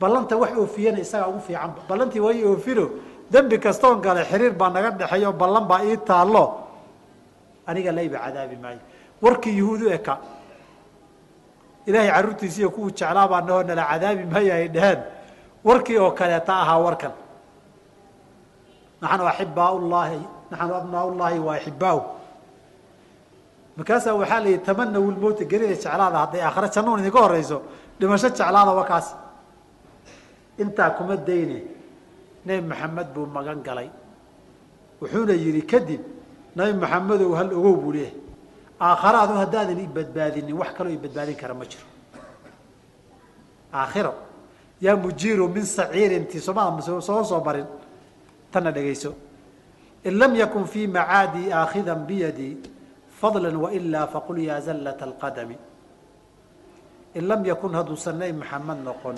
Ballanta 0.00 0.36
wax 0.36 0.50
oofiyana 0.58 0.98
isagaa 1.00 1.28
ugu 1.28 1.40
fiicanba 1.46 1.80
ballantii 1.88 2.20
waa 2.20 2.34
oofino 2.50 2.84
dembi 3.30 3.58
kastoon 3.58 4.00
gale 4.00 4.24
xiriir 4.24 4.52
baa 4.52 4.70
naga 4.70 4.90
dhexeeyo 4.90 5.32
ballan 5.32 5.64
baa 5.70 5.84
ii 5.84 5.96
taallo 6.08 6.44
aniga 7.66 7.92
layba 7.92 8.18
cadaabi 8.24 8.56
maayo. 8.56 8.80
Warkii 9.22 9.56
yuhuudu 9.58 9.86
eka 9.96 10.18
ilaahay 11.86 12.10
carruurtiisiiyo 12.10 12.70
kuwuu 12.70 12.90
jeclaa 12.90 13.28
baa 13.28 13.40
nahoo 13.40 13.62
nala 13.62 13.84
cadaabi 13.90 14.24
maayo 14.32 14.52
ay 14.54 14.68
dheheen 14.68 15.00
warkii 15.64 15.98
oo 15.98 16.10
kaleeta 16.18 16.52
ahaa 16.62 16.78
warkan. 16.86 17.14
Naxnu 19.00 19.26
axibaa 19.28 19.72
llahi 19.92 20.20
llahi 21.20 21.38
wa 21.46 21.54
axibaahu 21.56 22.00
markaasaa 23.76 24.14
waxaa 24.20 24.40
la 24.40 24.48
yidhi 24.48 24.64
tamanaw 24.66 25.04
lmowta 25.14 25.44
gerida 25.50 25.74
jeclaada 25.74 26.18
hadday 26.22 26.42
aakhare 26.46 26.68
jannaun 26.74 27.00
idinka 27.00 27.20
horeyso 27.24 27.58
dhimasho 27.98 28.28
jeclaada 28.28 28.72
wakaas 28.80 29.06
intaa 30.62 30.90
kuma 30.96 31.16
dayne 31.16 31.58
nebi 32.46 32.66
maxamed 32.70 33.08
buu 33.14 33.26
magan 33.26 33.60
galay. 33.66 33.88
Wuxuuna 35.00 35.34
yidhi 35.44 35.62
kadib 35.72 36.02
nabi 36.56 36.72
maxamedow 36.82 37.32
hal 37.38 37.52
ogow 37.52 37.76
buu 37.82 37.92
leeyahay 37.92 38.14
aakharaadu 38.80 39.34
haddaadan 39.42 39.78
i 39.80 39.86
badbaadinin 39.86 40.54
wax 40.60 40.70
kaloo 40.76 40.92
i 40.92 40.96
badbaadin 40.96 41.36
kara 41.36 41.54
ma 41.54 41.64
jiro. 41.64 41.86
Aakhiro. 43.72 44.14
Yaa 44.80 44.96
mujiiru 44.96 45.48
min 45.48 45.64
saciirinti 45.64 46.40
somaa 46.40 46.80
soo 46.80 47.00
soo 47.00 47.40
marin. 47.44 47.66
Tanna 48.52 48.70
dhegayso 48.72 49.14
in 50.04 50.18
lam 50.18 50.34
yakun 50.34 50.66
fii 50.66 50.86
macaadii 50.86 51.50
aakhidan 51.52 52.06
biyadii 52.06 52.56
fadla 53.20 53.48
wailaa 53.58 54.06
faqul 54.06 54.38
yaa 54.38 54.60
zallata 54.60 55.04
alqadami. 55.04 55.56
In 57.14 57.26
lam 57.28 57.44
yakun 57.44 57.72
hadduusan 57.74 58.18
nabi 58.18 58.32
maxamed 58.32 58.84
noqon 58.84 59.16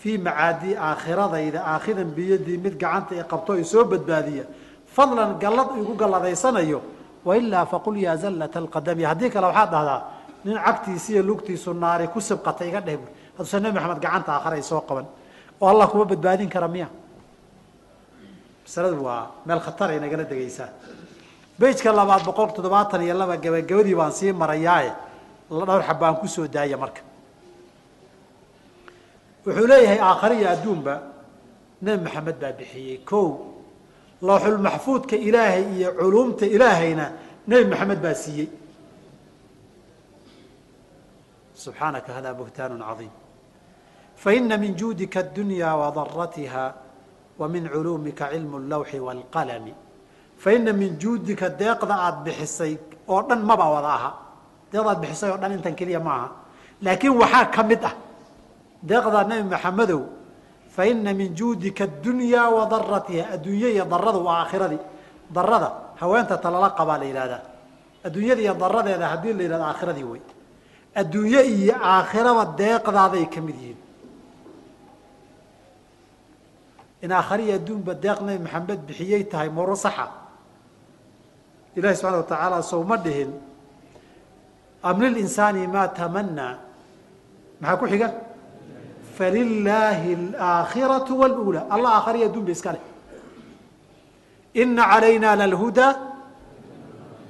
fii 0.00 0.18
macaadii 0.18 0.74
aakhiradayda 0.76 1.60
aakhidan 1.66 2.10
biyadii 2.16 2.58
mid 2.58 2.78
gacanta 2.78 3.14
i 3.14 3.22
qabto 3.28 3.58
i 3.58 3.64
soo 3.64 3.84
badbaadiya 3.84 4.44
fadlan 4.98 5.30
gallad 5.42 5.70
igu 5.80 5.94
galladaysanayo 6.00 6.80
wailaa 7.28 7.64
faqul 7.72 7.96
yaa 8.06 8.16
zallata 8.16 8.58
alqadami. 8.58 9.02
Haddii 9.10 9.30
kale 9.34 9.46
waxaad 9.50 9.70
dhahdaa 9.74 10.00
nin 10.44 10.56
cagtiisi 10.66 11.12
iyo 11.14 11.22
lugtiisu 11.22 11.70
naari 11.74 12.06
ku 12.12 12.18
sibqata 12.20 12.64
iga 12.66 12.80
dheh 12.86 12.96
bui 13.00 13.10
hadduusan 13.36 13.62
nabi 13.62 13.74
maxamed 13.78 14.00
gacanta 14.04 14.30
aakhira 14.34 14.54
ay 14.58 14.62
soo 14.62 14.80
qaban 14.88 15.06
oo 15.60 15.68
allah 15.72 15.86
kuma 15.90 16.04
badbaadin 16.04 16.48
kara 16.50 16.68
miya. 16.68 16.88
Masaladu 18.64 19.02
waa 19.06 19.30
meel 19.46 19.60
khatar 19.66 19.90
ay 19.90 20.00
nagala 20.00 20.24
degaysaa. 20.24 20.68
Bejka 21.58 21.90
labaad 21.92 22.22
boqol 22.28 22.48
toddobaatan 22.54 23.02
iyo 23.02 23.14
laba 23.14 23.36
gabagabadii 23.36 23.94
baan 23.94 24.12
sii 24.12 24.32
marayaaye 24.32 24.92
dhowr 25.50 25.82
xab 25.88 25.98
baan 26.00 26.16
ku 26.20 26.26
soo 26.28 26.46
daaya 26.46 26.76
marka. 26.76 27.00
Wuxuu 29.46 29.66
leeyahay 29.66 29.98
aakhare 29.98 30.34
iyo 30.38 30.48
adduunba 30.54 30.94
nebi 31.82 32.02
maxamed 32.04 32.36
baa 32.40 32.52
bixiyey. 32.58 32.98
Ko 33.08 33.18
looxulmaxfuudka 34.22 35.16
ilaahay 35.16 35.64
iyo 35.76 35.88
culuumta 35.98 36.46
ilaahayna 36.46 37.04
nebi 37.48 37.64
maxamed 37.70 37.98
baa 38.02 38.14
siiyey. 38.14 38.48
Subxaanaka 41.54 42.12
hada 42.16 42.34
buhtaan 42.34 42.78
caiim 42.78 43.10
faina 44.16 44.56
min 44.58 44.74
juudika 44.80 45.20
addunya 45.20 45.70
wadaratiha 45.80 46.64
wa 47.38 47.48
min 47.48 47.68
culuumika 47.68 48.30
cilmu 48.32 48.58
lawxi 48.72 48.98
waalqalami 49.06 49.72
faina 50.36 50.72
min 50.72 50.98
juudika 50.98 51.48
deeqda 51.50 51.94
aada 51.94 52.20
bixisay 52.26 52.78
oo 53.08 53.22
dhan 53.28 53.40
maba 53.48 53.66
wada 53.74 53.90
aha. 53.98 54.10
Deeqda 54.72 54.94
bixisay 55.02 55.30
oo 55.30 55.38
dhan 55.42 55.52
intan 55.52 55.74
keliya 55.78 56.00
ma 56.00 56.12
aha. 56.18 56.28
Laakiin 56.82 57.14
waxaa 57.22 57.46
ka 57.54 57.62
mid 57.62 57.82
ah 57.84 57.94
deeqdaa 58.82 59.24
nebi 59.30 59.44
maxamedow 59.54 60.02
faina 60.68 61.12
min 61.14 61.34
juudika 61.34 61.84
adunya 61.84 62.48
wa 62.50 62.66
daratiha 62.66 63.24
adduunya 63.34 63.68
iyo 63.74 63.84
daradu 63.84 64.18
waa 64.24 64.44
aakhiradii 64.44 64.82
darada 65.30 65.68
haweenta 66.00 66.36
talala 66.38 66.70
qabaa 66.70 66.98
la 66.98 67.04
yidhahdaa 67.04 67.42
adduunyada 68.04 68.40
iyo 68.40 68.54
daradeeda 68.54 69.08
haddii 69.08 69.32
la 69.32 69.42
yidhahdo 69.42 69.64
aakhiradii 69.64 70.04
wey 70.04 70.22
adduunye 70.94 71.40
iyo 71.42 71.74
aakhiraba 71.74 72.44
deeqdaaday 72.60 73.24
ka 73.26 73.40
mid 73.40 73.56
yihiin 73.56 73.80
in 77.02 77.10
aakhariya 77.12 77.54
adduunba 77.60 77.94
deeq 77.94 78.18
nebi 78.26 78.42
maxamed 78.44 78.80
bixiyey 78.86 79.24
tahay 79.30 79.50
saxa 79.76 80.06
ilahi 81.76 81.96
subxana 81.96 82.56
wa 82.58 82.62
sowma 82.62 82.96
dhihin 82.96 83.30
am 84.82 84.96
lilinsaani 85.00 85.66
maa 85.66 85.88
tamanaa 85.88 86.54
maxaa 87.60 87.78
ku 87.78 87.86
xiga 87.86 88.08
falilaahi 89.18 90.10
alaakhiratu 90.20 91.18
wاlula 91.20 91.60
allah 91.74 91.90
aakhariya 91.98 92.26
adduun 92.30 92.44
ba 92.48 92.52
iska 92.56 92.70
leh 92.76 92.84
ina 94.62 94.82
calayna 94.90 95.30
lalhudaa 95.42 95.94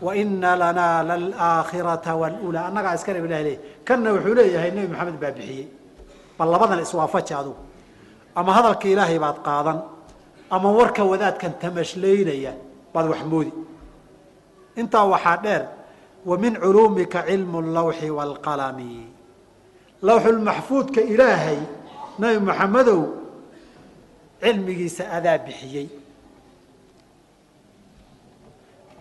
wa 0.06 0.12
ina 0.22 0.50
lanaa 0.62 0.98
lalaakhirata 1.10 2.12
wاlula 2.20 2.60
annagaa 2.68 2.94
iska 2.98 3.12
le 3.14 3.20
ilah 3.28 3.40
leey 3.48 3.58
kanna 3.88 4.12
wuxuu 4.14 4.34
leeyahay 4.40 4.70
nebi 4.76 4.88
maxamed 4.92 5.16
baa 5.22 5.32
bixiyey 5.36 5.68
bal 6.38 6.48
labadan 6.54 6.78
iswaafaji 6.86 7.32
adugu 7.40 7.62
ama 8.38 8.50
hadalka 8.56 8.86
ilaahay 8.92 9.18
baad 9.24 9.38
qaadan 9.48 9.78
ama 10.54 10.68
warka 10.78 11.02
wadaadkan 11.10 11.52
tamashlaynaya 11.62 12.52
baad 12.94 13.06
wax 13.12 13.22
moodi 13.32 13.52
intaa 14.80 15.06
waxaa 15.14 15.36
dheer 15.46 15.62
wa 16.28 16.36
culuumika 16.36 17.24
cilmu 17.28 17.58
lawxi 17.62 18.10
waalqalami 18.10 18.92
lawxulmaxfuudka 20.02 21.00
ilaahay 21.00 21.58
nabi 22.18 22.38
maxamedow 22.48 23.00
cilmigiisa 24.42 25.04
adaa 25.16 25.38
bixiyey. 25.38 25.88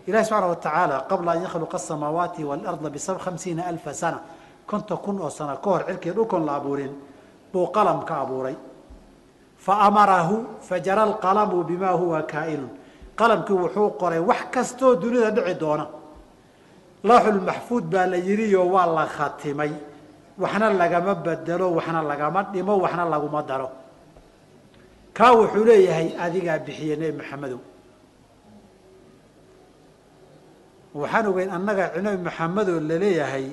Ilahi 0.07 0.25
subxaana 0.25 0.47
wa 0.47 0.55
tacaala 0.55 1.05
qabla 1.09 1.31
an 1.31 1.41
yakhluqa 1.43 1.77
asamaawaati 1.77 2.43
waalarda 2.43 2.89
bisab 2.89 3.17
hamsiina 3.25 3.67
alfa 3.67 3.93
sana 3.93 4.19
konton 4.65 4.97
kun 4.97 5.19
oo 5.21 5.29
sano 5.29 5.57
ka 5.57 5.69
hor 5.69 5.83
cirkii 5.87 6.11
dhulkoon 6.15 6.45
la 6.45 6.55
abuurin 6.55 6.93
buu 7.51 7.67
qalam 7.75 8.05
ka 8.05 8.21
abuuray. 8.23 8.55
Faamarahu 9.57 10.45
fajara 10.61 11.03
alqalamu 11.03 11.63
bima 11.63 11.91
huwa 11.91 12.21
kaa'inun 12.23 12.69
qalamkii 13.19 13.53
wuxuu 13.53 13.89
qoray 13.99 14.19
wax 14.19 14.41
kastoo 14.51 14.95
dunida 14.95 15.31
dhici 15.31 15.55
doona. 15.59 15.87
Lawxulmaxfuud 17.03 17.83
baa 17.91 18.05
la 18.07 18.17
yidhiyo 18.17 18.63
waa 18.73 18.85
la 18.85 19.05
khatimay 19.05 19.71
waxna 20.41 20.67
lagama 20.81 21.13
bedelo 21.25 21.67
waxna 21.77 22.01
lagama 22.11 22.39
dhimo 22.53 22.73
waxna 22.83 23.03
laguma 23.13 23.41
daro. 23.49 23.69
Kaa 25.17 25.31
wuxuu 25.37 25.65
leeyahay 25.69 26.07
adigaa 26.25 26.59
bixiye 26.65 26.95
nebi 27.01 27.17
maxamedow 27.19 27.59
waxaan 31.01 31.25
ogeyn 31.29 31.49
annaga 31.57 31.85
nebi 32.05 32.19
maxamedoo 32.27 32.79
la 32.89 32.95
leeyahay 33.03 33.45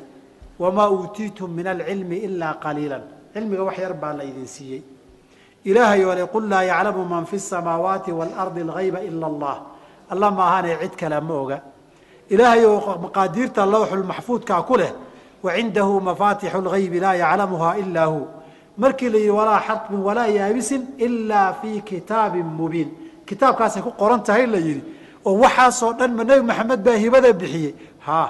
wamaa 0.62 0.88
uutiitum 0.96 1.50
min 1.59 1.66
alcilmi 1.74 2.16
ilaa 2.26 2.54
qaliila 2.64 2.98
cilmiga 3.32 3.62
wax 3.68 3.76
yar 3.84 3.94
baa 4.02 4.12
la 4.18 4.24
idin 4.30 4.46
siiyey. 4.54 4.82
Ilaahay 5.70 6.04
oo 6.04 6.14
le 6.18 6.24
qul 6.34 6.44
laa 6.52 6.64
yaclamu 6.70 7.02
man 7.12 7.24
fi 7.30 7.38
samaawaati 7.38 8.10
waalardi 8.18 8.60
algayba 8.66 9.00
ila 9.09 9.26
allah. 9.32 9.56
Alla 10.12 10.30
maahaanee 10.38 10.76
cid 10.82 10.94
kale 11.00 11.18
ma 11.28 11.34
oga. 11.42 11.59
Ilaahay 12.34 12.64
oo 12.66 12.98
maqaadiirta 13.04 13.60
lawxulmaxfuudkaa 13.72 14.62
ku 14.68 14.74
leh 14.80 14.92
wa 15.44 15.50
cindahu 15.56 16.00
mafaatixu 16.08 16.60
lgaybi 16.66 16.98
laa 17.04 17.14
yaclamuhaa 17.22 17.74
ilaa 17.82 18.08
hu 18.12 18.20
markii 18.82 19.10
la 19.14 19.18
yidhi 19.18 19.34
walaa 19.40 19.60
xatmin 19.68 20.00
walaa 20.08 20.26
yaabisin 20.38 20.82
ilaa 21.06 21.52
fii 21.60 21.80
kitaabin 21.90 22.46
mubiin 22.60 22.90
kitaabkaasay 23.28 23.82
ku 23.86 23.92
qoran 24.00 24.22
tahay 24.28 24.46
la 24.54 24.60
yidhi 24.68 24.82
oo 25.24 25.34
waxaasoo 25.42 25.92
dhan 25.98 26.10
ma 26.18 26.24
nebi 26.24 26.42
maxamed 26.50 26.80
baa 26.86 26.96
hibada 27.04 27.32
bixiyey 27.32 27.74
ha 28.06 28.20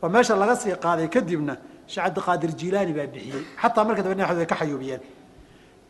waa 0.00 0.10
meesha 0.14 0.36
laga 0.42 0.56
sii 0.56 0.74
qaaday 0.84 1.08
kadibna 1.08 1.56
sheekh 1.86 2.04
cabdiqaadir 2.04 2.52
jilaani 2.60 2.92
baa 2.98 3.06
bixiyey 3.14 3.44
xataa 3.62 3.84
marka 3.84 4.02
dambe 4.02 4.22
way 4.38 4.46
ka 4.46 4.56
xayuubiyeen 4.60 5.02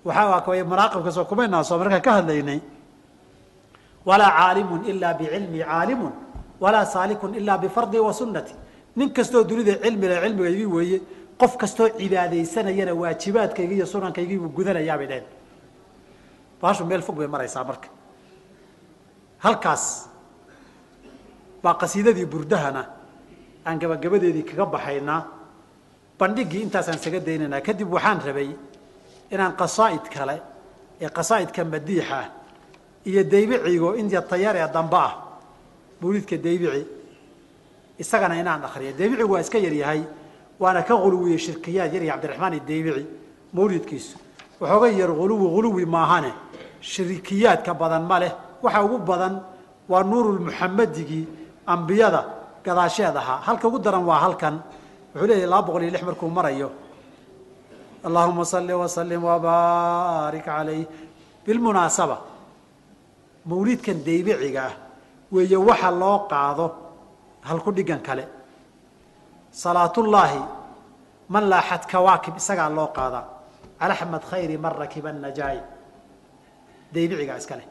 waxaa 0.05 0.65
manaaqibkaasoo 0.73 1.25
kumaynaa 1.31 1.65
soo 1.65 1.79
markaan 1.79 2.03
ka 2.03 2.13
hadlaynay 2.19 2.61
walaa 4.09 4.33
caalimun 4.39 4.81
ilaa 4.91 5.15
bicilmi 5.15 5.59
caalimun 5.71 6.13
walaa 6.61 6.85
saalikun 6.95 7.35
ilaa 7.35 7.59
bifardi 7.59 7.99
wa 7.99 8.13
sunnati 8.21 8.55
nin 8.97 9.09
kastoo 9.17 9.45
dunida 9.45 9.75
cilmi 9.83 10.07
le 10.09 10.17
cilmigaygii 10.23 10.67
weeye 10.67 10.99
qof 11.41 11.57
kastoo 11.57 11.89
cibaadaysanayana 11.99 12.93
waajibaadkaygii 12.95 13.77
iyo 13.77 13.87
sunankaygii 13.87 14.39
buu 14.39 14.49
gudanayaabay 14.59 15.07
dheheen 15.07 15.27
baashu 16.61 16.85
meel 16.87 17.03
fog 17.03 17.17
bay 17.17 17.27
maraysaa 17.27 17.65
marka. 17.65 17.89
Halkaas 19.45 20.09
baa 21.63 21.75
qasiidadii 21.75 22.27
burdahana 22.27 22.83
aan 23.67 23.79
gabagabadeedii 23.79 24.43
kaga 24.51 24.67
baxaynaa 24.75 25.21
bandhigii 26.19 26.63
intaasaan 26.67 26.99
isaga 26.99 27.21
daynaynaa. 27.27 27.61
Kadib 27.67 27.89
waxaan 27.93 28.21
rabay 28.27 28.51
inaan 29.35 29.57
qasaa'id 29.61 30.05
kale 30.15 30.37
ee 31.01 31.09
qasaa'idka 31.09 31.65
madiixa 31.65 32.19
iyo 33.07 33.23
daybicigo 33.33 33.95
inta 33.97 34.21
tayar 34.23 34.57
ee 34.57 34.69
dambe 34.75 34.97
ah 34.97 35.13
mawlidka 36.01 36.37
daybici 36.37 36.83
isagana 38.03 38.35
inaan 38.43 38.63
akriyo 38.69 38.93
daybicigu 38.99 39.33
waa 39.35 39.41
iska 39.45 39.59
yaryahay 39.67 40.03
waana 40.63 40.83
ka 40.89 40.95
huluwiye 41.03 41.39
shirkiyaad 41.45 41.93
yarya 41.95 42.13
cabdiraxmaan 42.15 42.55
idaybici 42.61 43.05
mawlidkiisu. 43.57 44.17
Waxooga 44.61 44.89
yar 45.01 45.11
huluwi 45.21 45.47
huluwi 45.55 45.85
maahane. 45.95 46.33
Shirikiyaadka 46.81 47.73
badan 47.75 48.05
ma 48.11 48.17
leh. 48.23 48.33
Waxa 48.63 48.81
ugu 48.87 48.99
badan 48.99 49.35
waa 49.91 50.03
nuurulmuxamedigii 50.11 51.25
ambiyada 51.67 52.21
gadaasheed 52.65 53.17
ahaa. 53.17 53.39
Halka 53.47 53.69
ugu 53.69 53.79
daran 53.79 54.05
waa 54.11 54.21
halkan. 54.25 54.57
Wuxuu 55.15 55.27
leeyahay 55.29 55.49
laba 55.53 55.63
boqol 55.67 55.83
iyo 55.83 55.91
lix 55.95 56.03
markuu 56.09 56.29
marayo. 56.31 56.69
Allahuma 58.05 58.45
salli 58.45 58.73
wasalim 58.73 59.23
wabaarik 59.25 60.45
calayh 60.45 60.87
bilmunaasaba 61.47 62.17
mawlidkan 63.47 63.99
daybiciga 64.07 64.63
ah 64.71 64.75
weeye 65.33 65.57
waxa 65.69 65.91
loo 65.91 66.19
qaado 66.31 66.67
halku 67.49 67.71
dhigan 67.77 68.01
kale. 68.07 68.25
Salaatullaahi 69.53 70.41
man 71.29 71.45
laaxad 71.53 71.83
kawaakib 71.93 72.35
isagaa 72.41 72.71
loo 72.79 72.89
qaadaa 72.97 73.25
cala 73.81 73.95
axmed 73.95 74.23
khayri 74.31 74.57
man 74.65 74.73
rakiba 74.83 75.13
najaay 75.13 75.59
daybicigaa 76.95 77.39
iska 77.43 77.57
leh. 77.61 77.69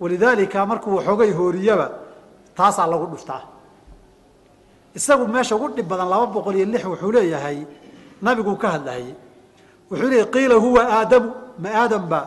Walidaalika 0.00 0.66
markuu 0.70 0.96
waxoogay 0.98 1.30
hooriyaba 1.38 1.86
taasaa 2.56 2.86
lagu 2.92 3.06
dhuftaa. 3.12 3.42
Isagu 4.98 5.24
meesha 5.34 5.56
ugu 5.56 5.68
dhib 5.76 5.88
badan 5.88 6.08
laba 6.12 6.26
boqol 6.26 6.56
iyo 6.56 6.66
lix 6.72 6.84
wuxuu 6.84 7.12
leeyahay 7.16 7.58
nabiguu 8.24 8.56
ka 8.62 8.68
hadlayay 8.74 9.14
wuxuu 9.90 10.08
leeyahy 10.10 10.30
qiila 10.34 10.56
huwa 10.64 10.82
aadamu. 10.98 11.28
Ma 11.62 11.70
aadam 11.82 12.04
ba? 12.12 12.20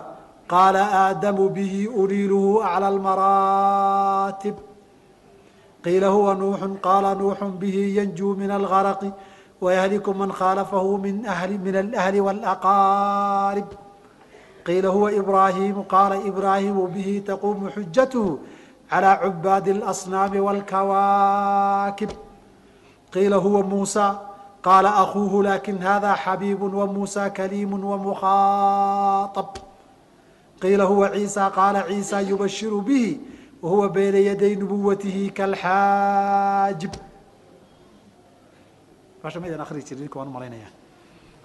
Qaala 0.50 0.82
aadamu 1.02 1.50
bihi 1.50 1.88
uliiluhu 2.02 2.62
aclى 2.66 2.88
almaraatib 2.94 4.56
qiila 5.85 6.09
huwa 6.09 6.35
nuuxu 6.35 6.69
qaala 6.86 7.15
nuuxu 7.15 7.49
bihi 7.61 7.97
yanjuu 7.97 8.35
min 8.36 8.51
algaraqi 8.51 9.12
wayahliku 9.61 10.15
man 10.15 10.31
khaalafahu 10.32 10.99
min 10.99 11.27
ahli 11.27 11.59
min 11.59 11.77
alahli 11.77 12.20
wاlaqaarib 12.27 13.69
qiila 14.66 14.89
huwa 14.97 15.12
ibraahimu 15.20 15.85
qaala 15.95 16.20
ibraahimu 16.31 16.89
bihi 16.95 17.20
taquumu 17.31 17.70
xujatuhu 17.77 18.39
calى 18.91 19.12
cubaadi 19.23 19.70
اlasnaami 19.77 20.41
wاlkawaakib 20.47 22.11
qiila 23.15 23.36
huwa 23.36 23.62
muusa 23.62 24.07
qaala 24.65 24.97
akuuhu 25.03 25.43
lakin 25.43 25.78
hada 25.78 26.16
xabiibu 26.24 26.78
wamuusa 26.78 27.31
kaliimu 27.31 27.91
wamukhaطab 27.91 29.59
qiila 30.61 30.85
huwa 30.85 31.11
ciisa 31.11 31.51
qaala 31.51 31.85
ciisa 31.89 32.20
yubashiru 32.20 32.81
bihi 32.81 33.20
wahuwa 33.61 33.90
bayna 33.90 34.19
yaday 34.19 34.56
nubuwatihi 34.56 35.30
kalxaajib 35.31 36.94
malaynaya 40.34 40.69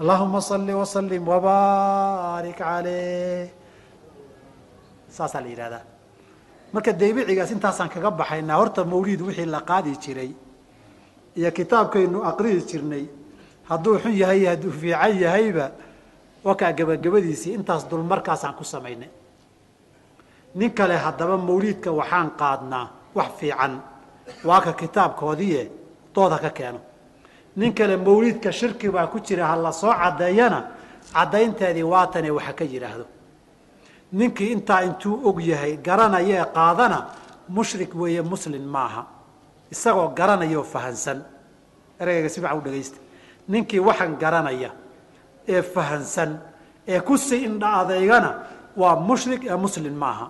allahuma 0.01 0.41
صali 0.41 0.75
وslim 0.75 1.23
wbaarik 1.23 2.61
aleyh 2.61 3.51
saasaa 5.09 5.41
la 5.41 5.83
marka 6.73 6.93
daybicigaas 6.93 7.51
intaasaan 7.51 7.89
kaga 7.89 8.11
baxaynaa 8.11 8.59
horta 8.59 8.85
mawlid 8.85 9.21
wixii 9.21 9.47
la 9.47 9.61
qaadi 9.61 9.97
jiray 9.99 10.31
iyo 11.37 11.51
kitaabkaynu 11.51 12.23
aqrihi 12.31 12.61
jirnay 12.67 13.05
hadduu 13.71 13.99
xun 13.99 14.15
yahay 14.15 14.47
hadduu 14.47 14.71
fiican 14.71 15.15
yahayba 15.19 15.71
wakaa 16.45 16.73
gebagabadiisii 16.73 17.55
intaas 17.55 17.87
dulmarkaasaan 17.91 18.55
ku 18.59 18.65
samaynay 18.65 19.11
nin 20.55 20.71
kale 20.75 20.97
haddaba 20.97 21.37
mawliidka 21.37 21.91
waxaan 21.93 22.31
qaadnaa. 22.41 22.87
Wax 23.15 23.29
fiican. 23.39 23.81
Waa 24.45 24.61
ka 24.61 24.73
kitaabkoodiie 24.73 25.71
dooda 26.15 26.39
ka 26.39 26.51
keeno. 26.51 26.81
Nin 27.57 27.73
kale 27.75 27.97
mawliidka 27.97 28.53
shirki 28.53 28.89
baa 28.91 29.07
ku 29.07 29.19
jira 29.21 29.47
ha 29.47 29.57
la 29.57 29.73
soo 29.73 29.93
caddeeyana 29.93 30.61
caddaynteedii 31.13 31.83
waatane 31.83 32.31
waxa 32.31 32.53
ka 32.53 32.65
yidhaahdo 32.65 33.05
ninkii 34.13 34.53
intaa 34.53 34.81
intuu 34.85 35.21
og 35.29 35.41
yahay 35.41 35.77
garanayee 35.77 36.45
qaadana 36.55 37.07
mushrik 37.49 37.95
weeye 37.95 38.23
muslin 38.23 38.63
maaha. 38.67 39.07
Isagoo 39.71 40.09
garanaya 40.15 40.59
oo 40.59 40.63
fahansan. 40.65 41.23
Ereyga 42.01 42.29
si 42.29 42.41
fiican 42.41 42.59
u 42.59 42.63
dhegaysta 42.63 42.99
ninkii 43.49 43.79
waxaan 43.81 44.17
garanaya 44.19 44.71
ee 45.49 45.63
fahansan 45.63 46.39
ee 46.89 47.01
ku 47.01 47.17
sii 47.19 47.45
indha 47.45 47.73
adeygana 47.81 48.31
waa 48.77 48.97
mushrik 48.97 49.45
ee 49.45 49.57
muslin 49.57 49.95
maaha 49.95 50.27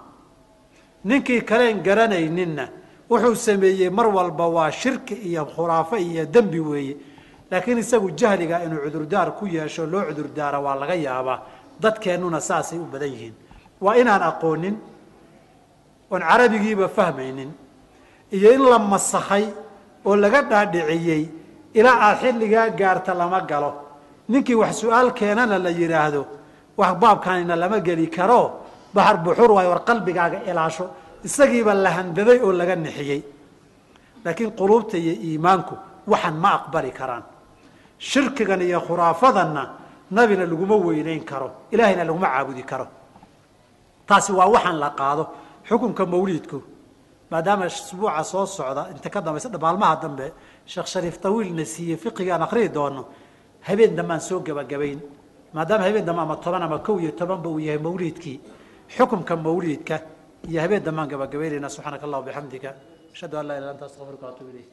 ninkii 1.04 1.40
kaleen 1.42 1.82
garanayninna. 1.82 2.68
Wuxuu 3.10 3.34
sameeyey 3.36 3.90
mar 3.90 4.06
walba 4.08 4.46
waa 4.48 4.70
shirki 4.70 5.14
iyo 5.14 5.44
khuraafo 5.46 5.96
iyo 5.96 6.24
dembi 6.26 6.60
weeye. 6.60 6.96
Laakiin 7.50 7.78
isagu 7.78 8.10
jahliga 8.10 8.64
inuu 8.64 8.80
cudurdaar 8.84 9.32
ku 9.38 9.46
yeesho 9.46 9.86
loo 9.86 10.02
cudurdaara 10.08 10.58
waa 10.60 10.74
laga 10.74 10.94
yaabaa. 10.94 11.40
Dadkeennuna 11.80 12.40
saasay 12.40 12.78
u 12.78 12.84
badan 12.92 13.08
yihiin. 13.12 13.34
Waa 13.80 13.94
inaan 13.96 14.22
aqoonin 14.22 14.76
oon 16.10 16.22
carabigiiba 16.22 16.88
fahmaynin 16.88 17.50
iyo 18.32 18.52
in 18.52 18.62
la 18.62 18.78
masakhay 18.78 19.44
oo 20.06 20.16
laga 20.16 20.42
dhaadhiciyey 20.42 21.28
ilaa 21.74 21.98
aad 22.06 22.18
xilligaa 22.22 22.68
gaarta 22.70 23.14
lama 23.14 23.40
galo. 23.40 23.72
Ninkii 24.28 24.54
wax 24.54 24.80
su'aal 24.80 25.12
keenana 25.12 25.58
la 25.58 25.70
yidhaahdo 25.70 26.26
wax 26.78 26.92
baabkaanina 27.02 27.56
lama 27.56 27.78
geli 27.80 28.06
karo 28.08 28.63
baxar 28.94 29.16
buxur 29.24 29.50
waay 29.56 29.66
war 29.68 29.80
qalbigaaga 29.84 30.38
ilaasho. 30.50 30.86
Isagiiba 31.24 31.74
la 31.74 31.90
handaday 31.96 32.38
oo 32.44 32.52
laga 32.52 32.76
nixiyey. 32.76 33.22
Laakiin 34.24 34.50
quluubta 34.58 34.96
iyo 34.98 35.12
iimaanku 35.12 35.74
waxan 36.06 36.34
ma 36.42 36.50
aqbali 36.58 36.90
karaan. 36.92 37.24
Shirkigan 37.98 38.60
iyo 38.62 38.80
khuraafadanna 38.80 39.62
nabina 40.10 40.44
laguma 40.46 40.76
weynayn 40.76 41.24
karo 41.24 41.48
ilaahayna 41.72 42.04
laguma 42.04 42.26
caabudi 42.28 42.62
karo. 42.62 42.86
Taasi 44.06 44.32
waa 44.32 44.48
waxaan 44.54 44.78
la 44.78 44.90
qaado 44.90 45.24
xukunka 45.68 46.04
mawliidku. 46.06 46.58
Maadaama 47.30 47.66
isbuuca 47.66 48.22
soo 48.24 48.46
socda 48.46 48.88
inta 48.92 49.08
ka 49.10 49.20
dambaysa 49.20 49.48
maalmaha 49.58 49.96
dambe 50.02 50.32
sheekh 50.66 50.86
shariif 50.86 51.18
tawiilna 51.20 51.64
siiyey 51.64 51.96
fiqigaan 51.96 52.42
akriyi 52.42 52.68
doono 52.68 53.02
habeen 53.66 53.96
dambe 53.96 54.12
aan 54.12 54.20
soo 54.20 54.40
gebagabayn 54.44 55.00
maadaama 55.54 55.84
habeen 55.84 56.04
dambe 56.04 56.20
ama 56.20 56.36
toban 56.36 56.62
ama 56.62 56.78
kow 56.78 56.98
iyo 57.00 57.12
tobanba 57.12 57.48
uu 57.48 57.58
yahay 57.58 57.78
mawliidkii 57.80 58.40
xukunka 58.96 59.34
mawliidka 59.46 59.96
iyo 60.50 60.58
habeen 60.64 60.82
dambe 60.86 61.00
aan 61.02 61.10
gebagabaynayna 61.12 61.68
subxaanaka 61.74 62.04
allah 62.08 62.20
bixamdika 62.26 62.70
ashhadu 63.14 63.34
an 63.40 63.46
laa 63.48 63.56
ilah 63.58 63.70
anta 63.74 63.84
astaqfiruka 63.88 64.24
waatuub 64.28 64.48
ilayk 64.52 64.68